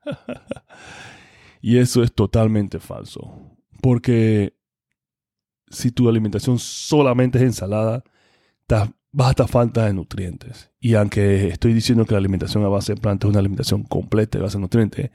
y 1.61 1.77
eso 1.77 2.03
es 2.03 2.13
totalmente 2.13 2.79
falso. 2.79 3.57
Porque 3.81 4.57
si 5.69 5.91
tu 5.91 6.09
alimentación 6.09 6.59
solamente 6.59 7.37
es 7.37 7.45
ensalada, 7.45 8.03
basta 9.11 9.47
falta 9.47 9.85
de 9.85 9.93
nutrientes. 9.93 10.71
Y 10.79 10.95
aunque 10.95 11.47
estoy 11.47 11.73
diciendo 11.73 12.05
que 12.05 12.13
la 12.13 12.19
alimentación 12.19 12.63
a 12.63 12.67
base 12.67 12.95
de 12.95 13.01
plantas 13.01 13.27
es 13.27 13.31
una 13.31 13.39
alimentación 13.39 13.83
completa 13.83 14.37
de 14.37 14.43
base 14.43 14.57
de 14.57 14.61
nutrientes, 14.61 15.11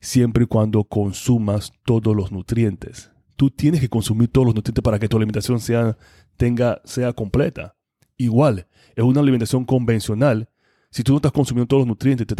siempre 0.00 0.44
y 0.44 0.46
cuando 0.46 0.84
consumas 0.84 1.72
todos 1.84 2.14
los 2.14 2.32
nutrientes. 2.32 3.10
Tú 3.36 3.50
tienes 3.50 3.80
que 3.80 3.88
consumir 3.88 4.28
todos 4.28 4.46
los 4.46 4.54
nutrientes 4.54 4.82
para 4.82 4.98
que 4.98 5.08
tu 5.08 5.16
alimentación 5.16 5.60
sea, 5.60 5.96
tenga, 6.36 6.80
sea 6.84 7.12
completa. 7.12 7.76
Igual, 8.16 8.66
es 8.96 9.04
una 9.04 9.20
alimentación 9.20 9.64
convencional. 9.64 10.48
Si 10.90 11.02
tú 11.02 11.12
no 11.12 11.18
estás 11.18 11.32
consumiendo 11.32 11.68
todos 11.68 11.82
los 11.82 11.88
nutrientes, 11.88 12.26
te, 12.26 12.34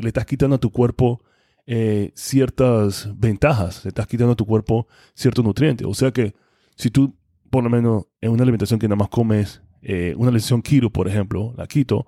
le 0.00 0.08
estás 0.08 0.26
quitando 0.26 0.56
a 0.56 0.58
tu 0.58 0.70
cuerpo 0.70 1.22
eh, 1.66 2.10
ciertas 2.14 3.08
ventajas, 3.16 3.84
le 3.84 3.88
estás 3.88 4.06
quitando 4.06 4.32
a 4.32 4.36
tu 4.36 4.46
cuerpo 4.46 4.88
ciertos 5.14 5.44
nutrientes. 5.44 5.86
O 5.86 5.94
sea 5.94 6.10
que 6.10 6.34
si 6.74 6.90
tú, 6.90 7.14
por 7.50 7.62
lo 7.62 7.70
menos, 7.70 8.06
en 8.20 8.32
una 8.32 8.42
alimentación 8.42 8.80
que 8.80 8.88
nada 8.88 8.96
más 8.96 9.08
comes 9.08 9.62
eh, 9.82 10.14
una 10.16 10.30
lesión 10.30 10.62
keto, 10.62 10.90
por 10.90 11.08
ejemplo, 11.08 11.54
la 11.56 11.66
keto, 11.66 12.06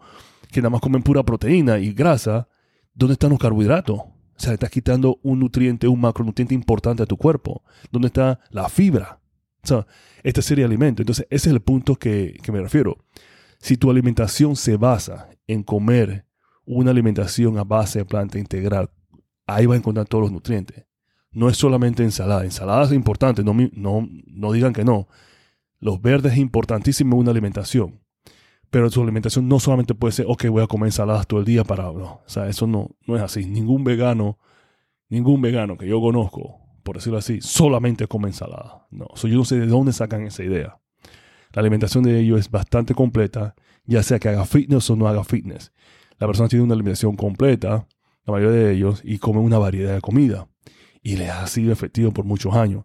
que 0.51 0.61
nada 0.61 0.71
más 0.71 0.81
comen 0.81 1.03
pura 1.03 1.23
proteína 1.25 1.79
y 1.79 1.93
grasa, 1.93 2.49
¿dónde 2.95 3.15
están 3.15 3.31
los 3.31 3.39
carbohidratos? 3.39 4.01
O 4.37 4.41
sea, 4.41 4.51
le 4.51 4.55
estás 4.55 4.71
quitando 4.71 5.19
un 5.23 5.41
nutriente, 5.41 5.87
un 5.87 6.01
macronutriente 6.01 6.55
importante 6.55 7.03
a 7.03 7.07
tu 7.07 7.17
cuerpo. 7.17 7.63
¿Dónde 7.91 8.09
está 8.09 8.41
la 8.51 8.69
fibra? 8.69 9.21
O 9.63 9.67
sea, 9.67 9.87
este 10.23 10.43
sería 10.43 10.67
alimento. 10.67 11.03
Entonces, 11.03 11.27
ese 11.31 11.49
es 11.49 11.55
el 11.55 11.61
punto 11.61 11.97
que, 11.97 12.39
que 12.43 12.53
me 12.53 12.61
refiero. 12.61 12.99
Si 13.59 13.77
tu 13.77 13.91
alimentación 13.91 14.57
se 14.57 14.77
basa 14.77 15.31
en 15.47 15.63
comer 15.63 16.27
una 16.67 16.91
alimentación 16.91 17.59
a 17.59 17.65
base 17.65 18.01
de 18.01 18.05
planta 18.05 18.39
integral, 18.39 18.91
ahí 19.47 19.67
vas 19.67 19.77
a 19.77 19.79
encontrar 19.79 20.07
todos 20.07 20.23
los 20.23 20.33
nutrientes. 20.33 20.85
No 21.31 21.49
es 21.49 21.57
solamente 21.57 22.03
ensalada. 22.03 22.45
Ensalada 22.45 22.85
es 22.85 22.93
importante, 22.93 23.43
no, 23.43 23.55
no, 23.73 24.09
no 24.27 24.53
digan 24.53 24.73
que 24.73 24.85
no. 24.85 25.09
Los 25.81 26.01
verdes 26.01 26.33
es 26.33 26.39
importantísimo 26.39 27.17
en 27.17 27.21
una 27.21 27.31
alimentación. 27.31 28.01
Pero 28.75 28.91
su 28.91 29.03
alimentación 29.03 29.49
no 29.49 29.61
solamente 29.61 29.95
puede 29.95 30.13
ser, 30.13 30.27
ok, 30.29 30.47
voy 30.49 30.63
a 30.63 30.67
comer 30.67 30.89
ensaladas 30.89 31.27
todo 31.27 31.41
el 31.41 31.47
día 31.47 31.65
para... 31.65 31.85
No, 31.85 31.93
o 31.93 32.23
sea, 32.27 32.49
eso 32.49 32.67
no, 32.67 32.91
no 33.07 33.17
es 33.17 33.23
así. 33.23 33.47
Ningún 33.47 33.85
vegano, 33.85 34.39
ningún 35.09 35.41
vegano 35.41 35.79
que 35.79 35.87
yo 35.87 36.01
conozco 36.01 36.65
por 36.85 36.97
decirlo 36.97 37.19
así, 37.19 37.41
solamente 37.41 38.07
come 38.07 38.29
ensalada. 38.29 38.87
No, 38.91 39.09
yo 39.17 39.37
no 39.37 39.45
sé 39.45 39.59
de 39.59 39.67
dónde 39.67 39.93
sacan 39.93 40.27
esa 40.27 40.45
idea. 40.45 40.79
La 41.53 41.61
alimentación 41.61 42.05
de 42.05 42.21
ellos 42.21 42.39
es 42.39 42.51
bastante 42.51 42.95
completa, 42.95 43.55
ya 43.87 44.03
sea 44.03 44.19
que 44.19 44.29
haga 44.29 44.45
fitness 44.45 44.91
o 44.91 44.97
no 44.97 45.09
haga 45.09 45.25
fitness. 45.25 45.73
La 46.19 46.27
persona 46.27 46.49
tiene 46.49 46.65
una 46.65 46.75
alimentación 46.75 47.17
completa, 47.17 47.89
la 48.27 48.33
mayoría 48.33 48.57
de 48.57 48.73
ellos, 48.73 49.01
y 49.03 49.19
come 49.19 49.41
una 49.41 49.59
variedad 49.59 49.95
de 49.95 50.01
comida. 50.01 50.47
Y 51.03 51.17
les 51.17 51.31
ha 51.31 51.47
sido 51.47 51.73
efectivo 51.73 52.13
por 52.13 52.27
muchos 52.27 52.55
años. 52.55 52.85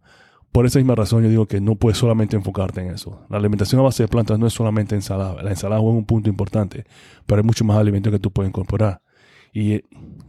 Por 0.51 0.65
esa 0.65 0.79
misma 0.79 0.95
razón 0.95 1.23
yo 1.23 1.29
digo 1.29 1.45
que 1.45 1.61
no 1.61 1.75
puedes 1.75 1.97
solamente 1.97 2.35
enfocarte 2.35 2.81
en 2.81 2.91
eso. 2.91 3.25
La 3.29 3.37
alimentación 3.37 3.81
a 3.81 3.83
base 3.83 4.03
de 4.03 4.09
plantas 4.09 4.39
no 4.39 4.47
es 4.47 4.53
solamente 4.53 4.95
ensalada. 4.95 5.41
La 5.43 5.51
ensalada 5.51 5.79
es 5.81 5.87
un 5.87 6.05
punto 6.05 6.29
importante, 6.29 6.85
pero 7.25 7.41
hay 7.41 7.45
mucho 7.45 7.63
más 7.63 7.77
alimentos 7.77 8.11
que 8.11 8.19
tú 8.19 8.31
puedes 8.31 8.49
incorporar. 8.49 9.01
Y 9.53 9.73
eh, 9.73 9.83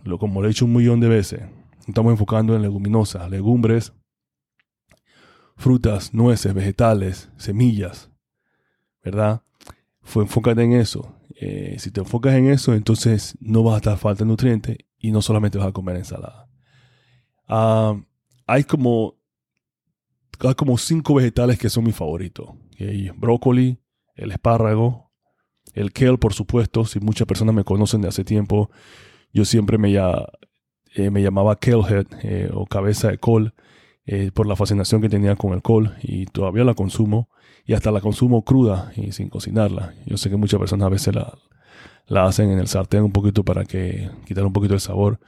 lo 0.04 0.18
como 0.18 0.40
lo 0.40 0.46
he 0.46 0.50
dicho 0.50 0.66
un 0.66 0.74
millón 0.74 1.00
de 1.00 1.08
veces, 1.08 1.42
estamos 1.86 2.10
enfocando 2.12 2.54
en 2.54 2.62
leguminosas, 2.62 3.30
legumbres, 3.30 3.94
frutas, 5.56 6.12
nueces, 6.12 6.52
vegetales, 6.54 7.30
semillas, 7.36 8.10
¿verdad? 9.02 9.42
Fue, 10.02 10.22
enfócate 10.24 10.62
en 10.62 10.72
eso. 10.72 11.14
Eh, 11.40 11.76
si 11.78 11.90
te 11.90 12.00
enfocas 12.00 12.34
en 12.34 12.48
eso, 12.48 12.74
entonces 12.74 13.36
no 13.40 13.62
vas 13.62 13.74
a 13.74 13.76
estar 13.78 13.98
falta 13.98 14.24
de 14.24 14.28
nutrientes 14.28 14.78
y 14.98 15.12
no 15.12 15.22
solamente 15.22 15.58
vas 15.58 15.68
a 15.68 15.72
comer 15.72 15.96
ensalada. 15.96 16.48
Ah, 17.48 17.98
hay 18.46 18.64
como 18.64 19.19
hay 20.48 20.54
como 20.54 20.78
cinco 20.78 21.14
vegetales 21.14 21.58
que 21.58 21.68
son 21.68 21.84
mis 21.84 21.96
favoritos. 21.96 22.50
El 22.76 23.12
brócoli, 23.12 23.78
el 24.14 24.32
espárrago, 24.32 25.10
el 25.74 25.92
kale, 25.92 26.18
por 26.18 26.32
supuesto. 26.32 26.84
Si 26.84 27.00
muchas 27.00 27.26
personas 27.26 27.54
me 27.54 27.64
conocen 27.64 28.00
de 28.00 28.08
hace 28.08 28.24
tiempo, 28.24 28.70
yo 29.32 29.44
siempre 29.44 29.78
me, 29.78 29.92
ya, 29.92 30.26
eh, 30.94 31.10
me 31.10 31.22
llamaba 31.22 31.56
kalehead 31.56 32.06
eh, 32.22 32.50
o 32.52 32.66
cabeza 32.66 33.08
de 33.08 33.18
col 33.18 33.54
eh, 34.06 34.30
por 34.32 34.46
la 34.46 34.56
fascinación 34.56 35.00
que 35.00 35.08
tenía 35.08 35.36
con 35.36 35.52
el 35.52 35.62
col 35.62 35.94
y 36.02 36.26
todavía 36.26 36.64
la 36.64 36.74
consumo 36.74 37.28
y 37.64 37.74
hasta 37.74 37.92
la 37.92 38.00
consumo 38.00 38.44
cruda 38.44 38.92
y 38.96 39.12
sin 39.12 39.28
cocinarla. 39.28 39.94
Yo 40.06 40.16
sé 40.16 40.30
que 40.30 40.36
muchas 40.36 40.58
personas 40.58 40.86
a 40.86 40.90
veces 40.90 41.14
la, 41.14 41.38
la 42.06 42.24
hacen 42.24 42.50
en 42.50 42.58
el 42.58 42.66
sartén 42.66 43.02
un 43.02 43.12
poquito 43.12 43.44
para 43.44 43.64
que 43.64 44.10
quitar 44.26 44.44
un 44.44 44.52
poquito 44.52 44.74
el 44.74 44.80
sabor. 44.80 45.20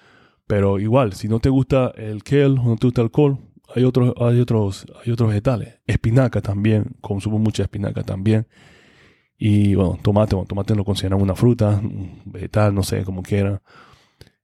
Pero 0.47 0.81
igual, 0.81 1.13
si 1.13 1.29
no 1.29 1.39
te 1.39 1.49
gusta 1.49 1.93
el 1.97 2.25
kale 2.25 2.59
o 2.59 2.65
no 2.65 2.77
te 2.77 2.89
gusta 2.89 3.03
el 3.03 3.11
col, 3.11 3.39
hay 3.75 3.85
otros, 3.85 4.15
hay 4.19 4.41
otros, 4.41 4.87
hay 5.05 5.13
otros 5.13 5.29
vegetales. 5.29 5.81
Espinaca 5.87 6.41
también, 6.41 6.97
consumo 7.01 7.39
mucha 7.39 7.63
espinaca 7.63 8.03
también. 8.03 8.47
Y 9.39 9.75
bueno, 9.75 9.99
tomate, 10.03 10.35
bueno, 10.35 10.47
tomate 10.47 10.75
lo 10.75 10.85
consideran 10.85 11.21
una 11.21 11.35
fruta, 11.35 11.81
vegetal, 12.25 12.75
no 12.75 12.83
sé, 12.83 13.05
como 13.05 13.23
quieran. 13.23 13.61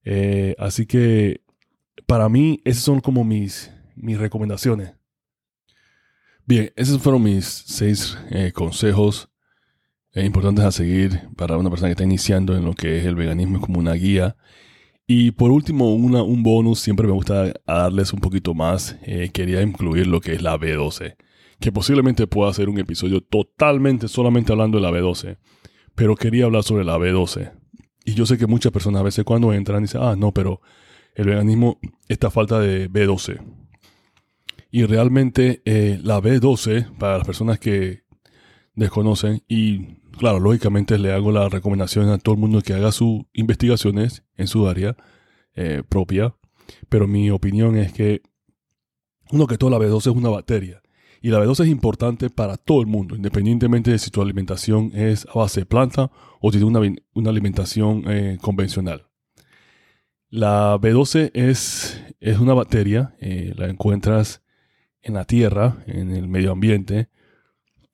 Eh, 0.05 0.55
así 0.59 0.87
que 0.87 1.43
para 2.07 2.29
mí, 2.29 2.61
esas 2.65 2.83
son 2.83 3.01
como 3.01 3.25
mis, 3.25 3.71
mis 3.95 4.19
recomendaciones. 4.19 4.95
Bien, 6.47 6.73
esos 6.77 7.03
fueron 7.03 7.23
mis 7.23 7.45
seis 7.45 8.17
eh, 8.31 8.53
consejos 8.53 9.29
eh, 10.13 10.25
importantes 10.25 10.65
a 10.65 10.73
seguir 10.73 11.29
para 11.37 11.59
una 11.59 11.69
persona 11.69 11.89
que 11.89 11.93
está 11.93 12.05
iniciando 12.05 12.57
en 12.57 12.65
lo 12.65 12.73
que 12.73 12.99
es 12.99 13.05
el 13.05 13.15
veganismo 13.15 13.61
como 13.61 13.79
una 13.79 13.93
guía. 13.93 14.37
Y 15.11 15.31
por 15.31 15.51
último, 15.51 15.95
una, 15.95 16.23
un 16.23 16.43
bonus, 16.43 16.81
siempre 16.81 17.07
me 17.07 17.15
gusta 17.15 17.55
darles 17.67 18.13
un 18.13 18.21
poquito 18.21 18.53
más. 18.53 18.99
Eh, 19.01 19.31
quería 19.33 19.63
incluir 19.63 20.07
lo 20.07 20.21
que 20.21 20.35
es 20.35 20.43
la 20.43 20.59
B12, 20.59 21.17
que 21.59 21.73
posiblemente 21.73 22.27
pueda 22.27 22.53
ser 22.53 22.69
un 22.69 22.79
episodio 22.79 23.23
totalmente 23.23 24.07
solamente 24.07 24.53
hablando 24.53 24.77
de 24.77 24.83
la 24.83 24.91
B12, 24.91 25.39
pero 25.95 26.15
quería 26.15 26.45
hablar 26.45 26.63
sobre 26.63 26.85
la 26.85 26.99
B12. 26.99 27.53
Y 28.05 28.13
yo 28.13 28.27
sé 28.27 28.37
que 28.37 28.47
muchas 28.47 28.71
personas 28.71 29.01
a 29.01 29.05
veces 29.05 29.25
cuando 29.25 29.51
entran 29.55 29.81
dicen, 29.81 30.03
ah, 30.05 30.15
no, 30.15 30.33
pero 30.33 30.61
el 31.15 31.25
veganismo 31.25 31.81
está 32.07 32.31
falta 32.31 32.61
de 32.61 32.91
B12. 32.91 33.41
Y 34.71 34.85
realmente 34.85 35.63
eh, 35.65 35.99
la 36.03 36.21
B12, 36.21 36.99
para 36.99 37.17
las 37.17 37.27
personas 37.27 37.59
que 37.59 38.03
desconocen, 38.75 39.43
y 39.49 39.98
claro, 40.19 40.41
lógicamente 40.41 40.99
le 40.99 41.13
hago 41.13 41.33
la 41.33 41.49
recomendación 41.49 42.11
a 42.11 42.19
todo 42.19 42.35
el 42.35 42.41
mundo 42.41 42.61
que 42.61 42.75
haga 42.75 42.93
sus 42.93 43.23
investigaciones 43.33 44.25
en 44.37 44.47
su 44.47 44.69
área 44.69 44.97
eh, 45.55 45.83
propia, 45.89 46.35
pero 46.89 47.09
mi 47.09 47.31
opinión 47.31 47.77
es 47.77 47.93
que, 47.93 48.23
uno, 49.31 49.47
que 49.47 49.59
toda 49.59 49.79
la 49.79 49.85
B12 49.85 50.01
es 50.01 50.07
una 50.17 50.29
bacteria. 50.29 50.83
Y 51.21 51.31
la 51.31 51.41
B12 51.41 51.65
es 51.65 51.69
importante 51.69 52.31
para 52.31 52.57
todo 52.57 52.81
el 52.81 52.87
mundo, 52.87 53.17
independientemente 53.17 53.91
de 53.91 53.99
si 53.99 54.11
tu 54.11 54.23
alimentación 54.23 54.93
es 54.95 55.27
a 55.27 55.39
base 55.39 55.61
de 55.61 55.67
planta 55.67 56.11
o 56.41 56.53
si 56.53 56.63
una, 56.63 56.81
una 57.15 57.31
alimentación 57.31 58.05
eh, 58.07 58.39
convencional. 58.41 59.09
La 60.31 60.77
B12 60.79 61.31
es, 61.35 62.01
es 62.21 62.39
una 62.39 62.55
bacteria, 62.55 63.17
eh, 63.19 63.53
la 63.57 63.69
encuentras 63.69 64.43
en 65.03 65.15
la 65.15 65.25
tierra, 65.25 65.83
en 65.87 66.11
el 66.11 66.29
medio 66.29 66.53
ambiente, 66.53 67.09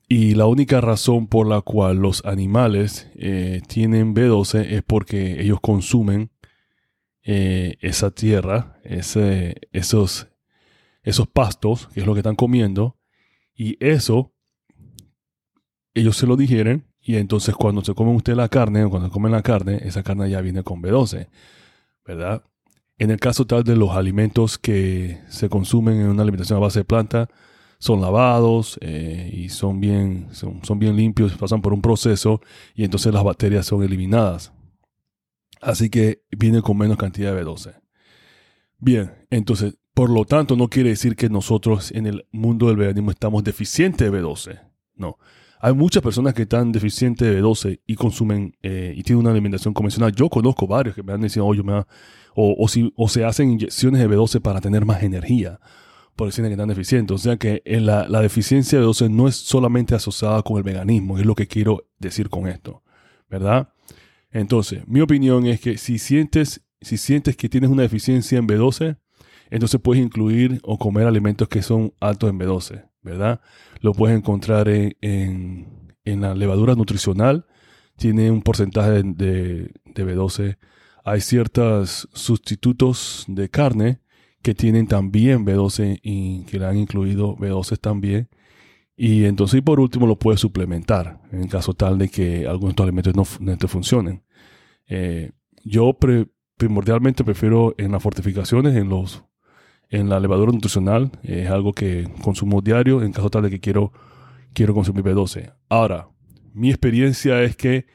y 0.08 0.34
la 0.34 0.46
única 0.46 0.80
razón 0.80 1.26
por 1.26 1.46
la 1.46 1.60
cual 1.62 1.96
los 1.96 2.24
animales 2.24 3.10
eh, 3.14 3.62
tienen 3.66 4.14
B12 4.14 4.66
es 4.70 4.82
porque 4.82 5.40
ellos 5.40 5.60
consumen 5.60 6.30
eh, 7.22 7.76
esa 7.80 8.10
tierra, 8.10 8.78
ese, 8.84 9.54
esos, 9.72 10.28
esos 11.02 11.26
pastos, 11.26 11.88
que 11.94 12.00
es 12.00 12.06
lo 12.06 12.12
que 12.12 12.20
están 12.20 12.36
comiendo, 12.36 12.98
y 13.54 13.76
eso 13.84 14.34
ellos 15.94 16.16
se 16.16 16.26
lo 16.26 16.36
digieren, 16.36 16.86
y 17.00 17.16
entonces 17.16 17.54
cuando 17.54 17.82
se 17.82 17.94
comen 17.94 18.16
usted 18.16 18.34
la 18.34 18.48
carne, 18.48 18.84
o 18.84 18.90
cuando 18.90 19.10
comen 19.10 19.32
la 19.32 19.42
carne, 19.42 19.80
esa 19.84 20.02
carne 20.02 20.28
ya 20.28 20.42
viene 20.42 20.62
con 20.62 20.82
B12, 20.82 21.28
¿verdad? 22.04 22.42
En 22.98 23.10
el 23.10 23.18
caso 23.18 23.46
tal 23.46 23.64
de 23.64 23.76
los 23.76 23.90
alimentos 23.90 24.58
que 24.58 25.20
se 25.28 25.48
consumen 25.48 26.00
en 26.00 26.08
una 26.08 26.22
alimentación 26.22 26.58
a 26.58 26.60
base 26.60 26.80
de 26.80 26.84
planta, 26.84 27.28
son 27.78 28.00
lavados 28.00 28.78
eh, 28.80 29.30
y 29.32 29.48
son 29.48 29.80
bien, 29.80 30.28
son, 30.32 30.78
bien 30.78 30.96
limpios, 30.96 31.34
pasan 31.34 31.60
por 31.60 31.72
un 31.72 31.82
proceso 31.82 32.40
y 32.74 32.84
entonces 32.84 33.12
las 33.12 33.24
bacterias 33.24 33.66
son 33.66 33.82
eliminadas. 33.82 34.52
Así 35.60 35.90
que 35.90 36.22
viene 36.30 36.62
con 36.62 36.76
menos 36.76 36.96
cantidad 36.96 37.34
de 37.34 37.44
B12. 37.44 37.74
Bien, 38.78 39.12
entonces, 39.30 39.78
por 39.94 40.10
lo 40.10 40.24
tanto, 40.24 40.56
no 40.56 40.68
quiere 40.68 40.90
decir 40.90 41.16
que 41.16 41.28
nosotros 41.28 41.90
en 41.92 42.06
el 42.06 42.26
mundo 42.32 42.68
del 42.68 42.76
veganismo 42.76 43.10
estamos 43.10 43.44
deficientes 43.44 44.10
de 44.10 44.18
B12. 44.18 44.60
No. 44.96 45.18
Hay 45.60 45.72
muchas 45.72 46.02
personas 46.02 46.34
que 46.34 46.42
están 46.42 46.72
deficientes 46.72 47.26
de 47.26 47.40
B12 47.40 47.80
y 47.86 47.94
consumen 47.94 48.54
eh, 48.62 48.92
y 48.94 49.02
tienen 49.02 49.20
una 49.20 49.30
alimentación 49.30 49.72
convencional. 49.72 50.12
Yo 50.12 50.28
conozco 50.28 50.66
varios 50.66 50.94
que 50.94 51.02
me 51.02 51.14
han 51.14 51.22
dicho, 51.22 51.44
oye, 51.44 51.62
me 51.62 51.82
o, 52.34 52.68
si, 52.68 52.92
o 52.96 53.08
se 53.08 53.24
hacen 53.24 53.50
inyecciones 53.52 54.00
de 54.00 54.08
B12 54.08 54.40
para 54.40 54.60
tener 54.60 54.84
más 54.84 55.02
energía 55.02 55.60
por 56.16 56.28
decir 56.28 56.44
que 56.44 56.50
están 56.52 56.68
deficientes. 56.68 57.14
O 57.14 57.18
sea 57.18 57.36
que 57.36 57.62
la, 57.64 58.08
la, 58.08 58.20
deficiencia 58.20 58.78
de 58.78 58.84
12 58.84 59.08
no 59.08 59.28
es 59.28 59.36
solamente 59.36 59.94
asociada 59.94 60.42
con 60.42 60.56
el 60.56 60.62
veganismo, 60.62 61.18
es 61.18 61.26
lo 61.26 61.34
que 61.34 61.46
quiero 61.46 61.86
decir 61.98 62.28
con 62.28 62.46
esto, 62.46 62.82
¿verdad? 63.28 63.68
Entonces, 64.30 64.86
mi 64.86 65.00
opinión 65.00 65.46
es 65.46 65.60
que 65.60 65.78
si 65.78 65.98
sientes, 65.98 66.62
si 66.80 66.96
sientes 66.96 67.36
que 67.36 67.48
tienes 67.48 67.70
una 67.70 67.82
deficiencia 67.82 68.38
en 68.38 68.46
B12, 68.46 68.98
entonces 69.50 69.80
puedes 69.80 70.02
incluir 70.02 70.60
o 70.64 70.78
comer 70.78 71.06
alimentos 71.06 71.48
que 71.48 71.62
son 71.62 71.92
altos 72.00 72.30
en 72.30 72.38
B12, 72.38 72.90
¿verdad? 73.02 73.40
Lo 73.80 73.92
puedes 73.92 74.16
encontrar 74.16 74.68
en, 74.68 74.96
en, 75.00 76.20
la 76.20 76.34
levadura 76.34 76.74
nutricional, 76.74 77.46
tiene 77.96 78.30
un 78.30 78.42
porcentaje 78.42 79.02
de, 79.04 79.70
de 79.84 80.04
B12. 80.04 80.58
Hay 81.04 81.20
ciertos 81.20 82.08
sustitutos 82.12 83.24
de 83.28 83.48
carne 83.50 84.00
que 84.44 84.54
tienen 84.54 84.86
también 84.86 85.46
B12 85.46 86.00
y 86.02 86.42
que 86.44 86.58
le 86.58 86.66
han 86.66 86.76
incluido 86.76 87.34
B12 87.34 87.78
también. 87.78 88.28
Y 88.94 89.24
entonces, 89.24 89.58
y 89.58 89.62
por 89.62 89.80
último, 89.80 90.06
lo 90.06 90.18
puedes 90.18 90.38
suplementar 90.38 91.22
en 91.32 91.48
caso 91.48 91.72
tal 91.72 91.96
de 91.96 92.10
que 92.10 92.46
algunos 92.46 92.68
de 92.68 92.70
estos 92.72 92.84
alimentos 92.84 93.40
no, 93.40 93.56
te 93.56 93.68
funcionen. 93.68 94.22
Eh, 94.86 95.32
yo 95.64 95.96
primordialmente 96.58 97.24
prefiero 97.24 97.74
en 97.78 97.92
las 97.92 98.02
fortificaciones, 98.02 98.76
en 98.76 98.90
los 98.90 99.24
en 99.88 100.10
la 100.10 100.20
levadura 100.20 100.52
nutricional, 100.52 101.10
es 101.22 101.48
algo 101.48 101.72
que 101.72 102.06
consumo 102.20 102.60
diario 102.60 103.02
en 103.02 103.12
caso 103.12 103.30
tal 103.30 103.44
de 103.44 103.50
que 103.50 103.60
quiero, 103.60 103.92
quiero 104.52 104.74
consumir 104.74 105.04
B12. 105.04 105.54
Ahora, 105.70 106.08
mi 106.52 106.68
experiencia 106.68 107.42
es 107.42 107.56
que 107.56 107.86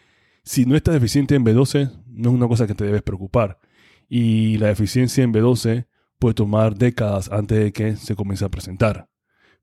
si 0.44 0.66
no 0.66 0.76
estás 0.76 0.96
deficiente 0.96 1.36
en 1.36 1.46
B12, 1.46 1.92
no 2.08 2.30
es 2.30 2.36
una 2.36 2.48
cosa 2.48 2.66
que 2.66 2.74
te 2.74 2.86
debes 2.86 3.04
preocupar. 3.04 3.60
Y 4.08 4.58
la 4.58 4.68
deficiencia 4.68 5.24
en 5.24 5.32
B12 5.32 5.86
puede 6.20 6.36
tomar 6.36 6.76
décadas 6.76 7.32
antes 7.32 7.58
de 7.58 7.72
que 7.72 7.96
se 7.96 8.16
comience 8.16 8.46
a 8.46 8.50
presentar. 8.50 9.10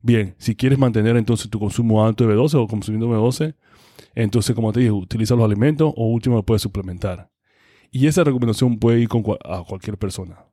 Bien, 0.01 0.35
si 0.39 0.57
quieres 0.57 0.79
mantener 0.79 1.17
entonces 1.17 1.51
tu 1.51 1.59
consumo 1.59 2.05
alto 2.05 2.27
de 2.27 2.35
B12 2.35 2.55
o 2.55 2.67
consumiendo 2.67 3.09
B12, 3.09 3.55
entonces 4.15 4.55
como 4.55 4.73
te 4.73 4.81
dije, 4.81 4.93
utiliza 4.93 5.35
los 5.35 5.45
alimentos 5.45 5.93
o 5.97 6.07
último 6.07 6.37
lo 6.37 6.43
puedes 6.45 6.63
suplementar. 6.63 7.31
Y 7.91 8.07
esa 8.07 8.25
recomendación 8.25 8.79
puede 8.79 9.01
ir 9.01 9.09
con 9.09 9.23
a 9.45 9.63
cualquier 9.63 9.99
persona. 9.99 10.47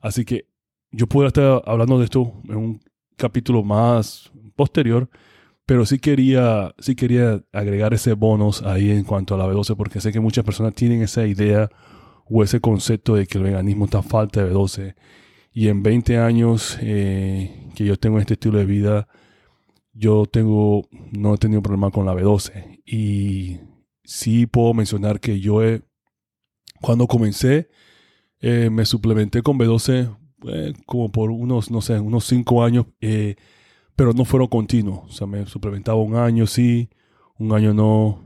Así 0.00 0.24
que 0.24 0.46
yo 0.90 1.06
puedo 1.06 1.28
estar 1.28 1.62
hablando 1.66 1.98
de 1.98 2.04
esto 2.04 2.32
en 2.48 2.56
un 2.56 2.80
capítulo 3.16 3.62
más 3.62 4.32
posterior, 4.56 5.08
pero 5.66 5.86
sí 5.86 5.98
quería, 5.98 6.74
sí 6.78 6.94
quería 6.94 7.44
agregar 7.52 7.94
ese 7.94 8.14
bonus 8.14 8.62
ahí 8.62 8.90
en 8.90 9.04
cuanto 9.04 9.34
a 9.34 9.38
la 9.38 9.46
B12 9.46 9.76
porque 9.76 10.00
sé 10.00 10.12
que 10.12 10.20
muchas 10.20 10.44
personas 10.44 10.74
tienen 10.74 11.02
esa 11.02 11.26
idea 11.26 11.70
o 12.26 12.42
ese 12.42 12.60
concepto 12.60 13.14
de 13.14 13.26
que 13.26 13.38
el 13.38 13.44
veganismo 13.44 13.84
está 13.84 14.02
falta 14.02 14.42
de 14.42 14.52
B12 14.52 14.94
Y 15.52 15.68
en 15.68 15.82
20 15.82 16.18
años 16.18 16.78
eh, 16.80 17.70
que 17.74 17.84
yo 17.84 17.98
tengo 17.98 18.18
este 18.18 18.34
estilo 18.34 18.58
de 18.58 18.64
vida, 18.64 19.08
yo 19.92 20.26
tengo, 20.26 20.88
no 21.12 21.34
he 21.34 21.38
tenido 21.38 21.62
problema 21.62 21.90
con 21.90 22.06
la 22.06 22.14
B12. 22.14 22.80
Y 22.86 23.58
sí 24.04 24.46
puedo 24.46 24.74
mencionar 24.74 25.20
que 25.20 25.40
yo 25.40 25.62
he, 25.62 25.82
cuando 26.80 27.06
comencé, 27.06 27.68
eh, 28.40 28.70
me 28.70 28.86
suplementé 28.86 29.42
con 29.42 29.58
B12 29.58 30.16
eh, 30.48 30.72
como 30.86 31.10
por 31.10 31.30
unos, 31.30 31.70
no 31.70 31.80
sé, 31.80 31.98
unos 31.98 32.24
5 32.26 32.64
años, 32.64 32.86
pero 33.96 34.12
no 34.12 34.24
fueron 34.24 34.48
continuos. 34.48 35.00
O 35.08 35.12
sea, 35.12 35.26
me 35.26 35.46
suplementaba 35.46 35.98
un 36.00 36.14
año 36.16 36.46
sí, 36.46 36.90
un 37.38 37.52
año 37.52 37.74
no, 37.74 38.22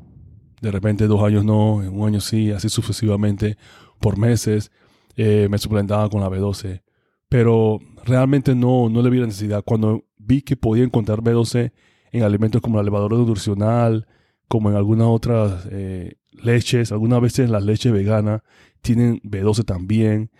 de 0.61 0.71
repente 0.71 1.07
dos 1.07 1.23
años 1.23 1.45
no, 1.45 1.77
un 1.77 2.07
año 2.07 2.21
sí, 2.21 2.53
así 2.53 2.69
sucesivamente 2.69 3.57
por 3.99 4.19
meses. 4.19 4.71
me 5.17 5.59
suplementaba 5.59 6.09
con 6.11 6.21
la 6.21 6.29
B12 6.29 6.84
pero 7.29 7.79
realmente 8.05 8.55
no, 8.55 8.89
no 8.89 9.03
le 9.03 9.11
vi 9.11 9.19
la 9.19 9.27
necesidad. 9.27 9.63
Cuando 9.65 10.05
vi 10.19 10.43
que 10.43 10.57
podía 10.57 10.85
encontrar 10.85 11.21
B12 11.21 11.73
en 12.13 12.23
alimentos 12.23 12.61
como 12.61 12.77
la 12.77 12.83
levadura 12.83 13.17
nutricional, 13.17 14.07
como 14.49 14.71
en 14.71 14.77
algunas 14.77 15.09
otras 15.09 15.67
eh, 15.71 16.15
leches, 16.31 16.93
algunas 16.93 17.21
veces 17.21 17.51
las 17.51 17.65
leches 17.65 17.93
veganas 17.93 18.43
tienen 18.83 19.21
B12 19.23 19.65
también, 19.65 20.31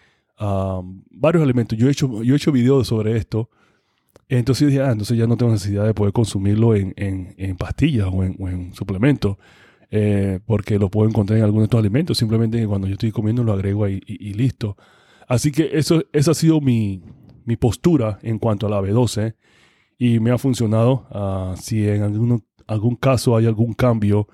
varios 1.11 1.43
alimentos. 1.43 1.79
Yo 1.79 1.89
he 1.89 1.91
hecho, 1.91 2.23
yo 2.23 2.35
he 2.35 2.37
hecho 2.37 2.53
videos 2.53 2.89
sobre 2.89 3.17
esto. 3.17 3.51
Entonces 4.29 4.69
dije, 4.69 4.83
ah, 4.83 4.93
entonces 4.93 5.17
ya 5.19 5.27
no 5.27 5.37
tengo 5.37 5.53
necesidad 5.53 5.85
de 5.85 5.95
poder 5.95 6.13
consumirlo 6.13 6.75
en, 6.75 6.95
en, 6.97 7.57
pastillas 7.57 8.09
o 8.11 8.25
en, 8.25 8.37
en 8.39 8.75
suplementos, 8.75 9.37
eh, 9.91 10.41
porque 10.47 10.79
lo 10.79 10.91
puedo 10.91 11.09
encontrar 11.09 11.39
en 11.39 11.45
algunos 11.45 11.63
de 11.63 11.67
estos 11.67 11.81
alimentos. 11.81 12.19
Simplemente 12.19 12.67
cuando 12.67 12.87
yo 12.87 12.95
estoy 12.95 13.13
comiendo 13.13 13.45
lo 13.45 13.53
agrego 13.53 13.85
ahí 13.85 14.01
y 14.07 14.35
listo. 14.35 14.77
Así 15.29 15.53
que 15.53 15.71
eso, 15.73 16.03
esa 16.13 16.33
ha 16.33 16.35
sido 16.35 16.61
mi, 16.61 17.03
postura 17.59 18.19
en 18.23 18.39
cuanto 18.39 18.67
a 18.67 18.71
la 18.71 18.81
B12 18.81 19.35
y 19.99 20.21
me 20.21 20.31
ha 20.31 20.39
funcionado. 20.39 21.07
Ah, 21.11 21.55
si 21.61 21.89
en 21.89 22.03
algún, 22.03 22.45
algún 22.67 22.97
caso 22.97 23.37
hay 23.37 23.47
algún 23.47 23.75
cambio, 23.75 24.29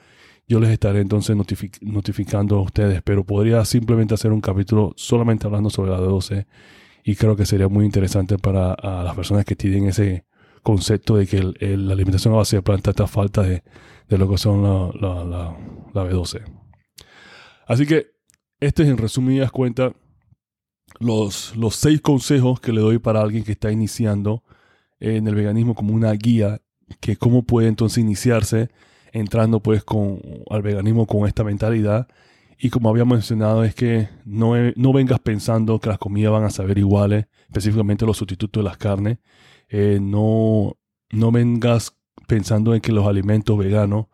yo 0.49 0.59
les 0.59 0.71
estaré 0.71 1.01
entonces 1.01 1.37
notificando 1.81 2.57
a 2.57 2.63
ustedes, 2.63 3.03
pero 3.03 3.25
podría 3.25 3.65
simplemente 3.65 4.15
hacer 4.15 4.33
un 4.33 4.41
capítulo 4.41 4.93
solamente 4.97 5.47
hablando 5.47 5.71
sobre 5.71 5.93
la 5.93 6.01
B12 6.01 6.47
y 7.05 7.15
creo 7.15 7.37
que 7.37 7.47
sería 7.47 7.69
muy 7.69 7.85
interesante 7.85 8.37
para 8.37 8.77
las 9.05 9.15
personas 9.15 9.45
que 9.45 9.57
tienen 9.57 9.87
ese 9.87 10.25
concepto 10.63 11.17
de 11.17 11.27
que 11.27 11.43
la 11.43 11.93
alimentación 11.93 12.35
a 12.35 12.39
base 12.39 12.57
de 12.57 12.63
planta 12.63 12.91
está 12.91 13.07
falta 13.07 13.43
de, 13.43 13.63
lo 14.09 14.29
que 14.29 14.39
son 14.39 14.63
la, 15.01 15.25
la, 15.25 16.05
B12. 16.05 16.43
Así 17.67 17.87
que 17.87 18.09
este 18.59 18.83
es 18.83 18.89
en 18.89 18.99
resumidas 18.99 19.51
cuentas 19.53 19.93
los, 21.01 21.57
los 21.57 21.75
seis 21.75 22.01
consejos 22.01 22.61
que 22.61 22.73
le 22.73 22.81
doy 22.81 22.99
para 22.99 23.21
alguien 23.21 23.43
que 23.43 23.53
está 23.53 23.73
iniciando 23.73 24.45
en 25.01 25.27
el 25.27 25.35
veganismo 25.35 25.75
como 25.75 25.95
una 25.95 26.13
guía, 26.13 26.61
que 27.01 27.17
cómo 27.17 27.43
puede 27.43 27.69
entonces 27.69 27.99
iniciarse 27.99 28.71
entrando 29.13 29.61
pues 29.61 29.83
con, 29.83 30.21
al 30.51 30.63
veganismo 30.63 31.07
con 31.07 31.27
esta 31.27 31.43
mentalidad. 31.43 32.07
Y 32.59 32.69
como 32.69 32.91
había 32.91 33.07
mencionado, 33.07 33.65
es 33.65 33.75
que 33.75 34.11
no, 34.27 34.53
no 34.77 34.93
vengas 34.93 35.19
pensando 35.19 35.81
que 35.81 35.89
las 35.89 35.99
comidas 35.99 36.33
van 36.33 36.45
a 36.45 36.51
saber 36.51 36.77
iguales, 36.77 37.27
específicamente 37.45 38.05
los 38.05 38.19
sustitutos 38.19 38.63
de 38.63 38.69
las 38.69 38.77
carnes. 38.77 39.19
Eh, 39.71 39.99
no, 40.01 40.77
no 41.11 41.33
vengas 41.33 41.97
pensando 42.27 42.75
en 42.75 42.83
que 42.83 42.93
los 42.93 43.07
alimentos 43.07 43.57
veganos 43.57 44.07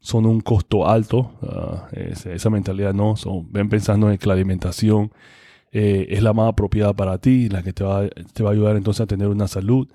son 0.00 0.24
un 0.24 0.40
costo 0.40 0.88
alto. 0.88 1.38
Ah, 1.42 1.88
esa 1.92 2.48
mentalidad 2.48 2.94
no. 2.94 3.14
ven 3.50 3.68
pensando 3.68 4.10
en 4.10 4.16
que 4.16 4.26
la 4.26 4.34
alimentación 4.34 5.12
eh, 5.72 6.06
es 6.10 6.22
la 6.22 6.34
más 6.34 6.50
apropiada 6.50 6.92
para 6.92 7.18
ti, 7.18 7.48
la 7.48 7.62
que 7.62 7.72
te 7.72 7.82
va, 7.82 8.06
te 8.08 8.42
va 8.42 8.50
a 8.50 8.52
ayudar 8.52 8.76
entonces 8.76 9.00
a 9.00 9.06
tener 9.06 9.28
una 9.28 9.48
salud 9.48 9.88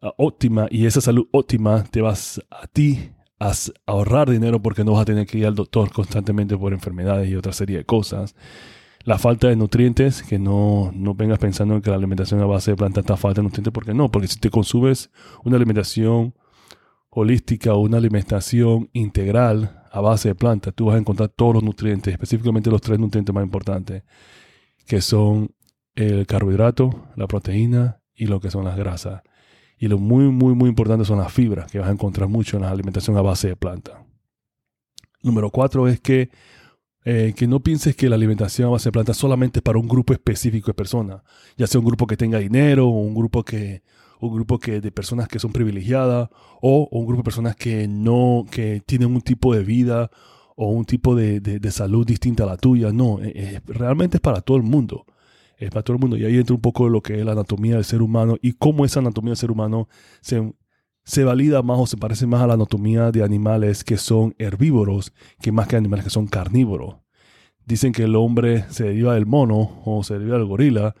ah, 0.00 0.14
óptima 0.16 0.66
y 0.70 0.86
esa 0.86 1.02
salud 1.02 1.28
óptima 1.30 1.84
te 1.84 2.00
vas 2.00 2.42
a 2.50 2.66
ti 2.66 3.10
a 3.38 3.52
ahorrar 3.86 4.30
dinero 4.30 4.60
porque 4.62 4.82
no 4.82 4.92
vas 4.92 5.02
a 5.02 5.04
tener 5.04 5.26
que 5.26 5.38
ir 5.38 5.46
al 5.46 5.54
doctor 5.54 5.92
constantemente 5.92 6.56
por 6.56 6.72
enfermedades 6.72 7.28
y 7.28 7.36
otra 7.36 7.52
serie 7.52 7.78
de 7.78 7.84
cosas. 7.84 8.34
La 9.04 9.18
falta 9.18 9.48
de 9.48 9.56
nutrientes, 9.56 10.22
que 10.22 10.38
no, 10.38 10.90
no 10.94 11.14
vengas 11.14 11.38
pensando 11.38 11.74
en 11.74 11.82
que 11.82 11.90
la 11.90 11.96
alimentación 11.96 12.40
a 12.40 12.46
base 12.46 12.72
de 12.72 12.76
plantas 12.76 13.02
está 13.02 13.16
falta 13.16 13.40
de 13.40 13.44
nutrientes, 13.44 13.72
porque 13.72 13.94
no, 13.94 14.10
porque 14.10 14.28
si 14.28 14.38
te 14.38 14.50
consumes 14.50 15.10
una 15.42 15.56
alimentación 15.56 16.34
holística 17.08 17.72
o 17.74 17.78
una 17.80 17.96
alimentación 17.96 18.90
integral 18.92 19.84
a 19.90 20.00
base 20.00 20.28
de 20.28 20.34
plantas, 20.34 20.74
tú 20.74 20.86
vas 20.86 20.96
a 20.96 20.98
encontrar 20.98 21.30
todos 21.30 21.54
los 21.54 21.62
nutrientes, 21.62 22.12
específicamente 22.12 22.70
los 22.70 22.82
tres 22.82 22.98
nutrientes 22.98 23.34
más 23.34 23.44
importantes 23.44 24.02
que 24.90 25.02
son 25.02 25.54
el 25.94 26.26
carbohidrato, 26.26 27.06
la 27.14 27.28
proteína 27.28 28.00
y 28.12 28.26
lo 28.26 28.40
que 28.40 28.50
son 28.50 28.64
las 28.64 28.76
grasas. 28.76 29.22
Y 29.78 29.86
lo 29.86 29.98
muy, 29.98 30.24
muy, 30.24 30.52
muy 30.52 30.68
importante 30.68 31.04
son 31.04 31.18
las 31.18 31.32
fibras, 31.32 31.70
que 31.70 31.78
vas 31.78 31.88
a 31.88 31.92
encontrar 31.92 32.28
mucho 32.28 32.56
en 32.56 32.64
la 32.64 32.70
alimentación 32.72 33.16
a 33.16 33.22
base 33.22 33.46
de 33.46 33.54
planta. 33.54 34.04
Número 35.22 35.48
cuatro 35.50 35.86
es 35.86 36.00
que, 36.00 36.30
eh, 37.04 37.34
que 37.36 37.46
no 37.46 37.60
pienses 37.60 37.94
que 37.94 38.08
la 38.08 38.16
alimentación 38.16 38.66
a 38.66 38.72
base 38.72 38.88
de 38.88 38.92
planta 38.92 39.14
solamente 39.14 39.62
para 39.62 39.78
un 39.78 39.86
grupo 39.86 40.12
específico 40.12 40.66
de 40.66 40.74
personas, 40.74 41.22
ya 41.56 41.68
sea 41.68 41.78
un 41.78 41.86
grupo 41.86 42.08
que 42.08 42.16
tenga 42.16 42.40
dinero 42.40 42.88
o 42.88 43.00
un 43.00 43.14
grupo 43.14 43.44
que 43.44 43.84
un 44.18 44.34
grupo 44.34 44.58
que, 44.58 44.80
de 44.80 44.90
personas 44.90 45.28
que 45.28 45.38
son 45.38 45.52
privilegiadas 45.52 46.30
o, 46.60 46.88
un 46.90 47.06
grupo 47.06 47.20
de 47.20 47.24
personas 47.26 47.54
que 47.54 47.86
no 47.86 48.44
que 48.50 48.82
tienen 48.84 49.14
un 49.14 49.20
tipo 49.20 49.54
de 49.54 49.62
vida 49.62 50.10
o 50.56 50.70
un 50.70 50.84
tipo 50.84 51.14
de, 51.14 51.40
de, 51.40 51.70
salud 51.70 52.06
distinta 52.06 52.44
a 52.44 52.46
la 52.46 52.56
tuya. 52.56 52.92
No, 52.92 53.20
eh, 53.20 53.32
eh, 53.34 53.60
realmente 53.66 54.18
es 54.18 54.20
para 54.20 54.40
todo 54.40 54.56
el 54.56 54.62
mundo. 54.62 55.06
Es 55.56 55.70
para 55.70 55.82
todo 55.82 55.96
el 55.96 56.00
mundo. 56.00 56.16
Y 56.16 56.24
ahí 56.24 56.36
entra 56.36 56.54
un 56.54 56.60
poco 56.60 56.88
lo 56.88 57.02
que 57.02 57.18
es 57.18 57.24
la 57.24 57.32
anatomía 57.32 57.76
del 57.76 57.84
ser 57.84 58.02
humano 58.02 58.36
y 58.40 58.52
cómo 58.52 58.84
esa 58.84 59.00
anatomía 59.00 59.30
del 59.30 59.36
ser 59.36 59.50
humano 59.50 59.88
se, 60.20 60.52
se 61.04 61.24
valida 61.24 61.62
más 61.62 61.78
o 61.78 61.86
se 61.86 61.96
parece 61.96 62.26
más 62.26 62.42
a 62.42 62.46
la 62.46 62.54
anatomía 62.54 63.10
de 63.10 63.22
animales 63.22 63.84
que 63.84 63.96
son 63.96 64.34
herbívoros 64.38 65.12
que 65.40 65.52
más 65.52 65.68
que 65.68 65.76
animales 65.76 66.04
que 66.04 66.10
son 66.10 66.26
carnívoros. 66.26 66.96
Dicen 67.66 67.92
que 67.92 68.04
el 68.04 68.16
hombre 68.16 68.64
se 68.70 68.84
deriva 68.84 69.14
del 69.14 69.26
mono 69.26 69.82
o 69.84 70.02
se 70.02 70.14
deriva 70.14 70.38
del 70.38 70.46
gorila 70.46 70.94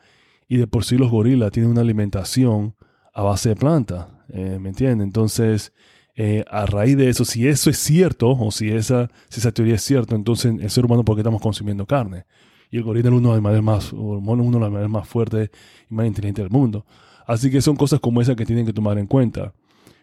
y 0.46 0.56
de 0.56 0.66
por 0.66 0.84
sí 0.84 0.96
los 0.96 1.10
gorilas 1.10 1.52
tienen 1.52 1.70
una 1.70 1.80
alimentación 1.80 2.76
a 3.14 3.22
base 3.22 3.50
de 3.50 3.56
planta. 3.56 4.24
Eh, 4.28 4.58
¿Me 4.60 4.70
entienden? 4.70 5.02
Entonces, 5.02 5.72
eh, 6.16 6.44
a 6.50 6.66
raíz 6.66 6.96
de 6.96 7.08
eso, 7.08 7.24
si 7.24 7.46
eso 7.46 7.70
es 7.70 7.78
cierto, 7.78 8.30
o 8.30 8.50
si 8.50 8.70
esa, 8.70 9.10
si 9.28 9.40
esa 9.40 9.52
teoría 9.52 9.76
es 9.76 9.82
cierta, 9.82 10.14
entonces 10.14 10.54
el 10.60 10.70
ser 10.70 10.84
humano, 10.84 11.04
¿por 11.04 11.16
qué 11.16 11.20
estamos 11.20 11.40
consumiendo 11.40 11.86
carne? 11.86 12.24
Y 12.70 12.76
el 12.76 12.82
gorila 12.84 13.08
es 13.08 13.12
uno 13.14 13.20
de 13.20 13.26
los 13.26 13.34
animales 13.34 13.62
más, 13.62 13.92
uno 13.92 14.58
de 14.58 14.70
los 14.70 14.90
más 14.90 15.08
fuertes 15.08 15.50
y 15.90 15.94
más 15.94 16.06
inteligentes 16.06 16.44
del 16.44 16.50
mundo. 16.50 16.86
Así 17.26 17.50
que 17.50 17.60
son 17.60 17.76
cosas 17.76 18.00
como 18.00 18.20
esas 18.20 18.36
que 18.36 18.46
tienen 18.46 18.66
que 18.66 18.72
tomar 18.72 18.98
en 18.98 19.06
cuenta. 19.06 19.52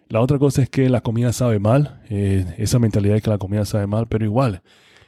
La 0.10 0.22
otra 0.22 0.40
cosa 0.40 0.62
es 0.62 0.70
que 0.70 0.90
la 0.90 1.02
comida 1.02 1.34
sabe 1.34 1.60
mal, 1.60 2.02
eh, 2.10 2.46
esa 2.58 2.80
mentalidad 2.80 3.16
de 3.16 3.22
que 3.22 3.30
la 3.30 3.38
comida 3.38 3.66
sabe 3.66 3.88
mal, 3.88 4.08
pero 4.08 4.24
igual, 4.24 4.62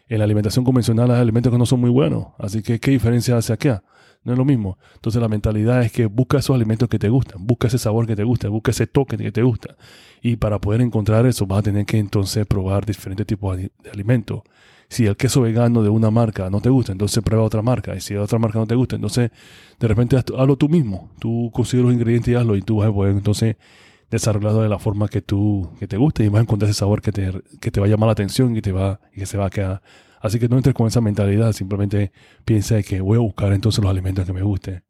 en 0.09 0.17
la 0.17 0.25
alimentación 0.25 0.65
convencional 0.65 1.11
hay 1.11 1.21
alimentos 1.21 1.51
que 1.51 1.57
no 1.57 1.65
son 1.65 1.79
muy 1.79 1.89
buenos. 1.89 2.27
Así 2.37 2.61
que, 2.61 2.79
¿qué 2.79 2.91
diferencia 2.91 3.37
hace 3.37 3.53
acá? 3.53 3.83
No 4.23 4.33
es 4.33 4.37
lo 4.37 4.45
mismo. 4.45 4.77
Entonces 4.95 5.21
la 5.21 5.27
mentalidad 5.27 5.81
es 5.83 5.91
que 5.91 6.05
busca 6.05 6.39
esos 6.39 6.55
alimentos 6.55 6.89
que 6.89 6.99
te 6.99 7.09
gustan, 7.09 7.45
busca 7.45 7.67
ese 7.67 7.77
sabor 7.77 8.05
que 8.05 8.15
te 8.15 8.23
gusta, 8.23 8.49
busca 8.49 8.71
ese 8.71 8.85
toque 8.87 9.17
que 9.17 9.31
te 9.31 9.41
gusta. 9.41 9.77
Y 10.21 10.35
para 10.35 10.59
poder 10.59 10.81
encontrar 10.81 11.25
eso 11.25 11.47
vas 11.47 11.59
a 11.59 11.63
tener 11.63 11.85
que 11.85 11.97
entonces 11.97 12.45
probar 12.45 12.85
diferentes 12.85 13.25
tipos 13.25 13.57
de 13.57 13.71
alimentos. 13.91 14.41
Si 14.89 15.05
el 15.05 15.15
queso 15.15 15.41
vegano 15.41 15.83
de 15.83 15.89
una 15.89 16.09
marca 16.09 16.49
no 16.49 16.61
te 16.61 16.69
gusta, 16.69 16.91
entonces 16.91 17.23
prueba 17.23 17.45
otra 17.45 17.61
marca. 17.61 17.95
Y 17.95 18.01
si 18.01 18.15
otra 18.15 18.39
marca 18.39 18.59
no 18.59 18.67
te 18.67 18.75
gusta, 18.75 18.95
entonces 18.95 19.31
de 19.79 19.87
repente 19.87 20.17
hazlo 20.17 20.57
tú 20.57 20.67
mismo. 20.67 21.11
Tú 21.19 21.51
consigues 21.53 21.85
los 21.85 21.93
ingredientes 21.93 22.31
y 22.31 22.35
hazlo 22.35 22.55
y 22.55 22.61
tú 22.61 22.77
vas 22.77 22.89
a 22.89 22.93
poder 22.93 23.15
entonces 23.15 23.55
desarrollarlo 24.09 24.63
de 24.63 24.69
la 24.69 24.79
forma 24.79 25.07
que 25.07 25.21
tú 25.21 25.69
que 25.79 25.87
te 25.87 25.95
guste 25.97 26.23
y 26.25 26.29
vas 26.29 26.39
a 26.39 26.43
encontrar 26.43 26.69
ese 26.69 26.79
sabor 26.79 27.01
que 27.01 27.11
te, 27.11 27.31
que 27.61 27.71
te 27.71 27.79
va 27.79 27.85
a 27.85 27.89
llamar 27.89 28.07
la 28.07 28.13
atención 28.13 28.57
y, 28.57 28.61
te 28.61 28.71
va, 28.71 28.99
y 29.13 29.19
que 29.19 29.25
se 29.27 29.37
va 29.37 29.45
a 29.45 29.49
quedar 29.51 29.81
Así 30.19 30.39
que 30.39 30.49
no 30.49 30.57
entres 30.57 30.75
con 30.75 30.87
esa 30.87 31.01
mentalidad, 31.01 31.53
simplemente 31.53 32.11
piensa 32.45 32.81
que 32.83 33.01
voy 33.01 33.17
a 33.17 33.21
buscar 33.21 33.53
entonces 33.53 33.83
los 33.83 33.89
alimentos 33.89 34.25
que 34.25 34.33
me 34.33 34.41
gusten. 34.41 34.83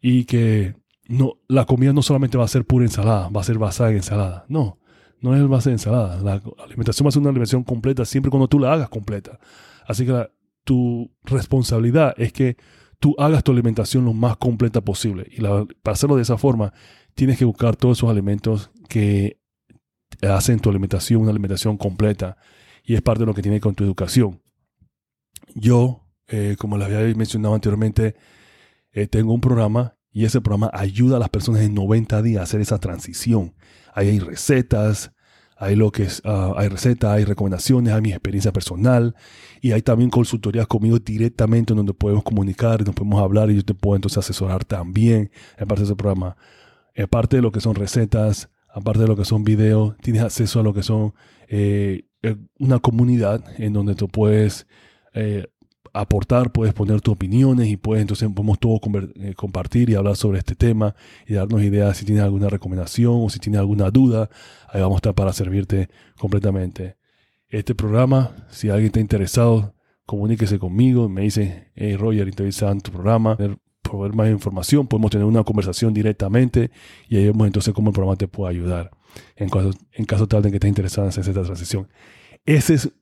Y 0.00 0.24
que 0.24 0.74
no, 1.06 1.38
la 1.48 1.64
comida 1.64 1.92
no 1.92 2.02
solamente 2.02 2.38
va 2.38 2.44
a 2.44 2.48
ser 2.48 2.64
pura 2.64 2.84
ensalada, 2.84 3.28
va 3.28 3.40
a 3.40 3.44
ser 3.44 3.58
basada 3.58 3.90
en 3.90 3.96
ensalada. 3.96 4.44
No, 4.48 4.78
no 5.20 5.34
es 5.36 5.48
base 5.48 5.70
de 5.70 5.74
ensalada. 5.74 6.20
La 6.20 6.42
alimentación 6.64 7.06
va 7.06 7.08
a 7.08 7.12
ser 7.12 7.20
una 7.20 7.30
alimentación 7.30 7.64
completa 7.64 8.04
siempre 8.04 8.30
cuando 8.30 8.48
tú 8.48 8.58
la 8.58 8.72
hagas 8.72 8.88
completa. 8.88 9.38
Así 9.86 10.04
que 10.04 10.28
tu 10.64 11.10
responsabilidad 11.24 12.14
es 12.16 12.32
que 12.32 12.56
tú 12.98 13.14
hagas 13.18 13.44
tu 13.44 13.52
alimentación 13.52 14.04
lo 14.04 14.12
más 14.12 14.36
completa 14.36 14.80
posible. 14.80 15.26
Y 15.30 15.40
para 15.40 15.92
hacerlo 15.92 16.16
de 16.16 16.22
esa 16.22 16.38
forma, 16.38 16.72
tienes 17.14 17.38
que 17.38 17.44
buscar 17.44 17.76
todos 17.76 17.98
esos 17.98 18.10
alimentos 18.10 18.70
que 18.88 19.38
hacen 20.22 20.60
tu 20.60 20.70
alimentación 20.70 21.22
una 21.22 21.30
alimentación 21.30 21.76
completa 21.76 22.36
y 22.84 22.94
es 22.94 23.02
parte 23.02 23.20
de 23.20 23.26
lo 23.26 23.34
que 23.34 23.42
tiene 23.42 23.60
con 23.60 23.74
tu 23.74 23.82
educación. 23.82 24.40
Yo, 25.54 26.06
eh, 26.28 26.56
como 26.58 26.76
les 26.76 26.86
había 26.86 27.14
mencionado 27.16 27.54
anteriormente, 27.54 28.14
eh, 28.92 29.06
tengo 29.06 29.32
un 29.32 29.40
programa 29.40 29.96
y 30.12 30.24
ese 30.24 30.40
programa 30.40 30.70
ayuda 30.72 31.16
a 31.16 31.20
las 31.20 31.30
personas 31.30 31.62
en 31.62 31.74
90 31.74 32.22
días 32.22 32.40
a 32.40 32.44
hacer 32.44 32.60
esa 32.60 32.78
transición. 32.78 33.54
Ahí 33.94 34.08
hay 34.08 34.18
recetas, 34.20 35.12
Hay 35.56 35.76
lo 35.76 35.92
que 35.92 36.08
ah, 36.24 36.52
hay 36.56 36.68
recetas, 36.68 37.12
hay 37.12 37.24
recomendaciones, 37.24 37.92
hay 37.92 38.02
mi 38.02 38.10
experiencia 38.10 38.52
personal 38.52 39.14
y 39.60 39.72
hay 39.72 39.82
también 39.82 40.10
consultorías 40.10 40.66
conmigo 40.66 40.98
directamente 40.98 41.74
donde 41.74 41.94
podemos 41.94 42.24
comunicar 42.24 42.84
nos 42.84 42.94
podemos 42.94 43.22
hablar 43.22 43.50
y 43.50 43.56
yo 43.56 43.64
te 43.64 43.74
puedo 43.74 43.96
entonces 43.96 44.18
asesorar 44.18 44.64
también 44.64 45.30
en 45.56 45.68
parte 45.68 45.82
de 45.82 45.86
ese 45.86 45.96
programa. 45.96 46.36
Aparte 46.96 47.36
de 47.36 47.42
lo 47.42 47.52
que 47.52 47.60
son 47.60 47.74
recetas, 47.76 48.50
aparte 48.68 49.02
de 49.02 49.08
lo 49.08 49.16
que 49.16 49.24
son 49.24 49.44
videos, 49.44 49.96
tienes 49.98 50.22
acceso 50.22 50.60
a 50.60 50.62
lo 50.62 50.74
que 50.74 50.82
son 50.82 51.14
eh, 51.48 52.04
una 52.58 52.78
comunidad 52.78 53.44
en 53.58 53.72
donde 53.72 53.94
tú 53.94 54.08
puedes 54.08 54.66
eh, 55.12 55.46
aportar, 55.92 56.50
puedes 56.50 56.74
poner 56.74 57.00
tus 57.00 57.12
opiniones 57.12 57.68
y 57.68 57.76
puedes 57.76 58.02
entonces 58.02 58.28
podemos 58.34 58.58
todos 58.58 58.80
compartir 59.36 59.90
y 59.90 59.94
hablar 59.94 60.16
sobre 60.16 60.38
este 60.38 60.56
tema 60.56 60.94
y 61.26 61.34
darnos 61.34 61.62
ideas 61.62 61.96
si 61.96 62.04
tienes 62.04 62.24
alguna 62.24 62.48
recomendación 62.48 63.14
o 63.16 63.30
si 63.30 63.38
tienes 63.38 63.60
alguna 63.60 63.90
duda. 63.90 64.28
Ahí 64.68 64.80
vamos 64.80 64.96
a 64.96 64.98
estar 64.98 65.14
para 65.14 65.32
servirte 65.32 65.88
completamente. 66.18 66.96
Este 67.48 67.74
programa, 67.74 68.34
si 68.50 68.70
alguien 68.70 68.86
está 68.86 69.00
interesado, 69.00 69.74
comuníquese 70.06 70.58
conmigo, 70.58 71.08
me 71.08 71.22
dice, 71.22 71.70
hey 71.76 71.96
Roger, 71.96 72.26
interesante 72.26 72.90
tu 72.90 72.92
programa, 72.92 73.36
por 73.84 74.02
ver 74.02 74.14
más 74.14 74.28
información, 74.28 74.88
podemos 74.88 75.10
tener 75.10 75.26
una 75.26 75.44
conversación 75.44 75.94
directamente 75.94 76.70
y 77.08 77.16
ahí 77.16 77.26
vemos 77.26 77.46
entonces 77.46 77.72
cómo 77.72 77.90
el 77.90 77.94
programa 77.94 78.16
te 78.16 78.26
puede 78.26 78.50
ayudar 78.50 78.90
en 79.36 79.48
caso, 79.48 79.70
en 79.92 80.04
caso 80.04 80.26
tal 80.26 80.42
de 80.42 80.50
que 80.50 80.56
estés 80.56 80.68
interesado 80.68 81.06
en 81.06 81.10
hacer 81.10 81.28
esta 81.28 81.42
transición. 81.42 81.88
Ese 82.44 82.74
es 82.74 82.92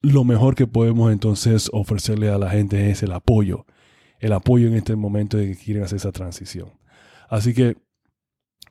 lo 0.00 0.24
mejor 0.24 0.54
que 0.54 0.66
podemos 0.66 1.12
entonces 1.12 1.68
ofrecerle 1.72 2.30
a 2.30 2.38
la 2.38 2.50
gente, 2.50 2.90
es 2.90 3.02
el 3.02 3.12
apoyo. 3.12 3.66
El 4.18 4.32
apoyo 4.32 4.68
en 4.68 4.74
este 4.74 4.96
momento 4.96 5.36
de 5.36 5.48
que 5.48 5.56
quieren 5.56 5.82
hacer 5.82 5.96
esa 5.96 6.12
transición. 6.12 6.72
Así 7.28 7.54
que 7.54 7.76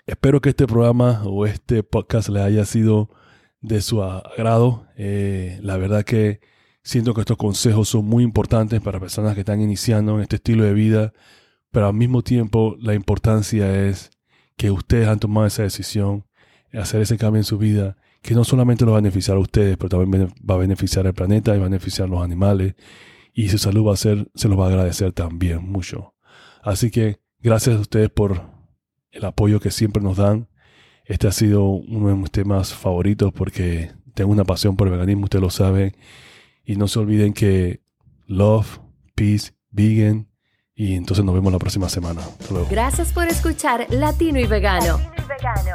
espero 0.05 0.41
que 0.41 0.49
este 0.49 0.67
programa 0.67 1.23
o 1.25 1.45
este 1.45 1.83
podcast 1.83 2.29
les 2.29 2.43
haya 2.43 2.65
sido 2.65 3.09
de 3.61 3.81
su 3.81 4.03
agrado. 4.03 4.87
Eh, 4.97 5.59
la 5.61 5.77
verdad 5.77 6.03
que 6.03 6.41
siento 6.83 7.13
que 7.13 7.21
estos 7.21 7.37
consejos 7.37 7.89
son 7.89 8.05
muy 8.05 8.23
importantes 8.23 8.81
para 8.81 8.99
personas 8.99 9.33
que 9.33 9.41
están 9.41 9.61
iniciando 9.61 10.15
en 10.15 10.21
este 10.21 10.37
estilo 10.37 10.63
de 10.63 10.73
vida, 10.73 11.13
pero 11.71 11.87
al 11.87 11.93
mismo 11.93 12.21
tiempo 12.21 12.75
la 12.79 12.93
importancia 12.93 13.87
es 13.87 14.11
que 14.57 14.71
ustedes 14.71 15.07
han 15.07 15.19
tomado 15.19 15.47
esa 15.47 15.63
decisión 15.63 16.25
hacer 16.73 17.01
ese 17.01 17.17
cambio 17.17 17.39
en 17.39 17.43
su 17.43 17.57
vida 17.57 17.97
que 18.21 18.35
no 18.35 18.43
solamente 18.43 18.85
lo 18.85 18.91
va 18.91 18.99
a 18.99 19.01
beneficiar 19.01 19.37
a 19.37 19.39
ustedes, 19.39 19.77
pero 19.77 19.89
también 19.89 20.31
va 20.47 20.55
a 20.55 20.59
beneficiar 20.59 21.07
al 21.07 21.13
planeta 21.13 21.55
y 21.55 21.57
va 21.57 21.65
a 21.65 21.69
beneficiar 21.69 22.07
a 22.07 22.11
los 22.11 22.23
animales 22.23 22.75
y 23.33 23.49
su 23.49 23.57
salud 23.57 23.87
va 23.87 23.93
a 23.93 23.97
ser, 23.97 24.29
se 24.35 24.47
los 24.47 24.59
va 24.59 24.65
a 24.65 24.69
agradecer 24.69 25.11
también 25.11 25.63
mucho. 25.63 26.13
Así 26.61 26.91
que 26.91 27.19
gracias 27.39 27.77
a 27.77 27.79
ustedes 27.79 28.09
por 28.09 28.43
el 29.11 29.25
apoyo 29.25 29.59
que 29.59 29.71
siempre 29.71 30.03
nos 30.03 30.17
dan. 30.17 30.47
Este 31.05 31.27
ha 31.27 31.31
sido 31.31 31.65
uno 31.65 32.09
de 32.09 32.15
mis 32.15 32.31
temas 32.31 32.73
favoritos 32.73 33.33
porque 33.33 33.91
tengo 34.13 34.31
una 34.31 34.43
pasión 34.43 34.75
por 34.75 34.87
el 34.87 34.93
veganismo, 34.93 35.23
ustedes 35.23 35.41
lo 35.41 35.49
saben. 35.49 35.95
Y 36.63 36.75
no 36.75 36.87
se 36.87 36.99
olviden 36.99 37.33
que 37.33 37.81
love, 38.27 38.79
peace, 39.15 39.53
vegan 39.71 40.27
y 40.75 40.95
entonces 40.95 41.23
nos 41.25 41.35
vemos 41.35 41.51
la 41.51 41.59
próxima 41.59 41.89
semana. 41.89 42.21
Gracias 42.69 43.11
por 43.11 43.27
escuchar 43.27 43.87
Latino 43.89 44.39
y 44.39 44.45
Vegano, 44.47 44.99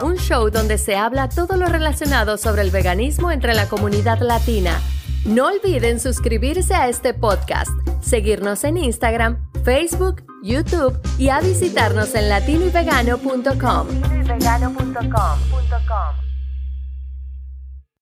un 0.03 0.17
show 0.17 0.51
donde 0.51 0.79
se 0.79 0.97
habla 0.97 1.29
todo 1.29 1.57
lo 1.57 1.67
relacionado 1.67 2.39
sobre 2.39 2.63
el 2.63 2.71
veganismo 2.71 3.31
entre 3.31 3.55
la 3.55 3.69
comunidad 3.69 4.21
latina. 4.21 4.81
No 5.25 5.47
olviden 5.47 6.01
suscribirse 6.01 6.75
a 6.75 6.89
este 6.89 7.13
podcast, 7.13 7.71
seguirnos 8.01 8.65
en 8.65 8.79
Instagram, 8.79 9.39
Facebook, 9.65 10.25
YouTube 10.43 10.99
y 11.19 11.29
a 11.31 11.41
visitarnos 11.41 12.15
en 12.15 12.29
latinoyvegano.com. 12.29 13.87